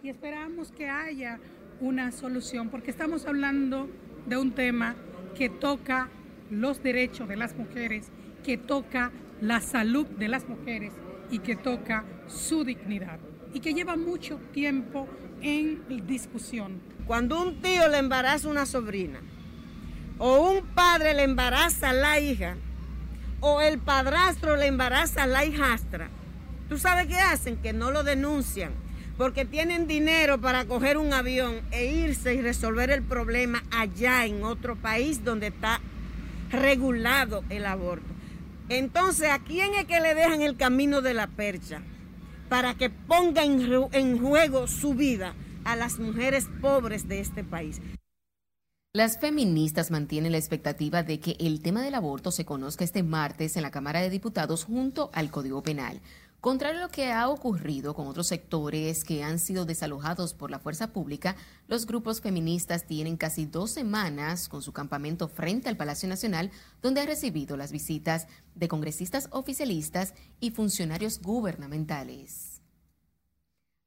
Y 0.04 0.10
esperamos 0.10 0.72
que 0.72 0.88
haya 0.88 1.40
una 1.80 2.12
solución, 2.12 2.70
porque 2.70 2.92
estamos 2.92 3.26
hablando 3.26 3.90
de 4.28 4.38
un 4.38 4.52
tema 4.52 4.96
que 5.36 5.50
toca 5.50 6.10
los 6.52 6.84
derechos 6.84 7.28
de 7.28 7.38
las 7.38 7.56
mujeres, 7.56 8.10
que 8.44 8.58
toca 8.58 9.12
la 9.42 9.62
salud 9.62 10.06
de 10.06 10.28
las 10.28 10.48
mujeres 10.48 10.94
y 11.32 11.40
que 11.40 11.56
toca 11.56 12.06
su 12.28 12.64
dignidad 12.64 13.20
y 13.52 13.62
que 13.62 13.74
lleva 13.74 13.96
mucho 13.96 14.38
tiempo 14.54 15.08
en 15.42 16.06
discusión. 16.06 16.91
Cuando 17.12 17.42
un 17.42 17.62
tío 17.62 17.90
le 17.90 17.98
embaraza 17.98 18.48
una 18.48 18.66
sobrina 18.66 19.20
o 20.18 20.50
un 20.50 20.66
padre 20.68 21.14
le 21.14 21.24
embaraza 21.24 21.90
a 21.90 21.94
la 21.94 22.22
hija 22.22 22.56
o 23.42 23.60
el 23.60 23.80
padrastro 23.80 24.56
le 24.56 24.68
embaraza 24.68 25.24
a 25.24 25.28
la 25.28 25.44
hijastra, 25.44 26.08
¿tú 26.70 26.78
sabes 26.78 27.08
qué 27.08 27.18
hacen? 27.18 27.58
Que 27.58 27.74
no 27.74 27.92
lo 27.92 28.04
denuncian 28.04 28.72
porque 29.18 29.44
tienen 29.44 29.88
dinero 29.88 30.40
para 30.40 30.64
coger 30.64 30.98
un 30.98 31.12
avión 31.12 31.60
e 31.72 31.84
irse 31.84 32.34
y 32.34 32.42
resolver 32.42 32.90
el 32.90 33.02
problema 33.02 33.62
allá 33.72 34.26
en 34.26 34.46
otro 34.46 34.78
país 34.78 35.26
donde 35.26 35.48
está 35.48 35.82
regulado 36.50 37.44
el 37.50 37.66
aborto. 37.66 38.08
Entonces, 38.70 39.30
¿a 39.30 39.40
quién 39.40 39.74
es 39.74 39.84
que 39.84 40.00
le 40.00 40.16
dejan 40.16 40.44
el 40.44 40.56
camino 40.56 41.02
de 41.02 41.14
la 41.14 41.28
percha? 41.28 41.82
Para 42.48 42.76
que 42.76 42.90
ponga 42.90 43.44
en, 43.44 44.18
juego 44.18 44.66
su 44.68 44.94
vida 44.94 45.34
a 45.66 45.76
las 45.76 46.00
mujeres 46.00 46.48
pobres 46.62 47.08
de 47.08 47.20
este 47.20 47.44
país. 47.44 47.82
Las 48.94 49.18
feministas 49.18 49.90
mantienen 49.90 50.34
la 50.34 50.38
expectativa 50.38 51.02
de 51.02 51.22
que 51.22 51.38
el 51.40 51.62
tema 51.62 51.82
del 51.82 51.96
aborto 51.96 52.30
se 52.30 52.44
conozca 52.44 52.84
este 52.84 53.04
martes 53.04 53.56
en 53.56 53.64
la 53.64 53.72
Cámara 53.72 54.02
de 54.02 54.10
Diputados 54.10 54.66
junto 54.66 55.10
al 55.14 55.32
Código 55.32 55.64
Penal. 55.64 56.02
Contrario 56.42 56.80
a 56.80 56.84
lo 56.88 56.90
que 56.90 57.12
ha 57.12 57.30
ocurrido 57.30 57.94
con 57.94 58.08
otros 58.08 58.28
sectores 58.28 59.04
que 59.04 59.24
han 59.24 59.38
sido 59.38 59.64
desalojados 59.64 60.34
por 60.34 60.50
la 60.50 60.58
fuerza 60.58 60.92
pública, 60.92 61.36
los 61.68 61.86
grupos 61.86 62.20
feministas 62.20 62.86
tienen 62.88 63.16
casi 63.16 63.46
dos 63.46 63.70
semanas 63.70 64.50
con 64.50 64.64
su 64.64 64.74
campamento 64.74 65.28
frente 65.28 65.70
al 65.70 65.78
Palacio 65.78 66.10
Nacional, 66.10 66.50
donde 66.82 67.00
han 67.00 67.08
recibido 67.08 67.56
las 67.58 67.72
visitas 67.72 68.28
de 68.56 68.68
congresistas 68.68 69.30
oficialistas 69.32 70.16
y 70.40 70.50
funcionarios 70.50 71.22
gubernamentales. 71.22 72.51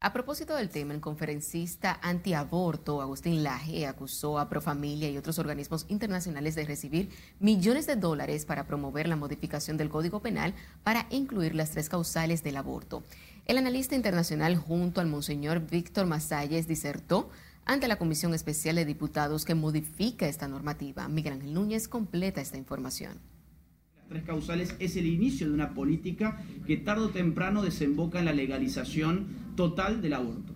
A 0.05 0.12
propósito 0.12 0.55
del 0.55 0.68
tema, 0.68 0.92
el 0.92 1.00
conferencista 1.00 1.98
antiaborto 2.02 3.00
Agustín 3.00 3.42
Laje 3.42 3.86
acusó 3.86 4.38
a 4.38 4.50
Profamilia 4.50 5.09
y 5.09 5.16
otros 5.16 5.38
organismos 5.38 5.86
internacionales 5.88 6.55
de 6.55 6.66
recibir 6.66 7.09
millones 7.40 7.86
de 7.86 7.96
dólares 7.96 8.44
para 8.44 8.66
promover 8.66 9.09
la 9.09 9.16
modificación 9.16 9.78
del 9.78 9.88
Código 9.88 10.20
Penal 10.20 10.52
para 10.82 11.07
incluir 11.09 11.55
las 11.55 11.70
tres 11.70 11.88
causales 11.88 12.42
del 12.42 12.59
aborto. 12.59 13.02
El 13.46 13.57
analista 13.57 13.94
internacional 13.94 14.57
junto 14.57 15.00
al 15.00 15.07
monseñor 15.07 15.61
Víctor 15.61 16.05
Masalles 16.05 16.68
disertó 16.68 17.30
ante 17.64 17.88
la 17.88 17.96
Comisión 17.96 18.34
Especial 18.34 18.76
de 18.76 18.84
Diputados 18.84 19.46
que 19.46 19.55
modifica 19.55 20.28
esta 20.28 20.48
normativa. 20.48 21.09
Miguel 21.09 21.32
Ángel 21.32 21.55
Núñez 21.55 21.88
completa 21.88 22.42
esta 22.42 22.59
información 22.59 23.34
causales 24.23 24.77
es 24.79 24.97
el 24.97 25.07
inicio 25.07 25.49
de 25.49 25.55
una 25.55 25.75
política 25.75 26.43
que 26.67 26.77
tarde 26.77 27.07
o 27.07 27.11
temprano 27.11 27.62
desemboca 27.62 28.19
en 28.19 28.27
la 28.27 28.33
legalización 28.33 29.27
total 29.57 30.01
del 30.01 30.15
aborto. 30.15 30.53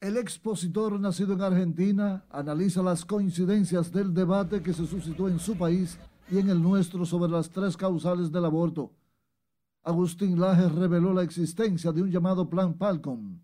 El 0.00 0.16
expositor 0.16 0.98
nacido 0.98 1.34
en 1.34 1.42
Argentina 1.42 2.24
analiza 2.30 2.82
las 2.82 3.04
coincidencias 3.04 3.92
del 3.92 4.12
debate 4.12 4.62
que 4.62 4.72
se 4.72 4.86
suscitó 4.86 5.28
en 5.28 5.38
su 5.38 5.56
país 5.56 5.98
y 6.30 6.38
en 6.38 6.48
el 6.48 6.60
nuestro 6.60 7.04
sobre 7.04 7.30
las 7.30 7.50
tres 7.50 7.76
causales 7.76 8.32
del 8.32 8.44
aborto. 8.44 8.92
Agustín 9.84 10.40
Laje 10.40 10.68
reveló 10.68 11.12
la 11.12 11.22
existencia 11.22 11.92
de 11.92 12.02
un 12.02 12.10
llamado 12.10 12.48
Plan 12.48 12.74
Palcom 12.74 13.38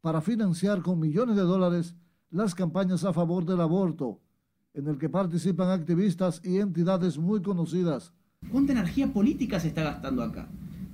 para 0.00 0.20
financiar 0.20 0.82
con 0.82 0.98
millones 0.98 1.36
de 1.36 1.42
dólares 1.42 1.94
las 2.30 2.54
campañas 2.54 3.04
a 3.04 3.12
favor 3.12 3.44
del 3.44 3.60
aborto, 3.60 4.20
en 4.72 4.86
el 4.88 4.98
que 4.98 5.08
participan 5.08 5.70
activistas 5.70 6.40
y 6.44 6.58
entidades 6.58 7.18
muy 7.18 7.42
conocidas 7.42 8.12
¿Cuánta 8.50 8.72
energía 8.72 9.12
política 9.12 9.60
se 9.60 9.68
está 9.68 9.84
gastando 9.84 10.24
acá? 10.24 10.48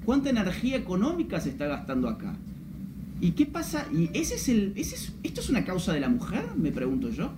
¿Cuánta 0.04 0.28
energía 0.28 0.76
económica 0.76 1.40
se 1.40 1.48
está 1.48 1.66
gastando 1.66 2.08
acá? 2.08 2.36
¿Y 3.20 3.30
qué 3.30 3.46
pasa? 3.46 3.86
¿Y 3.92 4.10
ese 4.12 4.34
es 4.34 4.48
el, 4.50 4.74
¿Esto 4.76 5.40
es 5.40 5.48
una 5.48 5.64
causa 5.64 5.94
de 5.94 6.00
la 6.00 6.10
mujer? 6.10 6.44
Me 6.54 6.70
pregunto 6.70 7.08
yo. 7.08 7.32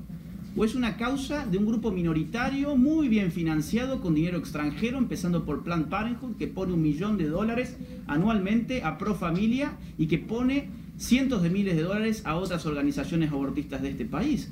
¿O 0.56 0.64
es 0.64 0.74
una 0.74 0.96
causa 0.96 1.46
de 1.46 1.56
un 1.56 1.66
grupo 1.66 1.92
minoritario 1.92 2.74
muy 2.74 3.09
bien 3.09 3.30
financiado 3.30 4.00
con 4.00 4.14
dinero 4.14 4.38
extranjero, 4.38 4.98
empezando 4.98 5.44
por 5.44 5.62
Planned 5.62 5.86
Parenthood, 5.86 6.36
que 6.36 6.48
pone 6.48 6.72
un 6.72 6.82
millón 6.82 7.16
de 7.16 7.28
dólares 7.28 7.76
anualmente 8.09 8.82
a 8.82 8.98
Pro 8.98 9.14
Familia 9.14 9.76
y 9.98 10.09
que 10.09 10.18
pone 10.18 10.68
cientos 10.96 11.44
de 11.44 11.50
miles 11.50 11.76
de 11.76 11.82
dólares 11.82 12.22
a 12.24 12.34
otras 12.34 12.66
organizaciones 12.66 13.30
abortistas 13.30 13.82
de 13.82 13.90
este 13.90 14.04
país? 14.04 14.50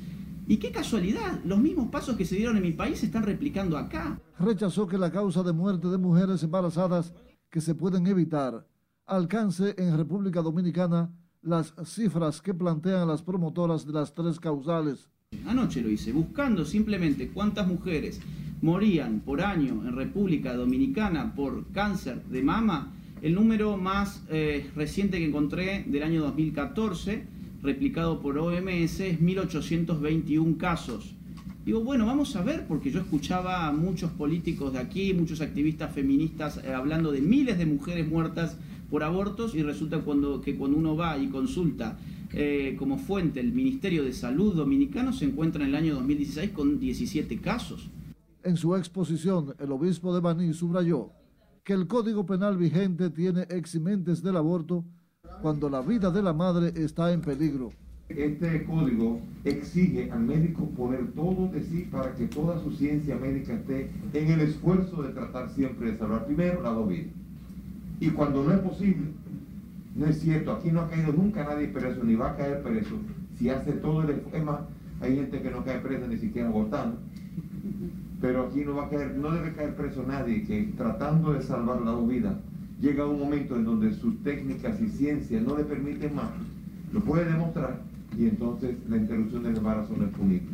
Y 0.48 0.58
qué 0.58 0.70
casualidad, 0.70 1.40
los 1.44 1.58
mismos 1.58 1.88
pasos 1.88 2.16
que 2.16 2.24
se 2.24 2.36
dieron 2.36 2.56
en 2.56 2.62
mi 2.62 2.72
país 2.72 3.00
se 3.00 3.06
están 3.06 3.24
replicando 3.24 3.76
acá. 3.76 4.20
Rechazó 4.38 4.86
que 4.86 4.96
la 4.96 5.10
causa 5.10 5.42
de 5.42 5.52
muerte 5.52 5.88
de 5.88 5.98
mujeres 5.98 6.42
embarazadas 6.42 7.12
que 7.50 7.60
se 7.60 7.74
pueden 7.74 8.06
evitar 8.06 8.66
alcance 9.06 9.74
en 9.76 9.96
República 9.96 10.42
Dominicana 10.42 11.10
las 11.42 11.74
cifras 11.84 12.40
que 12.42 12.54
plantean 12.54 13.08
las 13.08 13.22
promotoras 13.22 13.86
de 13.86 13.92
las 13.92 14.14
tres 14.14 14.38
causales. 14.38 15.08
Anoche 15.46 15.80
lo 15.80 15.90
hice, 15.90 16.12
buscando 16.12 16.64
simplemente 16.64 17.28
cuántas 17.28 17.66
mujeres 17.66 18.20
morían 18.62 19.20
por 19.20 19.40
año 19.42 19.82
en 19.86 19.94
República 19.94 20.54
Dominicana 20.54 21.34
por 21.34 21.70
cáncer 21.72 22.24
de 22.24 22.42
mama. 22.42 22.92
El 23.22 23.34
número 23.34 23.76
más 23.76 24.22
eh, 24.28 24.70
reciente 24.76 25.18
que 25.18 25.26
encontré 25.26 25.84
del 25.88 26.02
año 26.02 26.22
2014 26.22 27.35
replicado 27.66 28.20
por 28.20 28.38
OMS 28.38 29.00
es 29.00 29.20
1821 29.20 30.56
casos. 30.56 31.14
Digo, 31.64 31.80
bueno, 31.80 32.06
vamos 32.06 32.36
a 32.36 32.42
ver, 32.42 32.64
porque 32.68 32.92
yo 32.92 33.00
escuchaba 33.00 33.66
a 33.66 33.72
muchos 33.72 34.12
políticos 34.12 34.72
de 34.72 34.78
aquí, 34.78 35.12
muchos 35.12 35.40
activistas 35.40 35.92
feministas 35.92 36.58
eh, 36.64 36.72
hablando 36.72 37.10
de 37.10 37.20
miles 37.20 37.58
de 37.58 37.66
mujeres 37.66 38.08
muertas 38.08 38.56
por 38.88 39.02
abortos 39.02 39.56
y 39.56 39.64
resulta 39.64 39.98
cuando, 39.98 40.40
que 40.40 40.56
cuando 40.56 40.78
uno 40.78 40.96
va 40.96 41.18
y 41.18 41.26
consulta 41.26 41.98
eh, 42.32 42.76
como 42.78 42.98
fuente 42.98 43.40
el 43.40 43.52
Ministerio 43.52 44.04
de 44.04 44.12
Salud 44.12 44.54
Dominicano 44.54 45.12
se 45.12 45.24
encuentra 45.24 45.62
en 45.64 45.70
el 45.70 45.74
año 45.74 45.94
2016 45.96 46.52
con 46.52 46.78
17 46.78 47.38
casos. 47.40 47.88
En 48.44 48.56
su 48.56 48.76
exposición, 48.76 49.54
el 49.58 49.72
obispo 49.72 50.14
de 50.14 50.20
Baní 50.20 50.52
subrayó 50.54 51.10
que 51.64 51.72
el 51.72 51.88
Código 51.88 52.24
Penal 52.26 52.56
vigente 52.56 53.10
tiene 53.10 53.42
eximentes 53.50 54.22
del 54.22 54.36
aborto 54.36 54.84
cuando 55.40 55.68
la 55.68 55.80
vida 55.80 56.10
de 56.10 56.22
la 56.22 56.32
madre 56.32 56.72
está 56.76 57.12
en 57.12 57.20
peligro. 57.20 57.72
Este 58.08 58.64
código 58.64 59.20
exige 59.44 60.10
al 60.12 60.20
médico 60.20 60.64
poner 60.76 61.12
todo 61.12 61.48
de 61.48 61.62
sí 61.64 61.88
para 61.90 62.14
que 62.14 62.26
toda 62.26 62.62
su 62.62 62.70
ciencia 62.72 63.16
médica 63.16 63.54
esté 63.54 63.90
en 64.12 64.30
el 64.30 64.40
esfuerzo 64.42 65.02
de 65.02 65.12
tratar 65.12 65.50
siempre 65.50 65.92
de 65.92 65.98
salvar 65.98 66.24
primero 66.26 66.62
la 66.62 66.70
dos 66.70 66.88
vidas. 66.88 67.12
Y 67.98 68.10
cuando 68.10 68.44
no 68.44 68.52
es 68.52 68.60
posible, 68.60 69.08
no 69.96 70.06
es 70.06 70.20
cierto, 70.20 70.52
aquí 70.52 70.70
no 70.70 70.82
ha 70.82 70.88
caído 70.88 71.12
nunca 71.12 71.44
nadie 71.44 71.68
preso, 71.68 72.04
ni 72.04 72.14
va 72.14 72.30
a 72.30 72.36
caer 72.36 72.62
preso, 72.62 72.96
si 73.38 73.48
hace 73.48 73.72
todo 73.72 74.02
el 74.02 74.10
esfuerzo. 74.10 74.66
hay 75.00 75.16
gente 75.16 75.42
que 75.42 75.50
no 75.50 75.64
cae 75.64 75.80
presa 75.80 76.06
ni 76.06 76.18
siquiera 76.18 76.48
abortando. 76.48 76.98
Pero 78.20 78.46
aquí 78.46 78.64
no 78.64 78.76
va 78.76 78.86
a 78.86 78.88
caer, 78.88 79.16
no 79.16 79.30
debe 79.32 79.52
caer 79.52 79.74
preso 79.74 80.04
nadie 80.06 80.44
que 80.44 80.72
tratando 80.76 81.32
de 81.32 81.42
salvar 81.42 81.80
la 81.80 81.90
dos 81.90 82.08
vidas 82.08 82.34
llega 82.80 83.06
un 83.06 83.18
momento 83.18 83.56
en 83.56 83.64
donde 83.64 83.94
sus 83.94 84.22
técnicas 84.22 84.80
y 84.80 84.88
ciencias 84.88 85.42
no 85.42 85.56
le 85.56 85.64
permiten 85.64 86.14
más, 86.14 86.30
lo 86.92 87.00
puede 87.00 87.24
demostrar 87.24 87.82
y 88.16 88.26
entonces 88.28 88.76
la 88.88 88.96
interrupción 88.96 89.42
del 89.42 89.56
embarazo 89.56 89.94
no 89.96 90.04
es 90.04 90.10
punible. 90.12 90.48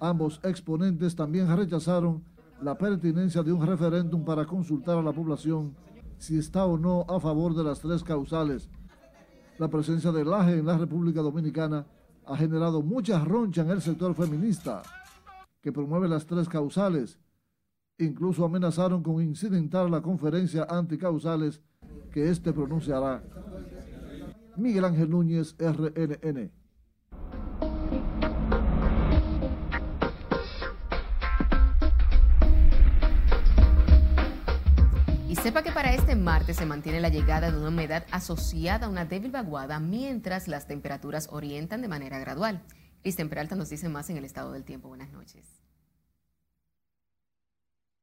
Ambos 0.00 0.40
exponentes 0.42 1.16
también 1.16 1.54
rechazaron 1.54 2.22
la 2.60 2.76
pertinencia 2.76 3.42
de 3.42 3.52
un 3.52 3.66
referéndum 3.66 4.24
para 4.24 4.46
consultar 4.46 4.98
a 4.98 5.02
la 5.02 5.12
población 5.12 5.74
si 6.18 6.38
está 6.38 6.64
o 6.64 6.78
no 6.78 7.04
a 7.08 7.20
favor 7.20 7.54
de 7.54 7.64
las 7.64 7.80
tres 7.80 8.02
causales. 8.02 8.68
La 9.58 9.68
presencia 9.68 10.12
del 10.12 10.32
AGE 10.32 10.58
en 10.58 10.66
la 10.66 10.76
República 10.76 11.20
Dominicana 11.20 11.86
ha 12.26 12.36
generado 12.36 12.82
mucha 12.82 13.24
roncha 13.24 13.62
en 13.62 13.70
el 13.70 13.80
sector 13.80 14.14
feminista, 14.14 14.82
que 15.62 15.72
promueve 15.72 16.08
las 16.08 16.26
tres 16.26 16.48
causales. 16.48 17.18
Incluso 17.98 18.44
amenazaron 18.44 19.02
con 19.02 19.22
incidentar 19.22 19.88
la 19.88 20.02
conferencia 20.02 20.66
anticausales 20.68 21.62
que 22.12 22.30
éste 22.30 22.52
pronunciará. 22.52 23.22
Miguel 24.56 24.84
Ángel 24.84 25.10
Núñez, 25.10 25.56
RNN. 25.58 26.50
Sepa 35.46 35.62
que 35.62 35.70
para 35.70 35.94
este 35.94 36.16
martes 36.16 36.56
se 36.56 36.66
mantiene 36.66 37.00
la 37.00 37.08
llegada 37.08 37.52
de 37.52 37.56
una 37.56 37.68
humedad 37.68 38.04
asociada 38.10 38.86
a 38.86 38.88
una 38.88 39.04
débil 39.04 39.30
vaguada 39.30 39.78
mientras 39.78 40.48
las 40.48 40.66
temperaturas 40.66 41.28
orientan 41.30 41.82
de 41.82 41.86
manera 41.86 42.18
gradual. 42.18 42.64
Cristian 43.02 43.28
Peralta 43.28 43.54
nos 43.54 43.70
dice 43.70 43.88
más 43.88 44.10
en 44.10 44.16
el 44.16 44.24
estado 44.24 44.50
del 44.50 44.64
tiempo. 44.64 44.88
Buenas 44.88 45.12
noches. 45.12 45.65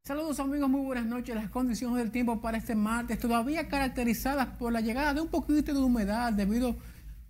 Saludos 0.05 0.41
amigos, 0.41 0.69
muy 0.69 0.81
buenas 0.81 1.05
noches. 1.05 1.33
Las 1.33 1.49
condiciones 1.49 1.97
del 1.97 2.11
tiempo 2.11 2.41
para 2.41 2.57
este 2.57 2.75
martes 2.75 3.17
todavía 3.19 3.69
caracterizadas 3.69 4.47
por 4.47 4.73
la 4.73 4.81
llegada 4.81 5.13
de 5.13 5.21
un 5.21 5.29
poquito 5.29 5.73
de 5.73 5.79
humedad 5.79 6.33
debido 6.33 6.75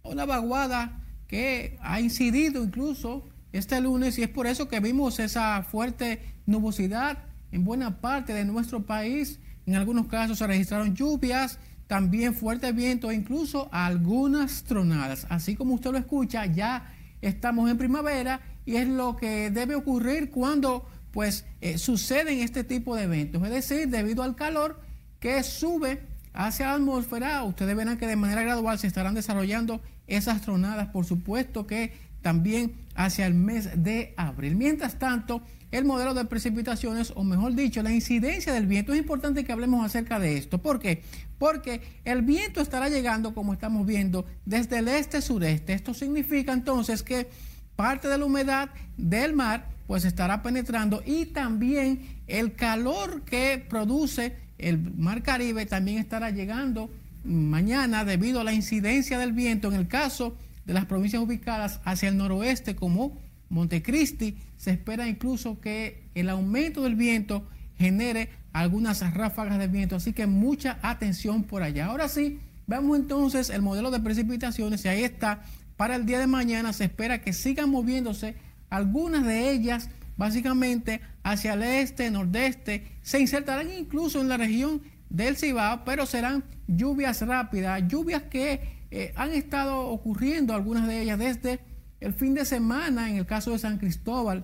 a 0.03 0.09
una 0.09 0.25
vaguada 0.25 0.99
que 1.27 1.77
ha 1.83 2.01
incidido 2.01 2.63
incluso 2.63 3.29
este 3.51 3.79
lunes 3.79 4.17
y 4.17 4.23
es 4.23 4.29
por 4.29 4.47
eso 4.47 4.69
que 4.69 4.79
vimos 4.79 5.19
esa 5.19 5.61
fuerte 5.61 6.33
nubosidad 6.47 7.19
en 7.51 7.63
buena 7.63 8.01
parte 8.01 8.33
de 8.33 8.43
nuestro 8.43 8.81
país 8.81 9.39
en 9.67 9.75
algunos 9.75 10.07
casos 10.07 10.39
se 10.39 10.47
registraron 10.47 10.95
lluvias, 10.95 11.59
también 11.85 12.33
fuerte 12.33 12.71
viento 12.71 13.11
e 13.11 13.13
incluso 13.13 13.69
algunas 13.71 14.63
tronadas. 14.63 15.27
Así 15.29 15.55
como 15.55 15.75
usted 15.75 15.91
lo 15.91 15.99
escucha, 15.99 16.47
ya 16.47 16.91
estamos 17.21 17.69
en 17.69 17.77
primavera 17.77 18.41
y 18.65 18.77
es 18.77 18.87
lo 18.87 19.15
que 19.15 19.51
debe 19.51 19.75
ocurrir 19.75 20.31
cuando 20.31 20.87
pues 21.13 21.45
eh, 21.61 21.77
suceden 21.77 22.39
este 22.39 22.63
tipo 22.63 22.95
de 22.95 23.03
eventos. 23.03 23.41
Es 23.43 23.51
decir, 23.51 23.87
debido 23.87 24.23
al 24.23 24.35
calor 24.35 24.81
que 25.19 25.41
sube 25.43 26.01
hacia 26.33 26.65
la 26.65 26.73
atmósfera, 26.73 27.43
ustedes 27.43 27.75
verán 27.75 27.97
que 27.97 28.07
de 28.07 28.15
manera 28.15 28.41
gradual 28.41 28.79
se 28.79 28.87
estarán 28.87 29.13
desarrollando 29.13 29.79
esas 30.07 30.41
tronadas, 30.41 30.89
por 30.89 31.05
supuesto 31.05 31.67
que 31.67 31.93
también 32.21 32.73
hacia 32.95 33.27
el 33.27 33.35
mes 33.35 33.83
de 33.83 34.15
abril. 34.17 34.55
Mientras 34.55 34.97
tanto, 34.97 35.43
el 35.69 35.85
modelo 35.85 36.15
de 36.15 36.25
precipitaciones, 36.25 37.13
o 37.15 37.23
mejor 37.23 37.53
dicho, 37.53 37.83
la 37.83 37.91
incidencia 37.91 38.51
del 38.51 38.65
viento. 38.65 38.93
Es 38.93 38.99
importante 38.99 39.43
que 39.43 39.51
hablemos 39.51 39.85
acerca 39.85 40.19
de 40.19 40.37
esto. 40.37 40.61
¿Por 40.61 40.79
qué? 40.79 41.03
Porque 41.37 41.81
el 42.05 42.23
viento 42.23 42.61
estará 42.61 42.89
llegando, 42.89 43.35
como 43.35 43.53
estamos 43.53 43.85
viendo, 43.85 44.25
desde 44.45 44.79
el 44.79 44.87
este-sureste. 44.87 45.73
Esto 45.73 45.93
significa 45.93 46.53
entonces 46.53 47.03
que 47.03 47.29
parte 47.75 48.07
de 48.07 48.17
la 48.17 48.25
humedad 48.25 48.69
del 48.97 49.33
mar 49.33 49.72
pues 49.87 50.05
estará 50.05 50.41
penetrando 50.41 51.03
y 51.05 51.25
también 51.27 52.01
el 52.27 52.55
calor 52.55 53.23
que 53.23 53.63
produce 53.69 54.35
el 54.57 54.79
mar 54.79 55.23
Caribe 55.23 55.65
también 55.65 55.97
estará 55.97 56.31
llegando 56.31 56.89
mañana 57.23 58.05
debido 58.05 58.39
a 58.39 58.43
la 58.43 58.53
incidencia 58.53 59.19
del 59.19 59.33
viento 59.33 59.69
en 59.69 59.75
el 59.75 59.87
caso 59.87 60.37
de 60.65 60.73
las 60.73 60.85
provincias 60.85 61.21
ubicadas 61.21 61.81
hacia 61.83 62.09
el 62.09 62.17
noroeste 62.17 62.75
como 62.75 63.21
Montecristi, 63.49 64.37
se 64.57 64.71
espera 64.71 65.07
incluso 65.07 65.59
que 65.59 66.09
el 66.15 66.29
aumento 66.29 66.83
del 66.83 66.95
viento 66.95 67.47
genere 67.77 68.29
algunas 68.51 69.01
ráfagas 69.13 69.59
de 69.59 69.67
viento, 69.67 69.95
así 69.95 70.13
que 70.13 70.27
mucha 70.27 70.79
atención 70.81 71.43
por 71.43 71.63
allá. 71.63 71.87
Ahora 71.87 72.07
sí, 72.07 72.39
vemos 72.67 72.97
entonces 72.97 73.49
el 73.49 73.61
modelo 73.61 73.91
de 73.91 73.99
precipitaciones 73.99 74.85
y 74.85 74.87
ahí 74.87 75.03
está. 75.03 75.43
Para 75.75 75.95
el 75.95 76.05
día 76.05 76.19
de 76.19 76.27
mañana 76.27 76.71
se 76.73 76.85
espera 76.85 77.21
que 77.21 77.33
sigan 77.33 77.69
moviéndose 77.69 78.35
algunas 78.73 79.23
de 79.23 79.51
ellas 79.51 79.87
básicamente 80.17 80.99
hacia 81.21 81.53
el 81.53 81.61
este, 81.61 82.09
nordeste, 82.09 82.97
se 83.03 83.19
insertarán 83.19 83.71
incluso 83.71 84.19
en 84.19 84.29
la 84.29 84.37
región 84.37 84.81
del 85.09 85.37
Cibao, 85.37 85.83
pero 85.85 86.07
serán 86.07 86.43
lluvias 86.67 87.21
rápidas, 87.21 87.83
lluvias 87.87 88.23
que 88.23 88.87
eh, 88.89 89.13
han 89.15 89.31
estado 89.31 89.81
ocurriendo, 89.81 90.55
algunas 90.55 90.87
de 90.87 91.01
ellas 91.01 91.19
desde 91.19 91.59
el 91.99 92.13
fin 92.13 92.33
de 92.33 92.45
semana, 92.45 93.11
en 93.11 93.17
el 93.17 93.27
caso 93.27 93.51
de 93.51 93.59
San 93.59 93.77
Cristóbal, 93.77 94.43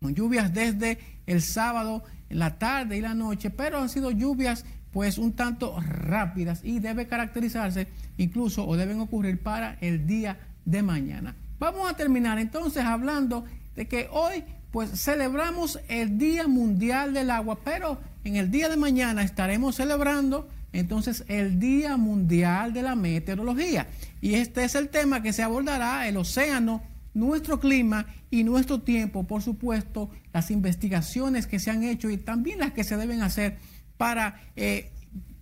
con 0.00 0.14
lluvias 0.14 0.54
desde 0.54 0.98
el 1.26 1.42
sábado, 1.42 2.02
en 2.30 2.38
la 2.38 2.58
tarde 2.58 2.96
y 2.96 3.02
la 3.02 3.12
noche, 3.12 3.50
pero 3.50 3.78
han 3.78 3.90
sido 3.90 4.10
lluvias 4.10 4.64
pues 4.90 5.18
un 5.18 5.34
tanto 5.34 5.78
rápidas 5.80 6.62
y 6.64 6.78
debe 6.78 7.06
caracterizarse 7.06 7.88
incluso 8.16 8.66
o 8.66 8.76
deben 8.76 9.00
ocurrir 9.00 9.42
para 9.42 9.76
el 9.82 10.06
día 10.06 10.38
de 10.64 10.82
mañana. 10.82 11.36
Vamos 11.60 11.90
a 11.90 11.94
terminar 11.94 12.38
entonces 12.38 12.82
hablando 12.82 13.44
de 13.76 13.86
que 13.86 14.08
hoy 14.10 14.44
pues 14.70 14.98
celebramos 14.98 15.78
el 15.88 16.16
Día 16.16 16.48
Mundial 16.48 17.12
del 17.12 17.30
Agua, 17.30 17.58
pero 17.62 17.98
en 18.24 18.36
el 18.36 18.50
día 18.50 18.70
de 18.70 18.78
mañana 18.78 19.22
estaremos 19.22 19.76
celebrando 19.76 20.48
entonces 20.72 21.22
el 21.28 21.60
Día 21.60 21.98
Mundial 21.98 22.72
de 22.72 22.80
la 22.80 22.96
Meteorología. 22.96 23.88
Y 24.22 24.36
este 24.36 24.64
es 24.64 24.74
el 24.74 24.88
tema 24.88 25.22
que 25.22 25.34
se 25.34 25.42
abordará, 25.42 26.08
el 26.08 26.16
océano, 26.16 26.82
nuestro 27.12 27.60
clima 27.60 28.06
y 28.30 28.42
nuestro 28.42 28.80
tiempo, 28.80 29.24
por 29.24 29.42
supuesto, 29.42 30.08
las 30.32 30.50
investigaciones 30.50 31.46
que 31.46 31.58
se 31.58 31.70
han 31.70 31.84
hecho 31.84 32.08
y 32.08 32.16
también 32.16 32.60
las 32.60 32.72
que 32.72 32.84
se 32.84 32.96
deben 32.96 33.20
hacer 33.20 33.58
para 33.98 34.40
eh, 34.56 34.92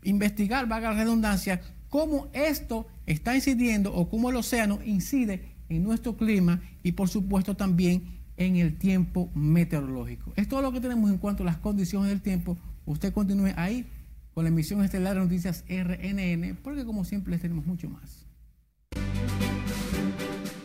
investigar, 0.03 0.67
vaga 0.67 0.95
redundancia, 0.95 1.61
cómo 1.89 2.27
esto 2.33 2.89
está 3.07 3.37
incidiendo 3.37 3.95
o 3.95 4.11
cómo 4.11 4.31
el 4.31 4.37
océano 4.37 4.81
incide 4.85 5.58
en 5.69 5.83
nuestro 5.83 6.17
clima 6.17 6.61
y 6.83 6.93
por 6.93 7.09
supuesto 7.09 7.57
también 7.57 8.19
en 8.37 8.57
el 8.57 8.79
tiempo 8.79 9.31
meteorológico. 9.35 10.33
Es 10.37 10.49
todo 10.49 10.63
lo 10.63 10.73
que 10.73 10.81
tenemos 10.81 11.11
en 11.11 11.19
cuanto 11.19 11.43
a 11.43 11.47
las 11.47 11.59
condiciones 11.59 12.09
del 12.09 12.23
tiempo. 12.23 12.57
Usted 12.87 13.13
continúe 13.13 13.53
ahí 13.57 13.85
con 14.33 14.45
la 14.45 14.51
emisión 14.51 14.85
estelar 14.85 15.15
de 15.15 15.21
noticias 15.23 15.65
RNN, 15.69 16.57
porque 16.63 16.85
como 16.85 17.05
siempre 17.05 17.33
les 17.33 17.43
tenemos 17.43 17.67
mucho 17.67 17.91
más. 17.91 18.25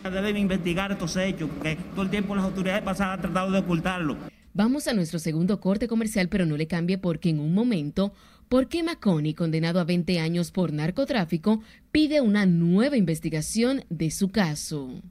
Deben 0.04 0.36
investigar 0.36 0.92
estos 0.92 1.16
hechos, 1.16 1.50
porque 1.50 1.76
todo 1.92 2.02
el 2.02 2.10
tiempo 2.10 2.36
las 2.36 2.44
autoridades 2.44 2.82
pasadas 2.82 3.14
han 3.14 3.22
tratado 3.22 3.50
de 3.50 3.58
ocultarlo. 3.58 4.16
Vamos 4.52 4.86
a 4.86 4.94
nuestro 4.94 5.18
segundo 5.18 5.58
corte 5.58 5.88
comercial, 5.88 6.28
pero 6.28 6.46
no 6.46 6.56
le 6.56 6.68
cambie 6.68 6.98
porque 6.98 7.30
en 7.30 7.40
un 7.40 7.52
momento, 7.52 8.12
porque 8.54 8.84
Maconi, 8.84 9.34
condenado 9.34 9.80
a 9.80 9.84
20 9.84 10.20
años 10.20 10.52
por 10.52 10.72
narcotráfico, 10.72 11.60
pide 11.90 12.20
una 12.20 12.46
nueva 12.46 12.96
investigación 12.96 13.84
de 13.90 14.12
su 14.12 14.28
caso. 14.28 15.02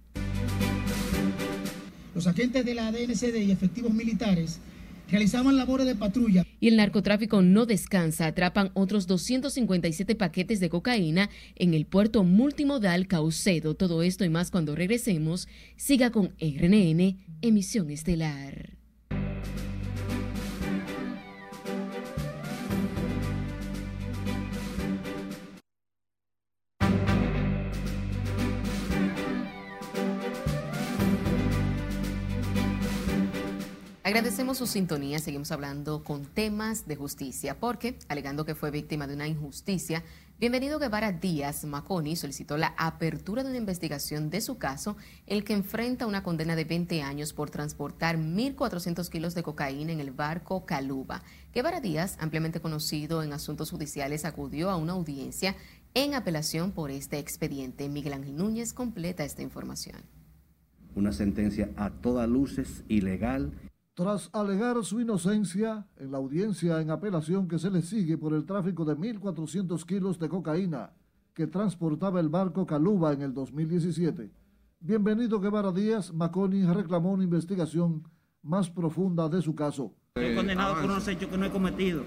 Los 2.16 2.26
agentes 2.26 2.64
de 2.64 2.74
la 2.74 2.90
DNCD 2.90 3.36
y 3.42 3.52
efectivos 3.52 3.94
militares 3.94 4.62
realizaban 5.12 5.58
labores 5.58 5.86
de 5.86 5.96
patrulla. 5.96 6.46
Y 6.62 6.70
el 6.70 6.78
narcotráfico 6.78 7.42
no 7.42 7.66
descansa. 7.66 8.28
Atrapan 8.28 8.72
otros 8.76 9.08
257 9.08 10.16
paquetes 10.16 10.62
de 10.62 10.70
cocaína 10.70 11.30
en 11.56 11.74
el 11.74 11.86
puerto 11.86 12.24
multimodal 12.24 13.08
Caucedo. 13.08 13.76
Todo 13.76 14.04
esto 14.04 14.24
y 14.24 14.30
más 14.30 14.52
cuando 14.52 14.74
regresemos. 14.74 15.50
Siga 15.76 16.12
con 16.12 16.34
RNN, 16.40 17.18
emisión 17.42 17.90
estelar. 17.90 18.83
Agradecemos 34.14 34.60
su 34.60 34.68
sintonía. 34.68 35.18
Seguimos 35.18 35.52
hablando 35.52 36.04
con 36.04 36.24
temas 36.24 36.86
de 36.86 36.96
justicia, 36.96 37.60
porque, 37.60 37.98
alegando 38.10 38.46
que 38.46 38.54
fue 38.54 38.70
víctima 38.70 39.08
de 39.08 39.16
una 39.16 39.28
injusticia, 39.28 40.04
Bienvenido 40.40 40.78
Guevara 40.78 41.12
Díaz 41.12 41.66
Maconi 41.66 42.16
solicitó 42.16 42.56
la 42.56 42.76
apertura 42.78 43.42
de 43.42 43.50
una 43.50 43.58
investigación 43.58 44.30
de 44.30 44.42
su 44.42 44.60
caso, 44.60 44.98
el 45.26 45.44
que 45.44 45.54
enfrenta 45.54 46.06
una 46.06 46.22
condena 46.22 46.56
de 46.56 46.64
20 46.64 47.02
años 47.02 47.34
por 47.34 47.50
transportar 47.50 48.20
1.400 48.20 49.10
kilos 49.10 49.34
de 49.34 49.42
cocaína 49.42 49.94
en 49.94 50.00
el 50.00 50.12
barco 50.12 50.64
Caluba. 50.64 51.24
Guevara 51.52 51.82
Díaz, 51.82 52.16
ampliamente 52.20 52.62
conocido 52.62 53.24
en 53.24 53.34
asuntos 53.34 53.72
judiciales, 53.72 54.26
acudió 54.26 54.70
a 54.70 54.78
una 54.78 54.94
audiencia 54.94 55.56
en 55.96 56.14
apelación 56.14 56.72
por 56.72 56.92
este 56.92 57.18
expediente. 57.18 57.90
Miguel 57.90 58.14
Ángel 58.14 58.38
Núñez 58.38 58.74
completa 58.74 59.26
esta 59.26 59.42
información. 59.42 60.04
Una 60.94 61.14
sentencia 61.14 61.72
a 61.78 61.90
todas 61.90 62.30
luces 62.30 62.84
ilegal 62.88 63.54
tras 63.96 64.30
alegar 64.34 64.84
su 64.84 65.00
inocencia 65.00 65.86
en 65.98 66.12
la 66.12 66.18
audiencia 66.18 66.82
en 66.82 66.90
apelación 66.90 67.48
que 67.48 67.60
se 67.60 67.70
le 67.70 67.84
sigue 67.84 68.18
por 68.18 68.34
el 68.34 68.46
tráfico 68.46 68.86
de 68.86 68.96
1.400 68.96 69.86
kilos 69.86 70.18
de 70.18 70.30
cocaína 70.30 70.92
que 71.34 71.48
transportaba 71.48 72.20
el 72.20 72.30
barco 72.30 72.66
Caluba 72.66 73.14
en 73.14 73.22
el 73.22 73.34
2017. 73.34 74.32
Bienvenido 74.80 75.40
Guevara 75.40 75.72
Díaz, 75.72 76.12
Maconi 76.12 76.66
reclamó 76.66 77.12
una 77.12 77.24
investigación 77.24 78.04
más 78.42 78.70
profunda 78.70 79.30
de 79.30 79.42
su 79.42 79.56
caso. 79.56 79.94
Estoy 80.16 80.36
condenado 80.36 80.76
por 80.76 80.86
unos 80.86 81.08
hechos 81.08 81.30
que 81.30 81.38
no 81.38 81.46
he 81.46 81.50
cometido. 81.50 82.04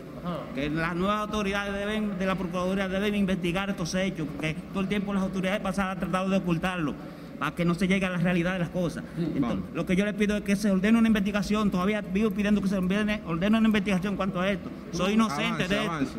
Que 0.54 0.68
las 0.68 0.94
nuevas 0.94 1.20
autoridades 1.20 1.74
deben, 1.74 2.18
de 2.18 2.26
la 2.26 2.36
Procuraduría 2.36 2.88
deben 2.88 3.14
investigar 3.14 3.70
estos 3.70 3.94
hechos, 3.94 4.28
porque 4.28 4.54
todo 4.72 4.80
el 4.80 4.88
tiempo 4.88 5.12
las 5.12 5.22
autoridades 5.22 5.60
pasadas 5.60 5.94
han 5.94 6.00
tratado 6.00 6.28
de 6.28 6.36
ocultarlo 6.36 6.94
para 7.38 7.54
que 7.54 7.64
no 7.64 7.74
se 7.74 7.86
llegue 7.88 8.06
a 8.06 8.10
la 8.10 8.18
realidad 8.18 8.54
de 8.54 8.60
las 8.60 8.70
cosas. 8.70 9.04
Entonces, 9.18 9.64
lo 9.74 9.86
que 9.86 9.96
yo 9.96 10.04
le 10.04 10.14
pido 10.14 10.36
es 10.36 10.42
que 10.42 10.56
se 10.56 10.70
ordene 10.70 10.98
una 10.98 11.08
investigación, 11.08 11.70
todavía 11.70 12.00
vivo 12.00 12.30
pidiendo 12.30 12.60
que 12.60 12.68
se 12.68 12.76
ordene, 12.76 13.22
ordene 13.26 13.58
una 13.58 13.68
investigación 13.68 14.14
en 14.14 14.16
cuanto 14.16 14.40
a 14.40 14.50
esto. 14.50 14.70
Soy 14.92 15.14
inocente 15.14 15.68
de 15.68 15.84
esto. 15.84 16.18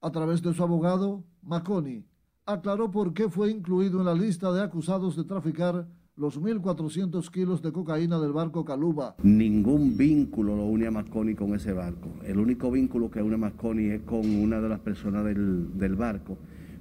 A 0.00 0.10
través 0.10 0.42
de 0.42 0.52
su 0.54 0.62
abogado, 0.62 1.24
Maconi, 1.42 2.04
aclaró 2.44 2.90
por 2.90 3.12
qué 3.12 3.28
fue 3.28 3.50
incluido 3.50 4.00
en 4.00 4.06
la 4.06 4.14
lista 4.14 4.52
de 4.52 4.62
acusados 4.62 5.16
de 5.16 5.24
traficar 5.24 5.86
los 6.16 6.40
1.400 6.40 7.30
kilos 7.30 7.60
de 7.60 7.72
cocaína 7.72 8.18
del 8.18 8.32
barco 8.32 8.64
Caluba. 8.64 9.16
Ningún 9.22 9.96
vínculo 9.96 10.56
lo 10.56 10.64
une 10.64 10.86
a 10.86 10.90
Marconi 10.90 11.34
con 11.34 11.54
ese 11.54 11.72
barco. 11.72 12.08
El 12.24 12.38
único 12.38 12.70
vínculo 12.70 13.10
que 13.10 13.20
une 13.22 13.34
a 13.34 13.38
Marconi 13.38 13.86
es 13.88 14.02
con 14.02 14.24
una 14.24 14.60
de 14.60 14.68
las 14.68 14.80
personas 14.80 15.24
del, 15.24 15.76
del 15.76 15.94
barco 15.94 16.38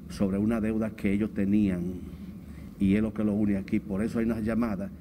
sobre 0.10 0.38
una 0.38 0.62
deuda 0.62 0.91
que 0.91 1.12
ellos 1.12 1.32
tenían 1.34 1.96
y 2.80 2.95
es 2.95 3.01
lo 3.01 3.13
que 3.13 3.23
lo 3.23 3.34
une 3.34 3.57
aquí. 3.57 3.80
Por 3.80 4.01
eso 4.03 4.19
hay 4.19 4.26
unas 4.26 4.43
llamadas. 4.43 4.91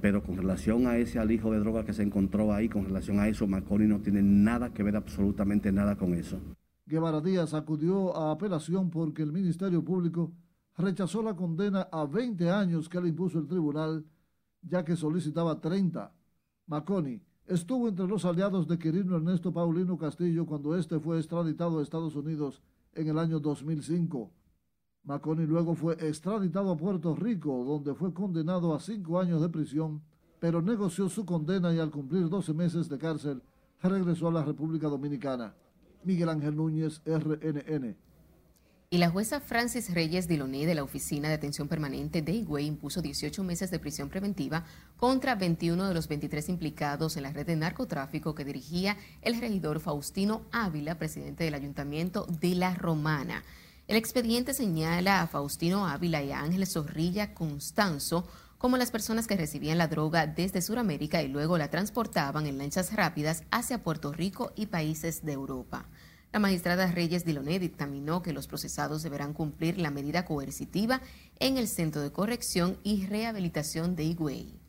Pero 0.00 0.22
con 0.22 0.36
relación 0.36 0.86
a 0.86 0.98
ese 0.98 1.18
alijo 1.18 1.50
de 1.52 1.58
droga 1.58 1.84
que 1.84 1.92
se 1.92 2.02
encontró 2.02 2.52
ahí, 2.52 2.68
con 2.68 2.84
relación 2.84 3.18
a 3.18 3.28
eso, 3.28 3.46
Marconi 3.46 3.86
no 3.86 4.00
tiene 4.00 4.22
nada 4.22 4.72
que 4.72 4.82
ver, 4.82 4.96
absolutamente 4.96 5.72
nada 5.72 5.96
con 5.96 6.14
eso. 6.14 6.38
Guevara 6.84 7.20
Díaz 7.20 7.54
acudió 7.54 8.16
a 8.16 8.30
apelación 8.30 8.90
porque 8.90 9.22
el 9.22 9.32
Ministerio 9.32 9.82
Público 9.82 10.32
rechazó 10.76 11.22
la 11.22 11.34
condena 11.34 11.88
a 11.90 12.04
20 12.06 12.50
años 12.50 12.88
que 12.88 13.00
le 13.00 13.08
impuso 13.08 13.38
el 13.38 13.48
tribunal, 13.48 14.04
ya 14.62 14.84
que 14.84 14.94
solicitaba 14.94 15.60
30. 15.60 16.12
Maconi 16.66 17.20
estuvo 17.46 17.88
entre 17.88 18.06
los 18.06 18.24
aliados 18.24 18.68
de 18.68 18.78
Quirino 18.78 19.16
Ernesto 19.16 19.52
Paulino 19.52 19.96
Castillo 19.96 20.46
cuando 20.46 20.76
éste 20.76 21.00
fue 21.00 21.18
extraditado 21.18 21.78
a 21.78 21.82
Estados 21.82 22.14
Unidos 22.14 22.62
en 22.92 23.08
el 23.08 23.18
año 23.18 23.40
2005. 23.40 24.30
Maconi 25.06 25.46
luego 25.46 25.76
fue 25.76 25.94
extraditado 25.94 26.72
a 26.72 26.76
Puerto 26.76 27.14
Rico, 27.14 27.64
donde 27.64 27.94
fue 27.94 28.12
condenado 28.12 28.74
a 28.74 28.80
cinco 28.80 29.20
años 29.20 29.40
de 29.40 29.48
prisión, 29.48 30.02
pero 30.40 30.60
negoció 30.60 31.08
su 31.08 31.24
condena 31.24 31.72
y 31.72 31.78
al 31.78 31.92
cumplir 31.92 32.28
12 32.28 32.52
meses 32.52 32.88
de 32.88 32.98
cárcel 32.98 33.40
regresó 33.80 34.26
a 34.28 34.32
la 34.32 34.44
República 34.44 34.88
Dominicana. 34.88 35.54
Miguel 36.02 36.28
Ángel 36.28 36.56
Núñez, 36.56 37.02
RNN. 37.04 37.96
Y 38.90 38.98
la 38.98 39.10
jueza 39.10 39.40
Francis 39.40 39.94
Reyes 39.94 40.26
Diloné 40.26 40.66
de 40.66 40.74
la 40.74 40.82
Oficina 40.82 41.28
de 41.28 41.34
Atención 41.34 41.68
Permanente 41.68 42.22
de 42.22 42.32
Higüey 42.32 42.66
impuso 42.66 43.00
18 43.00 43.44
meses 43.44 43.70
de 43.70 43.78
prisión 43.78 44.08
preventiva 44.08 44.64
contra 44.96 45.36
21 45.36 45.86
de 45.86 45.94
los 45.94 46.08
23 46.08 46.48
implicados 46.48 47.16
en 47.16 47.24
la 47.24 47.32
red 47.32 47.46
de 47.46 47.56
narcotráfico 47.56 48.34
que 48.34 48.44
dirigía 48.44 48.96
el 49.22 49.40
regidor 49.40 49.78
Faustino 49.80 50.42
Ávila, 50.50 50.98
presidente 50.98 51.44
del 51.44 51.54
Ayuntamiento 51.54 52.26
de 52.40 52.54
La 52.56 52.74
Romana. 52.74 53.44
El 53.88 53.94
expediente 53.96 54.52
señala 54.52 55.22
a 55.22 55.28
Faustino 55.28 55.86
Ávila 55.86 56.20
y 56.20 56.32
a 56.32 56.40
Ángel 56.40 56.66
Zorrilla 56.66 57.34
Constanzo 57.34 58.26
como 58.58 58.78
las 58.78 58.90
personas 58.90 59.28
que 59.28 59.36
recibían 59.36 59.78
la 59.78 59.86
droga 59.86 60.26
desde 60.26 60.60
Sudamérica 60.60 61.22
y 61.22 61.28
luego 61.28 61.56
la 61.56 61.70
transportaban 61.70 62.46
en 62.46 62.58
lanchas 62.58 62.92
rápidas 62.94 63.44
hacia 63.52 63.84
Puerto 63.84 64.12
Rico 64.12 64.52
y 64.56 64.66
países 64.66 65.24
de 65.24 65.34
Europa. 65.34 65.86
La 66.32 66.40
magistrada 66.40 66.90
Reyes 66.90 67.24
Diloné 67.24 67.60
dictaminó 67.60 68.22
que 68.22 68.32
los 68.32 68.48
procesados 68.48 69.04
deberán 69.04 69.32
cumplir 69.32 69.78
la 69.78 69.92
medida 69.92 70.24
coercitiva 70.24 71.00
en 71.38 71.56
el 71.56 71.68
Centro 71.68 72.00
de 72.00 72.10
Corrección 72.10 72.78
y 72.82 73.06
Rehabilitación 73.06 73.94
de 73.94 74.02
Higüey. 74.02 74.65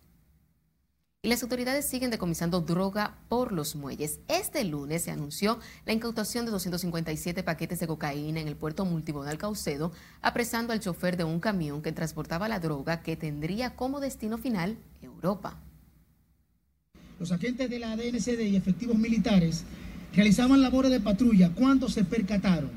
Y 1.24 1.30
las 1.30 1.42
autoridades 1.42 1.86
siguen 1.86 2.12
decomisando 2.12 2.62
droga 2.62 3.18
por 3.28 3.52
los 3.52 3.76
muelles. 3.76 4.20
Este 4.28 4.64
lunes 4.64 5.04
se 5.04 5.12
anunció 5.12 5.60
la 5.86 5.94
incautación 5.94 6.46
de 6.46 6.52
257 6.52 7.42
paquetes 7.42 7.80
de 7.80 7.88
cocaína 7.88 8.40
en 8.40 8.48
el 8.48 8.56
puerto 8.56 8.86
multimodal 8.86 9.40
Caucedo, 9.40 9.92
apresando 10.22 10.74
al 10.74 10.80
chofer 10.80 11.18
de 11.18 11.24
un 11.24 11.40
camión 11.40 11.82
que 11.82 11.92
transportaba 11.92 12.48
la 12.48 12.60
droga 12.60 13.02
que 13.02 13.16
tendría 13.16 13.76
como 13.76 14.00
destino 14.00 14.38
final 14.38 14.78
Europa. 15.02 15.60
Los 17.20 17.32
agentes 17.32 17.68
de 17.68 17.80
la 17.80 17.96
DNCD 17.96 18.42
y 18.42 18.56
efectivos 18.56 18.98
militares 18.98 19.64
realizaban 20.14 20.62
labores 20.62 20.92
de 20.92 21.00
patrulla 21.00 21.50
cuando 21.50 21.90
se 21.90 22.04
percataron 22.04 22.70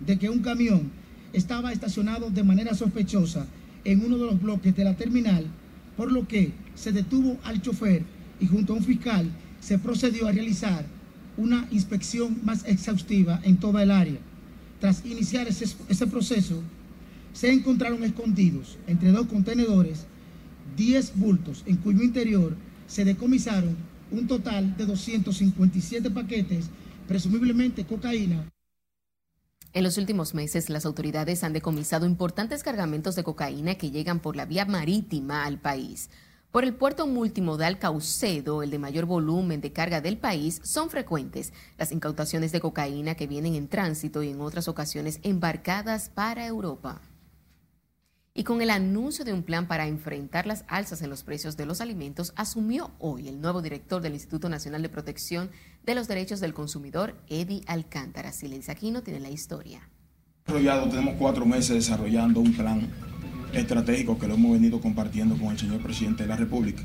de 0.00 0.18
que 0.18 0.30
un 0.30 0.40
camión 0.40 0.90
estaba 1.34 1.72
estacionado 1.72 2.30
de 2.30 2.42
manera 2.42 2.74
sospechosa 2.74 3.46
en 3.84 4.02
uno 4.02 4.16
de 4.16 4.26
los 4.26 4.40
bloques 4.40 4.74
de 4.74 4.84
la 4.84 4.96
terminal, 4.96 5.46
por 5.96 6.12
lo 6.12 6.26
que 6.26 6.52
se 6.74 6.92
detuvo 6.92 7.38
al 7.44 7.60
chofer 7.60 8.02
y 8.40 8.46
junto 8.46 8.72
a 8.72 8.76
un 8.76 8.84
fiscal 8.84 9.30
se 9.60 9.78
procedió 9.78 10.26
a 10.26 10.32
realizar 10.32 10.84
una 11.36 11.66
inspección 11.70 12.40
más 12.44 12.64
exhaustiva 12.66 13.40
en 13.44 13.56
toda 13.56 13.82
el 13.82 13.90
área. 13.90 14.18
Tras 14.80 15.04
iniciar 15.06 15.48
ese, 15.48 15.66
ese 15.88 16.06
proceso, 16.06 16.62
se 17.32 17.52
encontraron 17.52 18.02
escondidos 18.04 18.78
entre 18.86 19.10
dos 19.10 19.26
contenedores 19.26 20.06
10 20.76 21.16
bultos 21.16 21.62
en 21.66 21.76
cuyo 21.76 22.02
interior 22.02 22.56
se 22.86 23.04
decomisaron 23.04 23.76
un 24.10 24.26
total 24.26 24.76
de 24.76 24.86
257 24.86 26.10
paquetes, 26.10 26.68
presumiblemente 27.08 27.84
cocaína. 27.84 28.51
En 29.74 29.84
los 29.84 29.96
últimos 29.96 30.34
meses, 30.34 30.68
las 30.68 30.84
autoridades 30.84 31.42
han 31.44 31.54
decomisado 31.54 32.04
importantes 32.04 32.62
cargamentos 32.62 33.16
de 33.16 33.24
cocaína 33.24 33.76
que 33.76 33.90
llegan 33.90 34.20
por 34.20 34.36
la 34.36 34.44
vía 34.44 34.66
marítima 34.66 35.46
al 35.46 35.58
país. 35.58 36.10
Por 36.50 36.64
el 36.64 36.74
puerto 36.74 37.06
multimodal 37.06 37.78
Caucedo, 37.78 38.62
el 38.62 38.70
de 38.70 38.78
mayor 38.78 39.06
volumen 39.06 39.62
de 39.62 39.72
carga 39.72 40.02
del 40.02 40.18
país, 40.18 40.60
son 40.62 40.90
frecuentes 40.90 41.54
las 41.78 41.90
incautaciones 41.90 42.52
de 42.52 42.60
cocaína 42.60 43.14
que 43.14 43.26
vienen 43.26 43.54
en 43.54 43.68
tránsito 43.68 44.22
y 44.22 44.28
en 44.28 44.42
otras 44.42 44.68
ocasiones 44.68 45.20
embarcadas 45.22 46.10
para 46.10 46.46
Europa. 46.46 47.00
Y 48.34 48.44
con 48.44 48.62
el 48.62 48.70
anuncio 48.70 49.26
de 49.26 49.34
un 49.34 49.42
plan 49.42 49.68
para 49.68 49.86
enfrentar 49.86 50.46
las 50.46 50.64
alzas 50.66 51.02
en 51.02 51.10
los 51.10 51.22
precios 51.22 51.58
de 51.58 51.66
los 51.66 51.82
alimentos, 51.82 52.32
asumió 52.34 52.90
hoy 52.98 53.28
el 53.28 53.42
nuevo 53.42 53.60
director 53.60 54.00
del 54.00 54.14
Instituto 54.14 54.48
Nacional 54.48 54.80
de 54.80 54.88
Protección 54.88 55.50
de 55.84 55.94
los 55.94 56.08
Derechos 56.08 56.40
del 56.40 56.54
Consumidor, 56.54 57.14
Eddie 57.28 57.62
Alcántara. 57.66 58.32
Silencio 58.32 58.72
aquí 58.72 58.90
no 58.90 59.02
tiene 59.02 59.20
la 59.20 59.28
historia. 59.28 59.86
Tenemos 60.46 61.16
cuatro 61.18 61.44
meses 61.44 61.76
desarrollando 61.76 62.40
un 62.40 62.54
plan 62.54 62.88
estratégico 63.52 64.18
que 64.18 64.26
lo 64.26 64.34
hemos 64.34 64.52
venido 64.52 64.80
compartiendo 64.80 65.36
con 65.36 65.48
el 65.48 65.58
señor 65.58 65.82
presidente 65.82 66.22
de 66.22 66.30
la 66.30 66.36
República. 66.36 66.82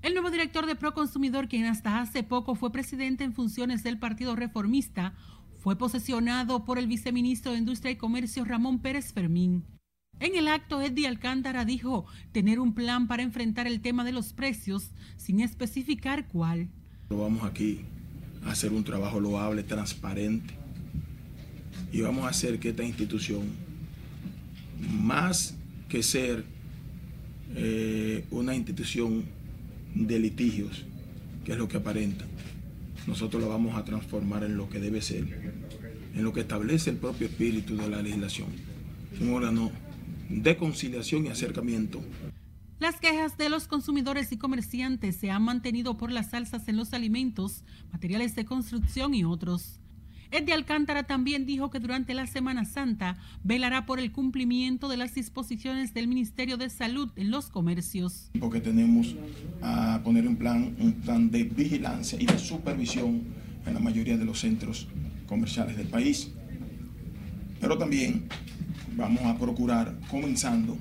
El 0.00 0.14
nuevo 0.14 0.30
director 0.30 0.64
de 0.64 0.76
Proconsumidor, 0.76 1.48
quien 1.48 1.66
hasta 1.66 2.00
hace 2.00 2.22
poco 2.22 2.54
fue 2.54 2.72
presidente 2.72 3.22
en 3.22 3.34
funciones 3.34 3.82
del 3.82 3.98
Partido 3.98 4.34
Reformista, 4.34 5.12
fue 5.60 5.76
posesionado 5.76 6.64
por 6.64 6.78
el 6.78 6.86
viceministro 6.86 7.52
de 7.52 7.58
Industria 7.58 7.90
y 7.90 7.96
Comercio 7.96 8.46
Ramón 8.46 8.80
Pérez 8.80 9.12
Fermín. 9.12 9.75
En 10.18 10.34
el 10.34 10.48
acto, 10.48 10.80
Eddie 10.80 11.06
Alcántara 11.06 11.66
dijo 11.66 12.06
tener 12.32 12.58
un 12.58 12.74
plan 12.74 13.06
para 13.06 13.22
enfrentar 13.22 13.66
el 13.66 13.80
tema 13.80 14.02
de 14.02 14.12
los 14.12 14.32
precios 14.32 14.90
sin 15.18 15.40
especificar 15.40 16.26
cuál. 16.26 16.68
Vamos 17.10 17.44
aquí 17.44 17.80
a 18.44 18.52
hacer 18.52 18.72
un 18.72 18.82
trabajo 18.82 19.20
loable, 19.20 19.62
transparente, 19.62 20.54
y 21.92 22.00
vamos 22.00 22.24
a 22.24 22.28
hacer 22.28 22.58
que 22.58 22.70
esta 22.70 22.82
institución, 22.82 23.42
más 24.90 25.54
que 25.88 26.02
ser 26.02 26.44
eh, 27.54 28.24
una 28.30 28.54
institución 28.54 29.24
de 29.94 30.18
litigios, 30.18 30.86
que 31.44 31.52
es 31.52 31.58
lo 31.58 31.68
que 31.68 31.76
aparenta, 31.76 32.24
nosotros 33.06 33.42
lo 33.42 33.50
vamos 33.50 33.76
a 33.76 33.84
transformar 33.84 34.44
en 34.44 34.56
lo 34.56 34.68
que 34.68 34.80
debe 34.80 35.02
ser, 35.02 35.24
en 36.14 36.24
lo 36.24 36.32
que 36.32 36.40
establece 36.40 36.88
el 36.88 36.96
propio 36.96 37.26
espíritu 37.26 37.76
de 37.76 37.88
la 37.88 38.02
legislación. 38.02 38.48
Un 39.20 39.32
órgano 39.34 39.70
de 40.28 40.56
conciliación 40.56 41.26
y 41.26 41.28
acercamiento. 41.28 42.00
Las 42.78 43.00
quejas 43.00 43.38
de 43.38 43.48
los 43.48 43.68
consumidores 43.68 44.32
y 44.32 44.36
comerciantes 44.36 45.16
se 45.16 45.30
han 45.30 45.42
mantenido 45.42 45.96
por 45.96 46.12
las 46.12 46.34
alzas 46.34 46.68
en 46.68 46.76
los 46.76 46.92
alimentos, 46.92 47.64
materiales 47.90 48.34
de 48.34 48.44
construcción 48.44 49.14
y 49.14 49.24
otros. 49.24 49.80
Eddie 50.30 50.54
Alcántara 50.54 51.04
también 51.04 51.46
dijo 51.46 51.70
que 51.70 51.80
durante 51.80 52.12
la 52.12 52.26
Semana 52.26 52.64
Santa 52.64 53.16
velará 53.44 53.86
por 53.86 54.00
el 54.00 54.12
cumplimiento 54.12 54.88
de 54.88 54.96
las 54.96 55.14
disposiciones 55.14 55.94
del 55.94 56.08
Ministerio 56.08 56.56
de 56.56 56.68
Salud 56.68 57.10
en 57.16 57.30
los 57.30 57.48
comercios. 57.48 58.30
Porque 58.38 58.60
tenemos 58.60 59.14
a 59.62 60.00
poner 60.04 60.26
en 60.26 60.36
plan 60.36 60.76
un 60.78 60.92
plan 60.94 61.30
de 61.30 61.44
vigilancia 61.44 62.20
y 62.20 62.26
de 62.26 62.38
supervisión 62.38 63.22
en 63.64 63.74
la 63.74 63.80
mayoría 63.80 64.16
de 64.16 64.24
los 64.24 64.40
centros 64.40 64.88
comerciales 65.26 65.76
del 65.76 65.88
país. 65.88 66.30
Pero 67.60 67.78
también 67.78 68.28
vamos 68.96 69.22
a 69.24 69.38
procurar, 69.38 69.94
comenzando, 70.10 70.76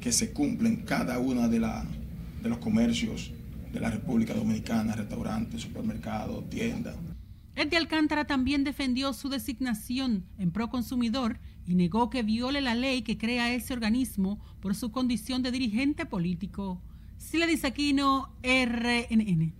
que 0.00 0.12
se 0.12 0.32
cumplen 0.32 0.76
cada 0.76 1.18
una 1.18 1.48
de, 1.48 1.58
de 1.58 2.48
los 2.48 2.58
comercios 2.58 3.32
de 3.72 3.80
la 3.80 3.90
República 3.90 4.32
Dominicana, 4.32 4.94
restaurantes, 4.94 5.62
supermercados, 5.62 6.48
tiendas. 6.48 6.96
Eddie 7.56 7.76
Alcántara 7.76 8.24
también 8.24 8.62
defendió 8.62 9.12
su 9.12 9.28
designación 9.28 10.24
en 10.38 10.52
Proconsumidor 10.52 11.40
y 11.66 11.74
negó 11.74 12.08
que 12.08 12.22
viole 12.22 12.60
la 12.60 12.76
ley 12.76 13.02
que 13.02 13.18
crea 13.18 13.52
ese 13.52 13.72
organismo 13.72 14.38
por 14.60 14.76
su 14.76 14.92
condición 14.92 15.42
de 15.42 15.50
dirigente 15.50 16.06
político. 16.06 16.80
Sila 17.18 17.46
Aquino, 17.64 18.32
RNN. 18.44 19.52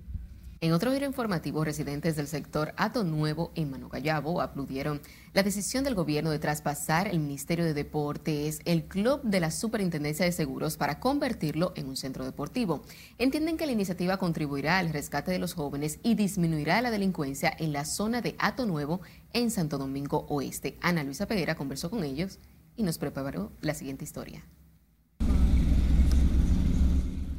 En 0.60 0.72
otro 0.72 0.92
giro 0.92 1.06
informativo, 1.06 1.62
residentes 1.62 2.16
del 2.16 2.26
sector 2.26 2.74
Ato 2.76 3.04
Nuevo 3.04 3.52
en 3.54 3.70
Manocayabo 3.70 4.40
aplaudieron 4.40 5.00
la 5.32 5.44
decisión 5.44 5.84
del 5.84 5.94
gobierno 5.94 6.32
de 6.32 6.40
traspasar 6.40 7.06
el 7.06 7.20
Ministerio 7.20 7.64
de 7.64 7.74
Deportes, 7.74 8.58
el 8.64 8.82
club 8.86 9.20
de 9.22 9.38
la 9.38 9.52
Superintendencia 9.52 10.24
de 10.24 10.32
Seguros, 10.32 10.76
para 10.76 10.98
convertirlo 10.98 11.72
en 11.76 11.86
un 11.86 11.96
centro 11.96 12.24
deportivo. 12.24 12.82
Entienden 13.18 13.56
que 13.56 13.66
la 13.66 13.72
iniciativa 13.72 14.16
contribuirá 14.16 14.80
al 14.80 14.92
rescate 14.92 15.30
de 15.30 15.38
los 15.38 15.54
jóvenes 15.54 16.00
y 16.02 16.16
disminuirá 16.16 16.82
la 16.82 16.90
delincuencia 16.90 17.54
en 17.56 17.72
la 17.72 17.84
zona 17.84 18.20
de 18.20 18.34
Ato 18.40 18.66
Nuevo 18.66 19.00
en 19.32 19.52
Santo 19.52 19.78
Domingo 19.78 20.26
Oeste. 20.28 20.76
Ana 20.80 21.04
Luisa 21.04 21.28
Peguera 21.28 21.54
conversó 21.54 21.88
con 21.88 22.02
ellos 22.02 22.40
y 22.74 22.82
nos 22.82 22.98
preparó 22.98 23.52
la 23.60 23.74
siguiente 23.74 24.02
historia. 24.02 24.42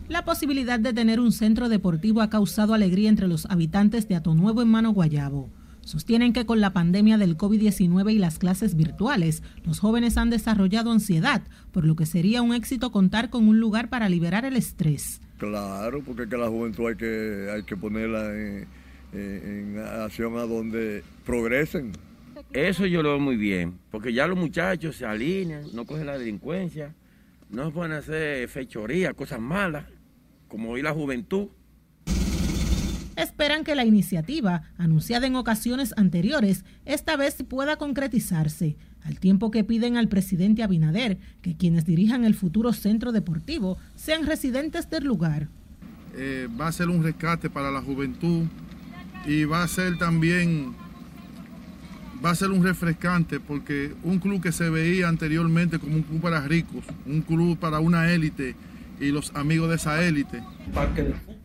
La 0.10 0.26
posibilidad 0.26 0.80
de 0.80 0.92
tener 0.92 1.20
un 1.20 1.32
centro 1.32 1.70
deportivo 1.70 2.22
ha 2.22 2.32
causado 2.32 2.74
alegría 2.74 3.10
entre 3.10 3.28
los 3.28 3.46
habitantes 3.46 4.08
de 4.08 4.16
Atonuevo 4.16 4.64
en 4.64 4.68
Mano 4.68 4.90
Guayabo. 4.90 5.52
Sostienen 5.82 6.34
que 6.34 6.48
con 6.48 6.60
la 6.60 6.74
pandemia 6.74 7.20
del 7.20 7.38
COVID-19 7.38 8.14
y 8.14 8.18
las 8.18 8.40
clases 8.40 8.76
virtuales, 8.76 9.44
los 9.64 9.80
jóvenes 9.80 10.18
han 10.18 10.32
desarrollado 10.32 10.92
ansiedad, 10.92 11.44
por 11.72 11.86
lo 11.86 11.96
que 11.96 12.08
sería 12.08 12.42
un 12.42 12.56
éxito 12.56 12.92
contar 12.92 13.30
con 13.30 13.48
un 13.48 13.60
lugar 13.60 13.90
para 13.90 14.10
liberar 14.10 14.46
el 14.46 14.56
estrés. 14.56 15.22
Claro, 15.38 16.02
porque 16.04 16.24
es 16.24 16.28
que 16.28 16.38
la 16.38 16.48
juventud 16.48 16.88
hay 16.88 16.96
que, 16.96 17.52
hay 17.54 17.62
que 17.62 17.78
ponerla 17.78 18.36
en, 18.36 18.68
en 19.14 19.78
acción 19.78 20.38
a 20.38 20.48
donde 20.48 21.04
progresen. 21.24 21.92
Eso 22.52 22.88
yo 22.88 23.04
lo 23.04 23.10
veo 23.10 23.20
muy 23.20 23.38
bien, 23.38 23.78
porque 23.92 24.12
ya 24.12 24.26
los 24.26 24.40
muchachos 24.40 24.96
se 24.96 25.06
alinean, 25.06 25.66
no 25.72 25.86
cogen 25.86 26.08
la 26.08 26.18
delincuencia, 26.18 26.96
no 27.52 27.72
pueden 27.72 27.92
hacer 27.92 28.48
fechoría, 28.48 29.14
cosas 29.14 29.40
malas 29.40 29.86
como 30.50 30.72
hoy 30.72 30.82
la 30.82 30.94
juventud. 30.94 31.48
Esperan 33.16 33.64
que 33.64 33.76
la 33.76 33.86
iniciativa, 33.86 34.64
anunciada 34.78 35.28
en 35.28 35.36
ocasiones 35.36 35.94
anteriores, 35.98 36.66
esta 36.86 37.18
vez 37.18 37.44
pueda 37.48 37.76
concretizarse, 37.78 38.78
al 39.04 39.20
tiempo 39.20 39.52
que 39.52 39.64
piden 39.64 39.98
al 39.98 40.08
presidente 40.08 40.64
Abinader 40.64 41.18
que 41.42 41.56
quienes 41.56 41.86
dirijan 41.86 42.26
el 42.26 42.34
futuro 42.34 42.74
centro 42.74 43.12
deportivo 43.12 43.78
sean 43.96 44.26
residentes 44.26 44.90
del 44.90 45.06
lugar. 45.06 45.50
Eh, 46.16 46.48
va 46.60 46.68
a 46.68 46.72
ser 46.72 46.90
un 46.90 47.04
rescate 47.04 47.50
para 47.50 47.72
la 47.72 47.82
juventud 47.82 48.46
y 49.26 49.44
va 49.46 49.64
a 49.64 49.68
ser 49.68 49.98
también 49.98 50.74
va 52.24 52.32
a 52.32 52.36
ser 52.36 52.52
un 52.52 52.64
refrescante 52.64 53.40
porque 53.40 53.94
un 54.04 54.20
club 54.20 54.42
que 54.42 54.52
se 54.52 54.70
veía 54.70 55.08
anteriormente 55.08 55.80
como 55.80 55.96
un 55.96 56.04
club 56.04 56.22
para 56.22 56.42
ricos, 56.42 56.84
un 57.06 57.22
club 57.22 57.58
para 57.58 57.80
una 57.80 58.12
élite, 58.12 58.56
y 59.00 59.12
los 59.12 59.34
amigos 59.36 59.70
de 59.70 59.76
esa 59.76 60.06
élite. 60.06 60.44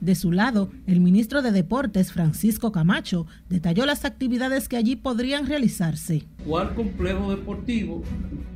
De 0.01 0.15
su 0.15 0.33
lado, 0.33 0.71
el 0.87 1.01
ministro 1.01 1.43
de 1.43 1.53
Deportes, 1.53 2.13
Francisco 2.13 2.73
Camacho, 2.73 3.27
detalló 3.49 3.87
las 3.87 4.05
actividades 4.05 4.69
que 4.69 4.77
allí 4.77 4.97
podrían 4.97 5.47
realizarse. 5.47 6.25
¿Cuál 6.45 6.75
complejo 6.75 7.31
deportivo 7.31 8.03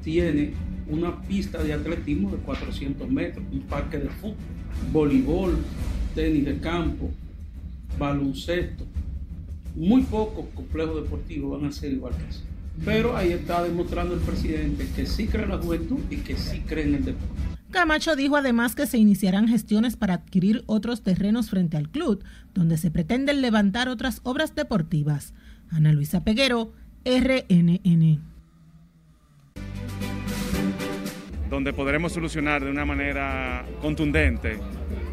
tiene 0.02 0.52
una 0.88 1.20
pista 1.22 1.62
de 1.62 1.72
atletismo 1.72 2.30
de 2.30 2.38
400 2.38 3.08
metros, 3.08 3.44
un 3.52 3.60
parque 3.60 3.98
de 3.98 4.08
fútbol, 4.08 4.36
voleibol, 4.92 5.56
tenis 6.14 6.44
de 6.44 6.58
campo, 6.58 7.10
baloncesto? 7.98 8.84
Muy 9.74 10.02
pocos 10.02 10.46
complejos 10.54 11.02
deportivos 11.02 11.60
van 11.60 11.70
a 11.70 11.72
ser 11.72 11.92
igual 11.92 12.14
que 12.16 12.28
eso. 12.28 12.42
Pero 12.84 13.16
ahí 13.16 13.32
está 13.32 13.62
demostrando 13.62 14.14
el 14.14 14.20
presidente 14.20 14.86
que 14.94 15.06
sí 15.06 15.26
cree 15.26 15.44
en 15.44 15.50
la 15.50 15.58
juventud 15.58 15.98
y 16.10 16.16
que 16.16 16.36
sí 16.36 16.60
cree 16.66 16.84
en 16.84 16.94
el 16.96 17.04
deporte. 17.04 17.57
Camacho 17.70 18.16
dijo 18.16 18.36
además 18.36 18.74
que 18.74 18.86
se 18.86 18.96
iniciarán 18.96 19.46
gestiones 19.46 19.96
para 19.96 20.14
adquirir 20.14 20.62
otros 20.66 21.02
terrenos 21.02 21.50
frente 21.50 21.76
al 21.76 21.90
club, 21.90 22.24
donde 22.54 22.78
se 22.78 22.90
pretenden 22.90 23.42
levantar 23.42 23.88
otras 23.90 24.20
obras 24.22 24.54
deportivas. 24.54 25.34
Ana 25.70 25.92
Luisa 25.92 26.24
Peguero, 26.24 26.72
RNN. 27.04 28.22
Donde 31.50 31.72
podremos 31.74 32.12
solucionar 32.12 32.64
de 32.64 32.70
una 32.70 32.86
manera 32.86 33.66
contundente 33.82 34.58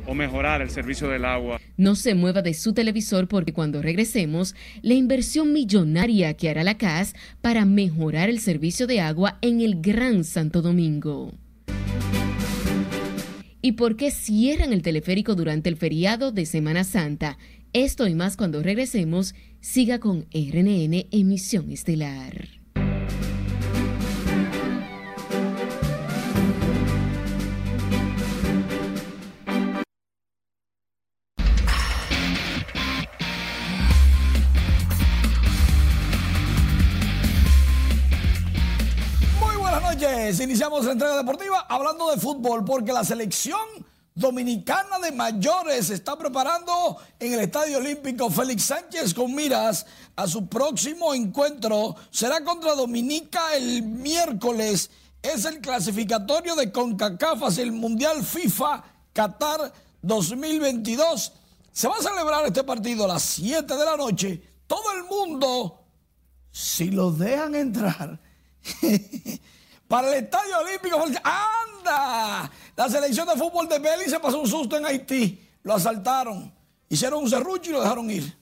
o 0.08 0.14
mejorar 0.14 0.62
el 0.62 0.70
servicio 0.70 1.10
del 1.10 1.26
agua. 1.26 1.60
No 1.76 1.96
se 1.96 2.16
mueva 2.16 2.42
de 2.42 2.54
su 2.54 2.74
televisor 2.74 3.28
porque 3.28 3.52
cuando 3.52 3.82
regresemos, 3.82 4.56
la 4.82 4.94
inversión 4.94 5.52
millonaria 5.52 6.36
que 6.36 6.50
hará 6.50 6.64
la 6.64 6.78
CAS 6.78 7.16
para 7.42 7.66
mejorar 7.66 8.30
el 8.30 8.40
servicio 8.40 8.88
de 8.88 9.02
agua 9.02 9.40
en 9.42 9.60
el 9.60 9.82
Gran 9.82 10.24
Santo 10.24 10.62
Domingo 10.62 11.34
y 13.66 13.72
por 13.72 13.96
qué 13.96 14.12
cierran 14.12 14.74
el 14.74 14.84
teleférico 14.84 15.34
durante 15.34 15.70
el 15.70 15.76
feriado 15.76 16.32
de 16.32 16.46
Semana 16.46 16.84
Santa. 16.84 17.40
Esto 17.74 18.06
y 18.06 18.14
más 18.14 18.38
cuando 18.38 18.62
regresemos. 18.62 19.34
Siga 19.60 19.98
con 19.98 20.28
RNN 20.32 21.08
Emisión 21.10 21.72
Estelar. 21.72 22.65
Iniciamos 40.06 40.86
la 40.86 40.92
entrega 40.92 41.18
deportiva 41.18 41.66
hablando 41.68 42.12
de 42.12 42.18
fútbol 42.18 42.64
porque 42.64 42.94
la 42.94 43.04
selección 43.04 43.60
dominicana 44.14 45.00
de 45.00 45.12
mayores 45.12 45.90
está 45.90 46.16
preparando 46.16 46.98
en 47.20 47.34
el 47.34 47.40
Estadio 47.40 47.80
Olímpico 47.80 48.30
Félix 48.30 48.66
Sánchez 48.66 49.16
con 49.16 49.34
miras 49.34 49.88
a 50.16 50.28
su 50.28 50.48
próximo 50.48 51.14
encuentro. 51.16 51.96
Será 52.12 52.44
contra 52.44 52.76
Dominica 52.76 53.56
el 53.56 53.82
miércoles. 53.82 54.92
Es 55.24 55.46
el 55.46 55.60
clasificatorio 55.60 56.56
de 56.56 56.72
CONCACAF 56.72 57.42
hacia 57.42 57.64
el 57.64 57.72
Mundial 57.72 58.24
FIFA 58.24 58.84
Qatar 59.12 59.74
2022. 60.04 61.34
Se 61.72 61.88
va 61.88 61.96
a 61.96 62.04
celebrar 62.04 62.46
este 62.46 62.64
partido 62.64 63.06
a 63.06 63.08
las 63.08 63.24
7 63.24 63.76
de 63.76 63.86
la 63.86 63.98
noche. 63.98 64.40
Todo 64.68 64.94
el 64.96 65.04
mundo, 65.06 65.84
si 66.52 66.92
lo 66.92 67.12
dejan 67.12 67.56
entrar, 67.56 68.20
para 69.88 70.10
el 70.10 70.24
Estadio 70.24 70.58
Olímpico. 70.60 71.00
¡Anda! 71.24 72.52
La 72.76 72.90
selección 72.90 73.28
de 73.28 73.36
fútbol 73.36 73.68
de 73.68 73.80
Belice 73.80 74.12
se 74.12 74.20
pasó 74.20 74.40
un 74.40 74.48
susto 74.48 74.78
en 74.78 74.86
Haití. 74.86 75.42
Lo 75.64 75.74
asaltaron. 75.74 76.54
Hicieron 76.90 77.24
un 77.24 77.30
serrucho 77.30 77.70
y 77.70 77.74
lo 77.74 77.82
dejaron 77.82 78.10
ir. 78.12 78.38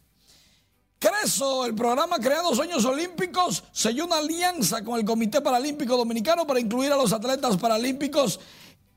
Creso, 1.00 1.66
el 1.66 1.76
programa 1.76 2.18
Creando 2.18 2.56
Sueños 2.56 2.86
Olímpicos, 2.86 3.66
selló 3.74 4.06
una 4.06 4.20
alianza 4.20 4.84
con 4.86 4.98
el 4.98 5.06
Comité 5.06 5.42
Paralímpico 5.42 5.98
Dominicano 5.98 6.48
para 6.48 6.62
incluir 6.62 6.94
a 6.94 6.96
los 6.96 7.12
atletas 7.12 7.58
paralímpicos 7.58 8.40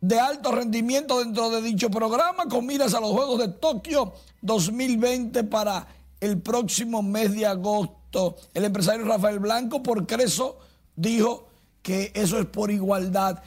de 0.01 0.21
alto 0.21 0.53
rendimiento 0.53 1.19
dentro 1.19 1.51
de 1.51 1.63
dicho 1.63 1.91
programa 1.91 2.47
con 2.47 2.65
miras 2.65 2.95
a 2.95 3.01
los 3.01 3.11
Juegos 3.11 3.41
de 3.41 3.49
Tokio 3.49 4.13
2020 4.41 5.43
para 5.45 5.89
el 6.21 6.41
próximo 6.41 7.03
mes 7.03 7.35
de 7.35 7.45
agosto. 7.45 8.37
El 8.55 8.65
empresario 8.65 9.05
Rafael 9.05 9.41
Blanco 9.41 9.83
por 9.83 10.07
Creso 10.07 10.59
dijo 10.95 11.49
que 11.87 12.11
eso 12.17 12.37
es 12.41 12.47
por 12.47 12.73
igualdad. 12.73 13.41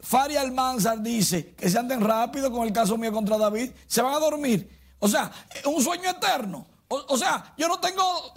Fari 0.00 0.36
Almanzar 0.36 1.00
dice 1.00 1.54
que 1.54 1.70
se 1.70 1.78
anden 1.78 2.02
rápido 2.02 2.52
con 2.52 2.66
el 2.66 2.72
caso 2.74 2.98
mío 2.98 3.10
contra 3.10 3.38
David, 3.38 3.70
se 3.86 4.02
van 4.02 4.12
a 4.12 4.18
dormir. 4.18 4.68
O 4.98 5.08
sea, 5.08 5.32
un 5.64 5.82
sueño 5.82 6.10
eterno. 6.10 6.66
O, 6.88 7.16
sea, 7.16 7.54
yo 7.56 7.66
no 7.68 7.80
tengo... 7.80 8.34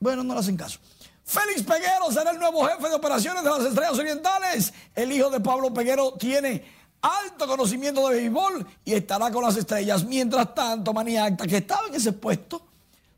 Bueno, 0.00 0.24
no 0.24 0.32
le 0.32 0.40
hacen 0.40 0.56
caso. 0.56 0.78
Félix 1.24 1.62
Peguero 1.62 2.10
será 2.10 2.30
el 2.30 2.38
nuevo 2.38 2.66
jefe 2.66 2.88
de 2.88 2.94
operaciones 2.94 3.44
de 3.44 3.50
las 3.50 3.64
Estrellas 3.66 3.98
Orientales. 3.98 4.72
El 4.94 5.12
hijo 5.12 5.28
de 5.28 5.40
Pablo 5.40 5.74
Peguero 5.74 6.14
tiene 6.14 6.64
alto 7.02 7.46
conocimiento 7.46 8.08
de 8.08 8.16
béisbol 8.16 8.66
y 8.82 8.94
estará 8.94 9.30
con 9.30 9.44
las 9.44 9.58
estrellas. 9.58 10.04
Mientras 10.04 10.54
tanto, 10.54 10.94
Maniacta, 10.94 11.46
que 11.46 11.58
estaba 11.58 11.86
en 11.88 11.96
ese 11.96 12.12
puesto, 12.12 12.66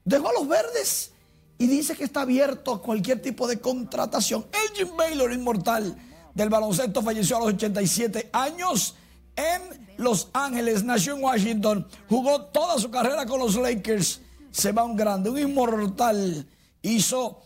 dejó 0.05 0.31
a 0.31 0.33
los 0.33 0.49
verdes 0.49 1.13
y 1.59 1.67
dice 1.67 1.97
que 1.97 2.05
está 2.05 2.23
abierto 2.23 2.73
a 2.73 2.81
cualquier 2.81 3.21
tipo 3.21 3.49
de 3.49 3.61
contratación. 3.61 4.47
Elgin 4.53 4.97
Baylor, 4.97 5.33
inmortal 5.33 5.97
del 6.33 6.49
baloncesto, 6.49 7.03
falleció 7.03 7.37
a 7.37 7.41
los 7.41 7.49
87 7.49 8.31
años 8.33 8.95
en 9.35 9.87
Los 9.97 10.29
Ángeles, 10.33 10.85
nació 10.85 11.17
en 11.17 11.25
Washington, 11.25 11.87
jugó 12.09 12.43
toda 12.43 12.79
su 12.79 12.91
carrera 12.91 13.27
con 13.27 13.41
los 13.41 13.57
Lakers, 13.57 14.21
se 14.53 14.73
va 14.73 14.85
un 14.85 14.97
grande, 14.97 15.31
un 15.31 15.39
inmortal, 15.39 16.47
hizo, 16.83 17.43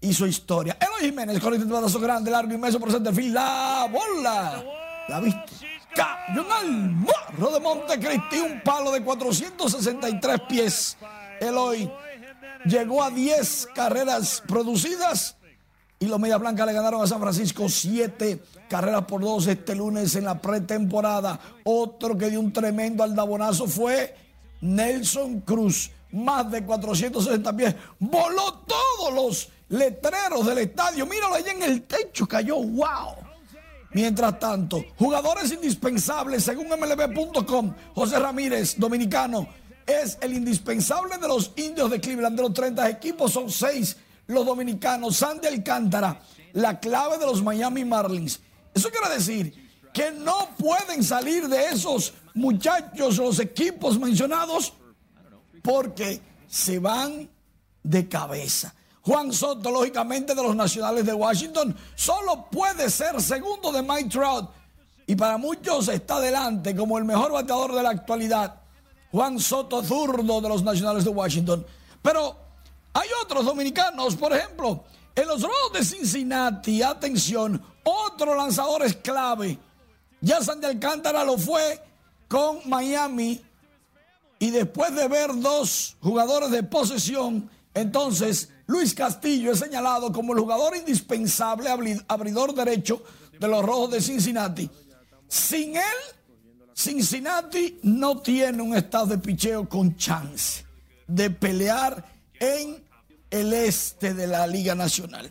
hizo 0.00 0.26
historia. 0.26 0.76
Eloy 0.78 1.10
Jiménez 1.10 1.40
con 1.40 1.54
este 1.54 1.64
brazo 1.64 1.98
grande, 1.98 2.30
largo, 2.30 2.52
inmenso 2.52 2.78
por 2.78 2.90
fin 3.14 3.32
la 3.32 3.88
bola, 3.90 4.62
la 5.08 5.20
viste. 5.20 5.40
Cayó 5.94 6.42
un 6.42 6.50
almorro 6.50 7.52
de 7.52 7.60
Montecristi, 7.60 8.40
un 8.40 8.60
palo 8.62 8.90
de 8.90 9.02
463 9.02 10.40
pies. 10.48 10.96
Eloy 11.40 11.88
llegó 12.64 13.02
a 13.02 13.10
10 13.10 13.68
carreras 13.74 14.42
producidas 14.46 15.36
y 15.98 16.06
los 16.06 16.18
Media 16.18 16.36
Blanca 16.36 16.66
le 16.66 16.72
ganaron 16.72 17.02
a 17.02 17.06
San 17.06 17.20
Francisco 17.20 17.68
7 17.68 18.42
carreras 18.68 19.04
por 19.04 19.20
2 19.20 19.46
este 19.46 19.74
lunes 19.74 20.14
en 20.16 20.24
la 20.24 20.40
pretemporada. 20.40 21.38
Otro 21.64 22.16
que 22.18 22.30
dio 22.30 22.40
un 22.40 22.52
tremendo 22.52 23.02
aldabonazo 23.02 23.66
fue 23.66 24.14
Nelson 24.60 25.40
Cruz. 25.40 25.90
más 26.12 26.50
de 26.50 26.64
460 26.64 27.56
pies, 27.56 27.74
voló 27.98 28.64
todos 28.66 29.14
los 29.14 29.48
letreros 29.68 30.46
del 30.46 30.58
estadio. 30.58 31.06
Míralo 31.06 31.34
ahí 31.34 31.44
en 31.48 31.62
el 31.62 31.82
techo, 31.82 32.26
cayó, 32.26 32.56
wow. 32.56 33.16
Mientras 33.92 34.38
tanto, 34.40 34.84
jugadores 34.96 35.52
indispensables, 35.52 36.44
según 36.44 36.66
MLB.com, 36.68 37.74
José 37.94 38.18
Ramírez, 38.18 38.74
dominicano, 38.76 39.46
es 39.86 40.18
el 40.20 40.32
indispensable 40.32 41.18
de 41.18 41.28
los 41.28 41.52
indios 41.56 41.90
de 41.90 42.00
Cleveland. 42.00 42.36
De 42.36 42.42
los 42.42 42.54
30 42.54 42.88
equipos 42.88 43.32
son 43.32 43.50
6 43.50 43.96
los 44.26 44.46
dominicanos. 44.46 45.16
Sandy 45.16 45.48
Alcántara, 45.48 46.20
la 46.52 46.78
clave 46.80 47.18
de 47.18 47.26
los 47.26 47.42
Miami 47.42 47.84
Marlins. 47.84 48.40
Eso 48.74 48.90
quiere 48.90 49.14
decir 49.14 49.64
que 49.92 50.10
no 50.10 50.48
pueden 50.58 51.04
salir 51.04 51.48
de 51.48 51.68
esos 51.68 52.14
muchachos, 52.34 53.18
los 53.18 53.38
equipos 53.38 53.98
mencionados, 53.98 54.72
porque 55.62 56.20
se 56.48 56.78
van 56.78 57.28
de 57.82 58.08
cabeza. 58.08 58.74
Juan 59.02 59.32
Soto, 59.32 59.70
lógicamente, 59.70 60.34
de 60.34 60.42
los 60.42 60.56
Nacionales 60.56 61.04
de 61.04 61.12
Washington, 61.12 61.76
solo 61.94 62.48
puede 62.50 62.90
ser 62.90 63.20
segundo 63.20 63.70
de 63.70 63.82
Mike 63.82 64.08
Trout. 64.08 64.50
Y 65.06 65.14
para 65.14 65.36
muchos 65.36 65.88
está 65.88 66.16
adelante 66.16 66.74
como 66.74 66.96
el 66.96 67.04
mejor 67.04 67.30
bateador 67.32 67.74
de 67.74 67.82
la 67.82 67.90
actualidad. 67.90 68.62
Juan 69.14 69.38
Soto, 69.38 69.80
zurdo 69.84 70.40
de 70.40 70.48
los 70.48 70.64
Nacionales 70.64 71.04
de 71.04 71.10
Washington. 71.10 71.64
Pero 72.02 72.36
hay 72.92 73.08
otros 73.22 73.44
dominicanos, 73.44 74.16
por 74.16 74.32
ejemplo, 74.32 74.82
en 75.14 75.28
los 75.28 75.40
Rojos 75.40 75.72
de 75.72 75.84
Cincinnati, 75.84 76.82
atención, 76.82 77.62
otro 77.84 78.34
lanzador 78.34 78.82
es 78.82 78.96
clave. 78.96 79.56
Ya 80.20 80.42
Sandy 80.42 80.66
Alcántara 80.66 81.22
lo 81.22 81.38
fue 81.38 81.80
con 82.26 82.68
Miami. 82.68 83.40
Y 84.40 84.50
después 84.50 84.92
de 84.96 85.06
ver 85.06 85.30
dos 85.36 85.96
jugadores 86.00 86.50
de 86.50 86.64
posesión, 86.64 87.48
entonces 87.72 88.48
Luis 88.66 88.94
Castillo 88.94 89.52
es 89.52 89.60
señalado 89.60 90.12
como 90.12 90.32
el 90.32 90.40
jugador 90.40 90.74
indispensable, 90.74 91.70
abridor 92.08 92.52
derecho 92.52 93.00
de 93.38 93.46
los 93.46 93.64
Rojos 93.64 93.92
de 93.92 94.00
Cincinnati. 94.00 94.68
Sin 95.28 95.76
él, 95.76 95.82
Cincinnati 96.74 97.78
no 97.84 98.18
tiene 98.18 98.60
un 98.60 98.74
estado 98.74 99.06
de 99.06 99.18
picheo 99.18 99.68
con 99.68 99.96
chance 99.96 100.64
de 101.06 101.30
pelear 101.30 102.04
en 102.40 102.82
el 103.30 103.52
este 103.52 104.12
de 104.12 104.26
la 104.26 104.46
Liga 104.46 104.74
Nacional. 104.74 105.30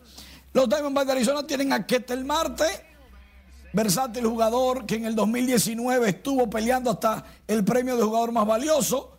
Los 0.54 0.70
Diamondbacks 0.70 1.08
de 1.08 1.12
Arizona 1.14 1.46
tienen 1.46 1.74
a 1.74 1.86
Ketel 1.86 2.24
Marte, 2.24 2.64
versátil 3.74 4.26
jugador 4.26 4.86
que 4.86 4.96
en 4.96 5.06
el 5.06 5.16
2019 5.16 6.10
estuvo 6.10 6.50
peleando 6.50 6.92
hasta 6.92 7.26
el 7.46 7.66
premio 7.66 7.98
de 7.98 8.04
jugador 8.04 8.32
más 8.32 8.48
valioso. 8.48 9.18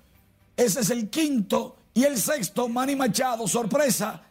Ese 0.56 0.80
es 0.80 0.90
el 0.90 1.10
quinto 1.10 1.76
y 1.92 2.04
el 2.04 2.16
sexto, 2.18 2.68
Manny 2.68 2.96
Machado, 2.96 3.46
sorpresa. 3.46 4.22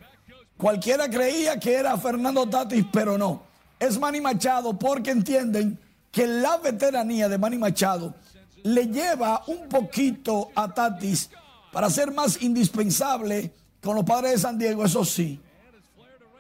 Cualquiera 0.57 1.09
creía 1.09 1.59
que 1.59 1.73
era 1.73 1.97
Fernando 1.97 2.47
Tatis, 2.49 2.85
pero 2.91 3.17
no. 3.17 3.43
Es 3.79 3.99
Manny 3.99 4.21
Machado 4.21 4.77
porque 4.79 5.11
entienden 5.11 5.77
que 6.13 6.27
la 6.27 6.57
veteranía 6.57 7.27
de 7.27 7.39
Manny 7.39 7.57
Machado 7.57 8.13
le 8.61 8.85
lleva 8.85 9.43
un 9.47 9.67
poquito 9.67 10.51
a 10.53 10.71
Tatis 10.71 11.31
para 11.71 11.89
ser 11.89 12.13
más 12.13 12.39
indispensable 12.43 13.51
con 13.81 13.95
los 13.95 14.05
padres 14.05 14.33
de 14.33 14.37
San 14.37 14.59
Diego, 14.59 14.85
eso 14.85 15.03
sí. 15.03 15.39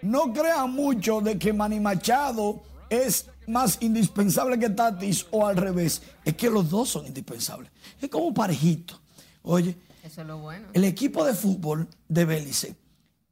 No 0.03 0.31
crean 0.31 0.71
mucho 0.71 1.21
de 1.21 1.39
que 1.39 1.51
Manny 1.51 1.79
Machado 1.79 2.61
es 2.87 3.25
más 3.47 3.79
indispensable 3.81 4.59
que 4.59 4.69
Tatis 4.69 5.25
o 5.31 5.47
al 5.47 5.57
revés. 5.57 6.03
Es 6.23 6.35
que 6.35 6.51
los 6.51 6.69
dos 6.69 6.89
son 6.89 7.07
indispensables. 7.07 7.71
Es 7.99 8.09
como 8.09 8.31
parejito. 8.31 9.01
Oye, 9.41 9.75
eso 10.03 10.21
es 10.21 10.27
lo 10.27 10.37
bueno. 10.37 10.67
El 10.73 10.83
equipo 10.83 11.25
de 11.25 11.33
fútbol 11.33 11.87
de 12.07 12.25
Bélice 12.25 12.75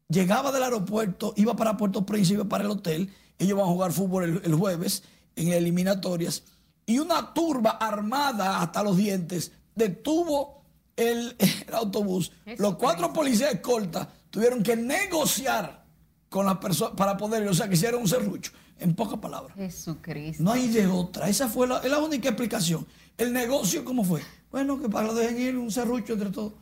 llegaba 0.09 0.51
del 0.51 0.63
aeropuerto, 0.63 1.33
iba 1.37 1.55
para 1.55 1.77
Puerto 1.77 2.03
Príncipe, 2.03 2.45
para 2.45 2.63
el 2.63 2.71
hotel. 2.71 3.13
Ellos 3.37 3.57
van 3.59 3.67
a 3.67 3.71
jugar 3.71 3.91
fútbol 3.91 4.41
el, 4.43 4.55
jueves 4.55 5.03
en 5.35 5.53
eliminatorias. 5.53 6.43
Y 6.85 6.99
una 6.99 7.33
turba 7.33 7.71
armada 7.71 8.61
hasta 8.61 8.83
los 8.83 8.97
dientes 8.97 9.51
detuvo 9.75 10.63
el, 10.95 11.35
autobús. 11.73 12.31
los 12.57 12.75
cuatro 12.75 13.13
policías 13.13 13.53
escoltas 13.53 14.07
tuvieron 14.29 14.63
que 14.63 14.75
negociar 14.75 15.85
con 16.29 16.45
las 16.45 16.57
personas 16.57 16.95
para 16.95 17.17
poder, 17.17 17.47
o 17.47 17.53
sea, 17.53 17.67
que 17.67 17.75
hicieron 17.75 18.01
un 18.01 18.07
serrucho. 18.07 18.51
En 18.79 18.95
pocas 18.95 19.19
palabras. 19.19 19.55
Jesucristo. 19.55 20.41
No 20.41 20.53
hay 20.53 20.67
de 20.69 20.87
otra. 20.87 21.29
Esa 21.29 21.47
fue 21.47 21.67
la, 21.67 21.83
la 21.83 21.99
única 21.99 22.29
explicación. 22.29 22.87
El 23.15 23.31
negocio, 23.31 23.85
¿cómo 23.85 24.03
fue? 24.03 24.23
Bueno, 24.49 24.81
que 24.81 24.89
para 24.89 25.05
lo 25.05 25.13
dejen 25.13 25.39
ir 25.39 25.55
un 25.55 25.69
serrucho 25.69 26.13
entre 26.13 26.31
todos. 26.31 26.53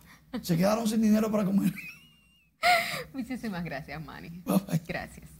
Se 0.41 0.57
quedaron 0.57 0.85
sin 0.85 1.01
dinero 1.01 1.31
para 1.31 1.45
comer. 1.45 1.73
Muchísimas 3.13 3.63
gracias, 3.63 4.03
Manny. 4.03 4.43
Gracias. 4.85 5.38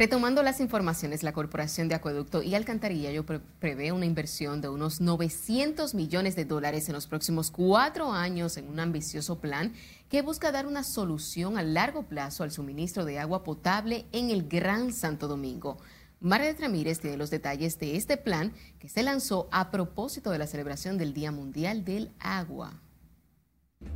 Retomando 0.00 0.44
las 0.44 0.60
informaciones, 0.60 1.24
la 1.24 1.32
Corporación 1.32 1.88
de 1.88 1.96
Acueducto 1.96 2.40
y 2.40 2.54
Alcantarilla 2.54 3.10
prevé 3.58 3.90
una 3.90 4.06
inversión 4.06 4.60
de 4.60 4.68
unos 4.68 5.00
900 5.00 5.92
millones 5.96 6.36
de 6.36 6.44
dólares 6.44 6.88
en 6.88 6.94
los 6.94 7.08
próximos 7.08 7.50
cuatro 7.50 8.12
años 8.12 8.56
en 8.58 8.68
un 8.68 8.78
ambicioso 8.78 9.40
plan 9.40 9.72
que 10.08 10.22
busca 10.22 10.52
dar 10.52 10.68
una 10.68 10.84
solución 10.84 11.58
a 11.58 11.64
largo 11.64 12.04
plazo 12.04 12.44
al 12.44 12.52
suministro 12.52 13.04
de 13.04 13.18
agua 13.18 13.42
potable 13.42 14.06
en 14.12 14.30
el 14.30 14.46
Gran 14.46 14.92
Santo 14.92 15.26
Domingo. 15.26 15.78
Margaret 16.20 16.60
Ramírez 16.60 17.00
tiene 17.00 17.16
los 17.16 17.30
detalles 17.30 17.80
de 17.80 17.96
este 17.96 18.16
plan 18.16 18.52
que 18.78 18.88
se 18.88 19.02
lanzó 19.02 19.48
a 19.50 19.72
propósito 19.72 20.30
de 20.30 20.38
la 20.38 20.46
celebración 20.46 20.96
del 20.96 21.12
Día 21.12 21.32
Mundial 21.32 21.84
del 21.84 22.12
Agua. 22.20 22.80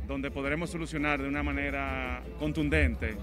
Donde 0.05 0.31
podremos 0.31 0.69
solucionar 0.69 1.21
de 1.21 1.29
una 1.29 1.43
manera 1.43 2.21
contundente 2.39 3.15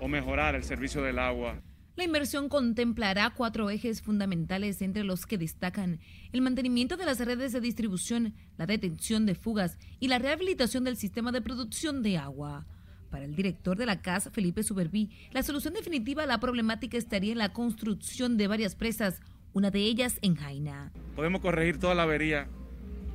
o 0.00 0.08
mejorar 0.08 0.56
el 0.56 0.64
servicio 0.64 1.02
del 1.02 1.20
agua. 1.20 1.62
La 1.96 2.04
inversión 2.04 2.50
contemplará 2.50 3.30
cuatro 3.30 3.70
ejes 3.70 4.02
fundamentales 4.02 4.82
entre 4.82 5.02
los 5.02 5.24
que 5.24 5.38
destacan 5.38 5.98
el 6.30 6.42
mantenimiento 6.42 6.98
de 6.98 7.06
las 7.06 7.18
redes 7.20 7.52
de 7.52 7.60
distribución, 7.62 8.34
la 8.58 8.66
detención 8.66 9.24
de 9.24 9.34
fugas 9.34 9.78
y 9.98 10.08
la 10.08 10.18
rehabilitación 10.18 10.84
del 10.84 10.98
sistema 10.98 11.32
de 11.32 11.40
producción 11.40 12.02
de 12.02 12.18
agua. 12.18 12.66
Para 13.10 13.24
el 13.24 13.34
director 13.34 13.78
de 13.78 13.86
la 13.86 14.02
CAS, 14.02 14.28
Felipe 14.30 14.62
Suberví, 14.62 15.10
la 15.30 15.42
solución 15.42 15.72
definitiva 15.72 16.24
a 16.24 16.26
la 16.26 16.38
problemática 16.38 16.98
estaría 16.98 17.32
en 17.32 17.38
la 17.38 17.54
construcción 17.54 18.36
de 18.36 18.46
varias 18.46 18.74
presas, 18.74 19.22
una 19.54 19.70
de 19.70 19.80
ellas 19.80 20.18
en 20.20 20.34
Jaina. 20.34 20.92
Podemos 21.14 21.40
corregir 21.40 21.78
toda 21.78 21.94
la 21.94 22.02
avería 22.02 22.46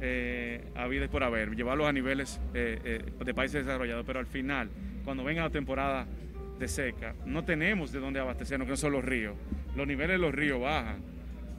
eh, 0.02 0.64
y 0.92 1.08
por 1.08 1.24
haber, 1.24 1.56
llevarlos 1.56 1.88
a 1.88 1.94
niveles 1.94 2.42
eh, 2.56 2.80
eh, 2.84 3.24
de 3.24 3.34
países 3.36 3.64
desarrollados, 3.64 4.04
pero 4.08 4.18
al 4.18 4.26
final, 4.26 4.72
cuando 5.06 5.24
venga 5.24 5.44
la 5.44 5.52
temporada 5.52 6.08
de 6.62 6.68
seca, 6.70 7.16
no 7.26 7.44
tenemos 7.44 7.92
de 7.92 8.00
dónde 8.00 8.20
abastecernos, 8.20 8.66
que 8.66 8.72
no 8.72 8.78
son 8.78 8.94
los 8.94 9.04
ríos. 9.04 9.36
Los 9.76 9.86
niveles 9.86 10.16
de 10.16 10.18
los 10.20 10.34
ríos 10.34 10.62
bajan 10.62 11.02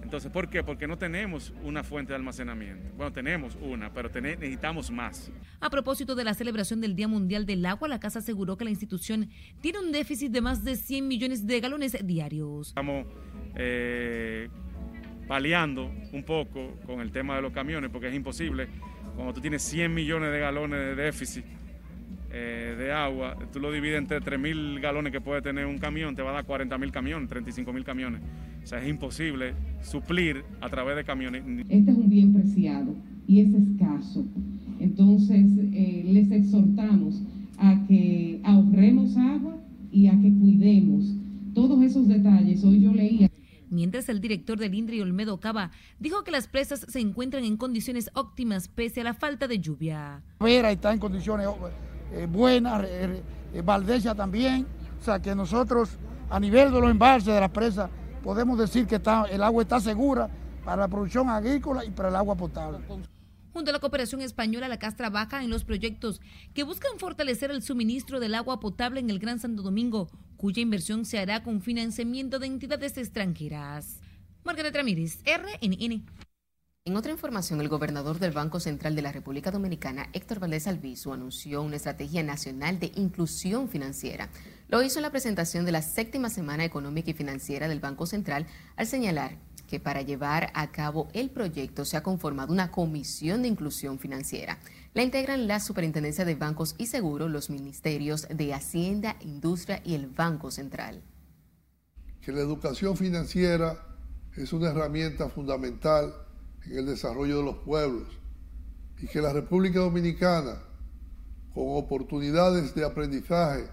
entonces, 0.03 0.31
¿por 0.31 0.51
qué? 0.51 0.63
Porque 0.63 0.87
no 0.87 0.99
tenemos 0.99 1.55
una 1.63 1.83
fuente 1.83 2.13
de 2.13 2.17
almacenamiento. 2.17 2.91
Bueno, 2.97 3.13
tenemos 3.13 3.57
una, 3.63 3.93
pero 3.93 4.11
necesitamos 4.21 4.91
más. 4.91 5.31
A 5.61 5.71
propósito 5.71 6.15
de 6.15 6.25
la 6.25 6.35
celebración 6.35 6.81
del 6.81 6.95
Día 6.95 7.09
Mundial 7.09 7.47
del 7.47 7.65
Agua, 7.65 7.89
la 7.89 8.01
Casa 8.01 8.19
aseguró 8.19 8.57
que 8.57 8.65
la 8.65 8.71
institución 8.71 9.31
tiene 9.61 9.79
un 9.79 9.93
déficit 9.93 10.31
de 10.31 10.41
más 10.41 10.65
de 10.65 10.77
100 10.77 11.09
millones 11.09 11.47
de 11.47 11.61
galones 11.61 11.97
diarios. 12.07 12.69
Estamos 12.69 13.07
eh, 13.55 14.51
paliando 15.27 15.91
un 16.13 16.25
poco 16.25 16.75
con 16.85 17.01
el 17.01 17.13
tema 17.13 17.37
de 17.37 17.43
los 17.43 17.53
camiones, 17.53 17.89
porque 17.91 18.09
es 18.09 18.15
imposible. 18.15 18.69
Cuando 19.15 19.33
tú 19.33 19.41
tienes 19.41 19.63
100 19.63 19.95
millones 19.95 20.33
de 20.33 20.41
galones 20.41 20.79
de 20.79 20.95
déficit, 20.95 21.45
eh, 22.35 22.74
de 22.78 22.93
agua, 22.93 23.37
tú 23.53 23.61
lo 23.61 23.70
divides 23.70 23.99
entre 23.99 24.20
3.000 24.20 24.80
galones 24.80 25.12
que 25.12 25.20
puede 25.20 25.43
tener 25.43 25.66
un 25.66 25.76
camión, 25.76 26.16
te 26.16 26.22
va 26.22 26.30
a 26.30 26.43
dar 26.43 26.47
40.000 26.47 26.91
camiones, 26.91 27.28
35.000 27.28 27.85
camiones. 27.85 28.22
O 28.62 28.66
sea, 28.66 28.83
es 28.83 28.89
imposible 28.89 29.53
suplir 29.83 30.43
a 30.61 30.70
través 30.70 30.97
de 30.97 31.05
camiones. 31.05 31.45
Este 31.68 31.91
es 31.91 31.97
un 31.97 32.09
bien 32.09 32.33
preciado 32.33 32.95
y 33.26 33.41
es 33.41 33.53
escaso. 33.53 34.24
Entonces, 34.80 35.45
eh, 35.74 36.05
les 36.07 36.30
exhortamos 36.30 37.22
a 37.59 37.85
que 37.87 38.41
ahorremos 38.45 39.16
agua 39.18 39.59
y 39.91 40.07
a 40.07 40.12
que 40.12 40.33
cuidemos 40.33 41.14
todos 41.55 41.83
esos 41.85 42.09
detalles. 42.09 42.64
Hoy 42.64 42.80
yo 42.80 42.95
leía. 42.95 43.28
Mientras 43.68 44.09
el 44.09 44.20
director 44.20 44.59
del 44.59 44.74
INDRI, 44.74 45.01
Olmedo 45.01 45.39
Cava, 45.39 45.70
dijo 45.99 46.24
que 46.24 46.30
las 46.30 46.47
presas 46.47 46.80
se 46.89 47.01
encuentran 47.01 47.45
en 47.45 47.57
condiciones 47.57 48.11
óptimas 48.14 48.68
pese 48.68 49.01
a 49.01 49.05
la 49.05 49.14
falta 49.14 49.49
de 49.49 49.61
lluvia. 49.61 50.22
Vera 50.41 50.70
está 50.72 50.93
en 50.93 50.99
condiciones 50.99 51.47
eh, 52.13 52.27
buena, 52.31 52.81
eh, 52.85 53.23
también. 54.17 54.67
O 55.01 55.05
sea 55.05 55.21
que 55.21 55.35
nosotros 55.35 55.91
a 56.31 56.39
nivel 56.39 56.73
de 56.73 56.81
los 56.81 56.91
embalses 56.91 57.35
de 57.35 57.41
la 57.41 57.53
presa 57.53 57.91
podemos 58.23 58.59
decir 58.59 58.87
que 58.87 59.01
el 59.31 59.43
agua 59.43 59.63
está 59.63 59.81
segura 59.81 60.31
para 60.65 60.83
la 60.83 60.89
producción 60.89 61.29
agrícola 61.29 61.85
y 61.85 61.91
para 61.91 62.09
el 62.09 62.17
agua 62.17 62.37
potable. 62.37 62.79
Junto 63.53 63.71
a 63.71 63.73
la 63.75 63.81
cooperación 63.81 64.23
española, 64.23 64.69
la 64.69 64.79
CAS 64.79 64.97
trabaja 64.97 65.43
en 65.43 65.51
los 65.51 65.65
proyectos 65.65 66.23
que 66.55 66.63
buscan 66.63 66.99
fortalecer 66.99 67.51
el 67.51 67.63
suministro 67.63 68.19
del 68.19 68.35
agua 68.35 68.61
potable 68.61 69.01
en 69.01 69.11
el 69.11 69.19
Gran 69.19 69.39
Santo 69.39 69.63
Domingo, 69.63 70.09
cuya 70.39 70.63
inversión 70.63 71.05
se 71.05 71.19
hará 71.19 71.43
con 71.43 71.61
financiamiento 71.61 72.39
de 72.39 72.47
entidades 72.47 72.97
extranjeras. 72.97 74.01
Margaret 74.45 74.75
Ramírez, 74.75 75.19
RNN. 75.25 76.05
En 76.85 76.97
otra 76.97 77.12
información, 77.12 77.61
el 77.61 77.68
gobernador 77.68 78.18
del 78.18 78.33
Banco 78.33 78.59
Central 78.59 78.97
de 78.97 79.03
la 79.03 79.12
República 79.12 79.53
Dominicana, 79.53 80.09
Héctor 80.12 80.41
Valdés 80.41 80.66
Albizu, 80.66 81.12
anunció 81.12 81.62
una 81.62 81.76
estrategia 81.76 82.24
nacional 82.24 82.80
de 82.80 82.91
inclusión 82.97 83.68
financiera. 83.68 84.30
Lo 84.66 84.83
hizo 84.83 84.99
en 84.99 85.05
la 85.05 85.12
presentación 85.12 85.64
de 85.64 85.70
la 85.70 85.80
séptima 85.80 86.28
semana 86.28 86.64
económica 86.64 87.12
y 87.12 87.14
financiera 87.14 87.68
del 87.68 87.78
Banco 87.78 88.05
Central 88.07 88.49
al 88.74 88.89
señalar 88.89 89.39
que 89.68 89.78
para 89.78 90.03
llevar 90.03 90.51
a 90.55 90.72
cabo 90.72 91.07
el 91.12 91.30
proyecto 91.30 91.85
se 91.85 91.97
ha 91.97 92.03
conformado 92.03 92.53
una 92.53 92.72
comisión 92.72 93.43
de 93.43 93.49
inclusión 93.49 94.01
financiera. 94.01 94.59
La 94.93 95.05
integran 95.05 95.47
la 95.47 95.61
Superintendencia 95.61 96.24
de 96.24 96.35
Bancos 96.35 96.74
y 96.78 96.87
Seguros, 96.87 97.30
los 97.30 97.49
ministerios 97.49 98.26
de 98.28 98.55
Hacienda, 98.55 99.14
Industria 99.20 99.80
y 99.85 99.95
el 99.95 100.09
Banco 100.09 100.51
Central. 100.51 101.01
Que 102.20 102.33
la 102.33 102.41
educación 102.41 102.97
financiera 102.97 103.87
es 104.37 104.53
una 104.53 104.70
herramienta 104.70 105.28
fundamental 105.28 106.12
en 106.67 106.79
el 106.79 106.87
desarrollo 106.87 107.39
de 107.39 107.45
los 107.45 107.57
pueblos 107.59 108.09
y 109.01 109.07
que 109.07 109.21
la 109.21 109.33
República 109.33 109.81
Dominicana, 109.81 110.63
con 111.55 111.65
oportunidades 111.77 112.75
de 112.75 112.85
aprendizaje 112.85 113.67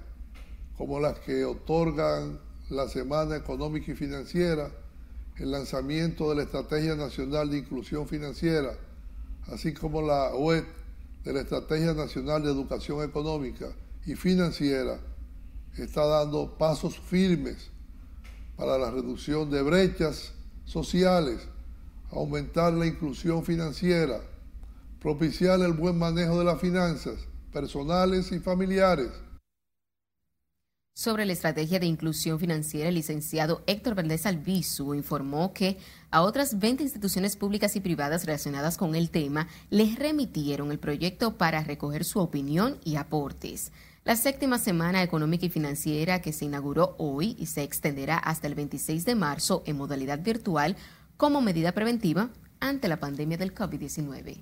como 0.78 1.00
las 1.00 1.20
que 1.20 1.46
otorgan 1.46 2.40
la 2.70 2.88
Semana 2.88 3.36
Económica 3.36 3.92
y 3.92 3.96
Financiera, 3.96 4.72
el 5.38 5.52
lanzamiento 5.52 6.30
de 6.30 6.38
la 6.38 6.44
Estrategia 6.44 6.96
Nacional 6.96 7.50
de 7.50 7.60
Inclusión 7.60 8.08
Financiera, 8.08 8.72
así 9.48 9.74
como 9.74 10.02
la 10.02 10.36
web 10.36 10.66
de 11.24 11.34
la 11.34 11.42
Estrategia 11.42 11.94
Nacional 11.94 12.44
de 12.44 12.50
Educación 12.50 13.04
Económica 13.04 13.68
y 14.06 14.16
Financiera, 14.16 15.00
está 15.78 16.06
dando 16.06 16.58
pasos 16.58 17.00
firmes 17.00 17.70
para 18.58 18.78
la 18.78 18.92
reducción 18.92 19.50
de 19.50 19.62
brechas 19.62 20.34
sociales 20.66 21.48
aumentar 22.12 22.74
la 22.74 22.86
inclusión 22.86 23.43
financiera, 23.43 24.22
propiciar 25.01 25.60
el 25.62 25.74
buen 25.74 25.97
manejo 25.97 26.39
de 26.39 26.45
las 26.45 26.60
finanzas 26.60 27.16
personales 27.51 28.32
y 28.32 28.39
familiares. 28.39 29.10
Sobre 30.93 31.26
la 31.26 31.32
estrategia 31.32 31.80
de 31.80 31.86
inclusión 31.86 32.39
financiera, 32.39 32.89
el 32.89 32.95
licenciado 32.95 33.64
Héctor 33.68 33.95
Valdés 33.95 34.26
Albizu 34.26 34.93
informó 34.93 35.53
que 35.53 35.78
a 36.12 36.22
otras 36.22 36.60
20 36.60 36.84
instituciones 36.84 37.38
públicas 37.38 37.78
y 37.78 37.80
privadas 37.80 38.26
relacionadas 38.26 38.78
con 38.78 38.95
el 38.95 39.10
tema 39.10 39.47
les 39.70 39.97
remitieron 39.97 40.72
el 40.72 40.80
proyecto 40.80 41.38
para 41.38 41.64
recoger 41.64 42.03
su 42.03 42.20
opinión 42.20 42.80
y 42.84 42.97
aportes. 42.97 43.72
La 44.03 44.18
séptima 44.18 44.57
semana 44.57 45.01
económica 45.01 45.45
y 45.45 45.49
financiera 45.49 46.22
que 46.22 46.34
se 46.34 46.45
inauguró 46.45 46.95
hoy 46.97 47.36
y 47.39 47.45
se 47.45 47.64
extenderá 47.64 48.18
hasta 48.18 48.47
el 48.47 48.55
26 48.55 49.05
de 49.05 49.16
marzo 49.16 49.64
en 49.66 49.78
modalidad 49.78 50.20
virtual 50.20 50.76
como 51.20 51.41
medida 51.41 51.74
preventiva 51.74 52.30
ante 52.61 52.88
la 52.88 53.01
pandemia 53.01 53.38
del 53.38 53.53
COVID-19. 53.53 54.41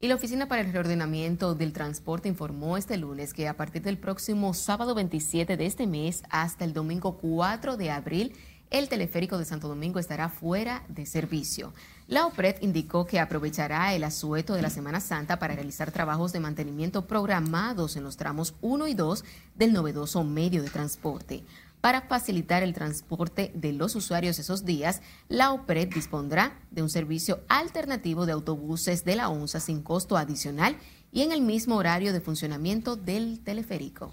Y 0.00 0.08
la 0.08 0.14
Oficina 0.14 0.48
para 0.48 0.62
el 0.62 0.72
Reordenamiento 0.72 1.54
del 1.54 1.74
Transporte 1.74 2.30
informó 2.30 2.78
este 2.78 2.96
lunes 2.96 3.34
que 3.34 3.46
a 3.46 3.54
partir 3.54 3.82
del 3.82 3.98
próximo 3.98 4.54
sábado 4.54 4.94
27 4.94 5.58
de 5.58 5.66
este 5.66 5.86
mes 5.86 6.22
hasta 6.30 6.64
el 6.64 6.72
domingo 6.72 7.18
4 7.18 7.76
de 7.76 7.90
abril, 7.90 8.32
el 8.70 8.88
teleférico 8.88 9.36
de 9.36 9.44
Santo 9.44 9.68
Domingo 9.68 9.98
estará 9.98 10.30
fuera 10.30 10.84
de 10.88 11.04
servicio. 11.04 11.74
La 12.06 12.24
OPRED 12.24 12.62
indicó 12.62 13.04
que 13.04 13.20
aprovechará 13.20 13.94
el 13.94 14.04
asueto 14.04 14.54
de 14.54 14.62
la 14.62 14.70
Semana 14.70 15.00
Santa 15.00 15.38
para 15.38 15.54
realizar 15.54 15.92
trabajos 15.92 16.32
de 16.32 16.40
mantenimiento 16.40 17.06
programados 17.06 17.96
en 17.96 18.04
los 18.04 18.16
tramos 18.16 18.54
1 18.62 18.88
y 18.88 18.94
2 18.94 19.22
del 19.54 19.74
novedoso 19.74 20.24
medio 20.24 20.62
de 20.62 20.70
transporte. 20.70 21.44
Para 21.84 22.00
facilitar 22.00 22.62
el 22.62 22.72
transporte 22.72 23.52
de 23.54 23.74
los 23.74 23.94
usuarios 23.94 24.38
esos 24.38 24.64
días, 24.64 25.02
la 25.28 25.52
OPRED 25.52 25.92
dispondrá 25.92 26.58
de 26.70 26.80
un 26.80 26.88
servicio 26.88 27.40
alternativo 27.46 28.24
de 28.24 28.32
autobuses 28.32 29.04
de 29.04 29.16
la 29.16 29.28
ONSA 29.28 29.60
sin 29.60 29.82
costo 29.82 30.16
adicional 30.16 30.78
y 31.12 31.20
en 31.20 31.30
el 31.30 31.42
mismo 31.42 31.76
horario 31.76 32.14
de 32.14 32.22
funcionamiento 32.22 32.96
del 32.96 33.40
teleférico. 33.44 34.10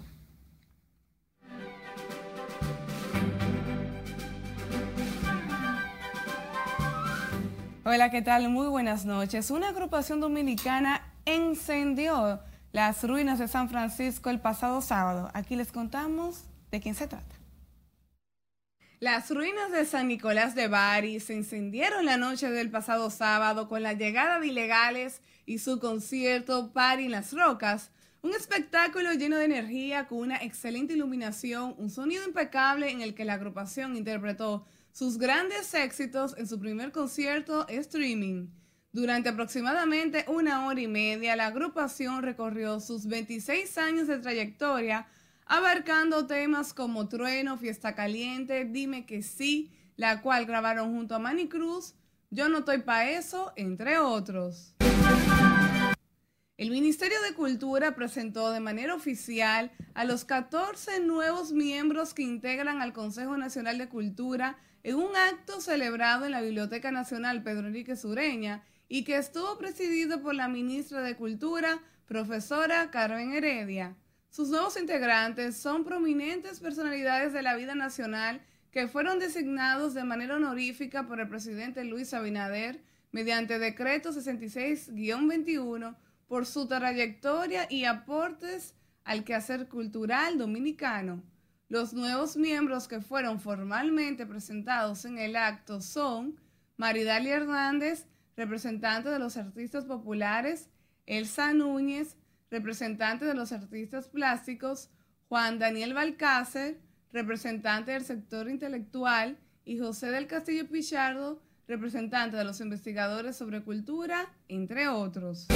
Hola, 7.85 8.11
¿qué 8.11 8.21
tal? 8.21 8.49
Muy 8.49 8.67
buenas 8.67 9.05
noches. 9.05 9.49
Una 9.49 9.69
agrupación 9.69 10.19
dominicana 10.19 11.13
encendió 11.23 12.41
las 12.73 13.01
ruinas 13.05 13.39
de 13.39 13.47
San 13.47 13.69
Francisco 13.69 14.29
el 14.29 14.41
pasado 14.41 14.81
sábado. 14.81 15.31
Aquí 15.33 15.55
les 15.55 15.71
contamos 15.71 16.43
de 16.69 16.81
quién 16.81 16.95
se 16.95 17.07
trata. 17.07 17.40
Las 19.01 19.31
ruinas 19.31 19.71
de 19.71 19.83
San 19.85 20.09
Nicolás 20.09 20.53
de 20.53 20.67
Bari 20.67 21.19
se 21.19 21.33
encendieron 21.33 22.05
la 22.05 22.17
noche 22.17 22.51
del 22.51 22.69
pasado 22.69 23.09
sábado 23.09 23.67
con 23.67 23.81
la 23.81 23.93
llegada 23.93 24.39
de 24.39 24.45
ilegales 24.45 25.23
y 25.47 25.57
su 25.57 25.79
concierto 25.79 26.71
Party 26.71 27.05
en 27.05 27.11
las 27.11 27.33
Rocas, 27.33 27.89
un 28.21 28.35
espectáculo 28.35 29.11
lleno 29.13 29.37
de 29.37 29.45
energía 29.45 30.05
con 30.07 30.19
una 30.19 30.37
excelente 30.43 30.93
iluminación, 30.93 31.73
un 31.79 31.89
sonido 31.89 32.23
impecable 32.27 32.91
en 32.91 33.01
el 33.01 33.15
que 33.15 33.25
la 33.25 33.33
agrupación 33.33 33.97
interpretó 33.97 34.67
sus 34.91 35.17
grandes 35.17 35.73
éxitos 35.73 36.35
en 36.37 36.47
su 36.47 36.59
primer 36.59 36.91
concierto 36.91 37.67
streaming. 37.69 38.49
Durante 38.91 39.29
aproximadamente 39.29 40.25
una 40.27 40.67
hora 40.67 40.79
y 40.79 40.87
media, 40.87 41.35
la 41.35 41.47
agrupación 41.47 42.21
recorrió 42.21 42.79
sus 42.79 43.07
26 43.07 43.79
años 43.79 44.07
de 44.07 44.19
trayectoria 44.19 45.07
abarcando 45.51 46.27
temas 46.27 46.73
como 46.73 47.09
Trueno, 47.09 47.57
Fiesta 47.57 47.93
Caliente, 47.93 48.63
Dime 48.63 49.05
que 49.05 49.21
sí, 49.21 49.69
la 49.97 50.21
cual 50.21 50.45
grabaron 50.45 50.93
junto 50.93 51.13
a 51.13 51.19
Manny 51.19 51.49
Cruz, 51.49 51.93
Yo 52.29 52.47
no 52.47 52.59
estoy 52.59 52.77
pa' 52.77 53.09
eso, 53.09 53.51
entre 53.57 53.99
otros. 53.99 54.73
El 56.55 56.71
Ministerio 56.71 57.21
de 57.23 57.33
Cultura 57.33 57.95
presentó 57.95 58.51
de 58.51 58.61
manera 58.61 58.95
oficial 58.95 59.73
a 59.93 60.05
los 60.05 60.23
14 60.23 61.01
nuevos 61.01 61.51
miembros 61.51 62.13
que 62.13 62.21
integran 62.21 62.81
al 62.81 62.93
Consejo 62.93 63.35
Nacional 63.35 63.77
de 63.77 63.89
Cultura 63.89 64.57
en 64.83 64.95
un 64.95 65.13
acto 65.17 65.59
celebrado 65.59 66.23
en 66.23 66.31
la 66.31 66.39
Biblioteca 66.39 66.91
Nacional 66.91 67.43
Pedro 67.43 67.67
Enrique 67.67 67.97
Sureña 67.97 68.63
y 68.87 69.03
que 69.03 69.17
estuvo 69.17 69.57
presidido 69.57 70.21
por 70.21 70.33
la 70.33 70.47
ministra 70.47 71.01
de 71.01 71.17
Cultura, 71.17 71.81
profesora 72.05 72.89
Carmen 72.89 73.33
Heredia. 73.33 73.97
Sus 74.31 74.47
nuevos 74.47 74.79
integrantes 74.79 75.57
son 75.57 75.83
prominentes 75.83 76.61
personalidades 76.61 77.33
de 77.33 77.41
la 77.41 77.57
vida 77.57 77.75
nacional 77.75 78.39
que 78.71 78.87
fueron 78.87 79.19
designados 79.19 79.93
de 79.93 80.05
manera 80.05 80.37
honorífica 80.37 81.05
por 81.05 81.19
el 81.19 81.27
presidente 81.27 81.83
Luis 81.83 82.13
Abinader 82.13 82.81
mediante 83.11 83.59
decreto 83.59 84.13
66-21 84.13 85.97
por 86.29 86.45
su 86.45 86.65
trayectoria 86.65 87.67
y 87.69 87.83
aportes 87.83 88.73
al 89.03 89.25
quehacer 89.25 89.67
cultural 89.67 90.37
dominicano. 90.37 91.21
Los 91.67 91.91
nuevos 91.91 92.37
miembros 92.37 92.87
que 92.87 93.01
fueron 93.01 93.41
formalmente 93.41 94.25
presentados 94.25 95.03
en 95.03 95.17
el 95.17 95.35
acto 95.35 95.81
son 95.81 96.39
Maridalia 96.77 97.35
Hernández, 97.35 98.05
representante 98.37 99.09
de 99.09 99.19
los 99.19 99.35
artistas 99.35 99.83
populares, 99.83 100.69
Elsa 101.05 101.53
Núñez, 101.53 102.15
representante 102.51 103.25
de 103.25 103.33
los 103.33 103.51
artistas 103.51 104.07
plásticos, 104.07 104.91
Juan 105.29 105.57
Daniel 105.57 105.93
Balcácer, 105.93 106.79
representante 107.11 107.91
del 107.91 108.03
sector 108.03 108.49
intelectual, 108.49 109.37
y 109.63 109.79
José 109.79 110.07
del 110.11 110.27
Castillo 110.27 110.67
Pichardo, 110.67 111.41
representante 111.67 112.35
de 112.35 112.43
los 112.43 112.59
investigadores 112.59 113.37
sobre 113.37 113.61
cultura, 113.61 114.29
entre 114.47 114.87
otros. 114.87 115.47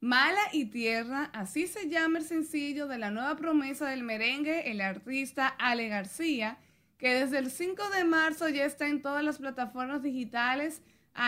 Mala 0.00 0.40
y 0.52 0.66
Tierra, 0.66 1.30
así 1.32 1.66
se 1.66 1.88
llama 1.88 2.18
el 2.18 2.24
sencillo 2.24 2.88
de 2.88 2.98
la 2.98 3.10
nueva 3.10 3.36
promesa 3.36 3.88
del 3.88 4.02
merengue, 4.02 4.70
el 4.70 4.80
artista 4.80 5.48
Ale 5.48 5.88
García, 5.88 6.58
que 6.98 7.14
desde 7.14 7.38
el 7.38 7.50
5 7.50 7.90
de 7.90 8.04
marzo 8.04 8.48
ya 8.48 8.64
está 8.64 8.88
en 8.88 9.02
todas 9.02 9.22
las 9.22 9.38
plataformas 9.38 10.02
digitales, 10.02 10.82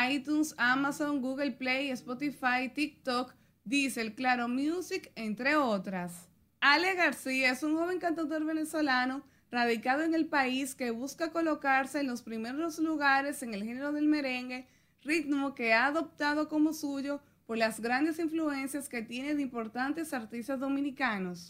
iTunes, 0.09 0.55
Amazon, 0.57 1.20
Google 1.20 1.53
Play, 1.53 1.91
Spotify, 1.91 2.70
TikTok, 2.72 3.35
Diesel, 3.64 4.14
Claro 4.14 4.48
Music, 4.48 5.10
entre 5.16 5.56
otras. 5.56 6.28
Ale 6.60 6.94
García 6.94 7.50
es 7.50 7.62
un 7.62 7.76
joven 7.76 7.98
cantautor 7.98 8.44
venezolano 8.44 9.24
radicado 9.50 10.02
en 10.02 10.14
el 10.14 10.26
país 10.26 10.74
que 10.74 10.90
busca 10.90 11.32
colocarse 11.32 12.00
en 12.00 12.08
los 12.08 12.22
primeros 12.22 12.78
lugares 12.78 13.42
en 13.42 13.54
el 13.54 13.64
género 13.64 13.92
del 13.92 14.06
merengue, 14.06 14.66
ritmo 15.02 15.54
que 15.54 15.72
ha 15.72 15.86
adoptado 15.86 16.48
como 16.48 16.72
suyo 16.72 17.20
por 17.46 17.56
las 17.56 17.80
grandes 17.80 18.18
influencias 18.18 18.88
que 18.88 19.02
tiene 19.02 19.34
de 19.34 19.42
importantes 19.42 20.12
artistas 20.12 20.60
dominicanos. 20.60 21.46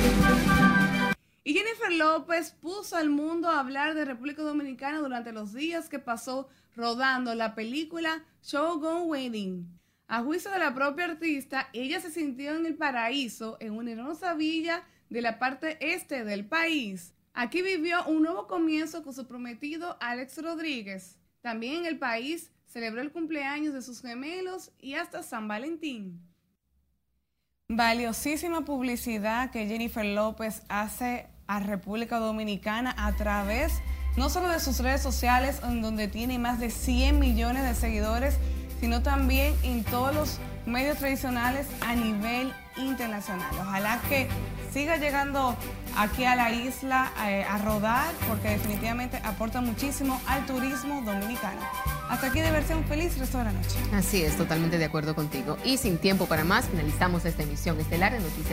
Y 1.43 1.53
Jennifer 1.53 1.93
López 1.93 2.53
puso 2.53 2.97
al 2.97 3.11
mundo 3.11 3.49
a 3.49 3.61
hablar 3.61 3.95
de 3.95 4.05
República 4.05 4.43
Dominicana 4.43 4.99
durante 4.99 5.33
los 5.33 5.53
días 5.53 5.89
que 5.89 5.99
pasó 5.99 6.49
rodando 6.77 7.35
la 7.35 7.55
película 7.55 8.25
Show 8.43 8.81
Gone 8.81 9.07
Wedding. 9.07 9.84
A 10.15 10.23
juicio 10.23 10.49
de 10.53 10.61
la 10.61 10.73
propia 10.73 11.07
artista, 11.07 11.69
ella 11.73 12.01
se 12.01 12.09
sintió 12.09 12.55
en 12.55 12.67
el 12.67 12.77
paraíso, 12.77 13.57
en 13.59 13.73
una 13.73 13.91
hermosa 13.91 14.35
villa 14.35 14.85
de 15.11 15.21
la 15.21 15.41
parte 15.41 15.77
este 15.81 16.23
del 16.23 16.47
país. 16.47 17.13
Aquí 17.33 17.63
vivió 17.63 18.05
un 18.07 18.23
nuevo 18.23 18.47
comienzo 18.47 19.03
con 19.03 19.13
su 19.13 19.27
prometido 19.27 19.97
Alex 19.99 20.41
Rodríguez. 20.41 21.19
También 21.41 21.79
en 21.79 21.87
el 21.87 21.99
país 21.99 22.53
celebró 22.65 23.01
el 23.01 23.11
cumpleaños 23.11 23.75
de 23.75 23.83
sus 23.83 24.03
gemelos 24.03 24.71
y 24.79 24.95
hasta 24.95 25.25
San 25.25 25.49
Valentín. 25.49 26.23
Valiosísima 27.69 28.65
publicidad 28.65 29.51
que 29.51 29.67
Jennifer 29.67 30.07
López 30.07 30.63
hace 30.69 31.27
a 31.49 31.59
República 31.59 32.21
Dominicana 32.21 32.95
a 32.97 33.17
través 33.17 33.83
no 34.17 34.31
solo 34.31 34.49
de 34.49 34.61
sus 34.61 34.79
redes 34.79 35.03
sociales, 35.03 35.61
en 35.65 35.83
donde 35.83 36.07
tiene 36.07 36.39
más 36.39 36.61
de 36.61 36.71
100 36.71 37.19
millones 37.19 37.65
de 37.65 37.75
seguidores, 37.75 38.39
sino 38.85 39.01
también 39.01 39.55
en 39.63 39.83
todos 39.83 40.15
los 40.15 40.39
medios 40.67 40.99
tradicionales 40.99 41.67
a 41.81 41.95
nivel 41.95 42.53
internacional. 42.77 43.49
Ojalá 43.59 43.99
que 44.11 44.29
siga 44.75 44.99
llegando 44.99 45.57
aquí 45.97 46.27
a 46.27 46.37
la 46.37 46.53
isla 46.53 47.11
eh, 47.27 47.47
a 47.49 47.57
rodar, 47.57 48.13
porque 48.29 48.51
definitivamente 48.51 49.19
aporta 49.25 49.63
muchísimo 49.63 50.21
al 50.27 50.45
turismo 50.45 51.01
dominicano. 51.01 51.63
Hasta 52.11 52.27
aquí 52.27 52.41
de 52.43 52.51
versión 52.51 52.85
feliz, 52.85 53.17
resto 53.17 53.39
de 53.39 53.45
la 53.45 53.53
noche. 53.53 53.79
Así 53.95 54.23
es, 54.23 54.37
totalmente 54.37 54.77
de 54.77 54.85
acuerdo 54.85 55.15
contigo. 55.15 55.57
Y 55.65 55.79
sin 55.79 55.97
tiempo 55.97 56.27
para 56.27 56.45
más, 56.45 56.67
finalizamos 56.67 57.25
esta 57.25 57.43
emisión 57.43 57.81
estelar 57.81 58.13
de 58.13 58.21
Noticias. 58.21 58.53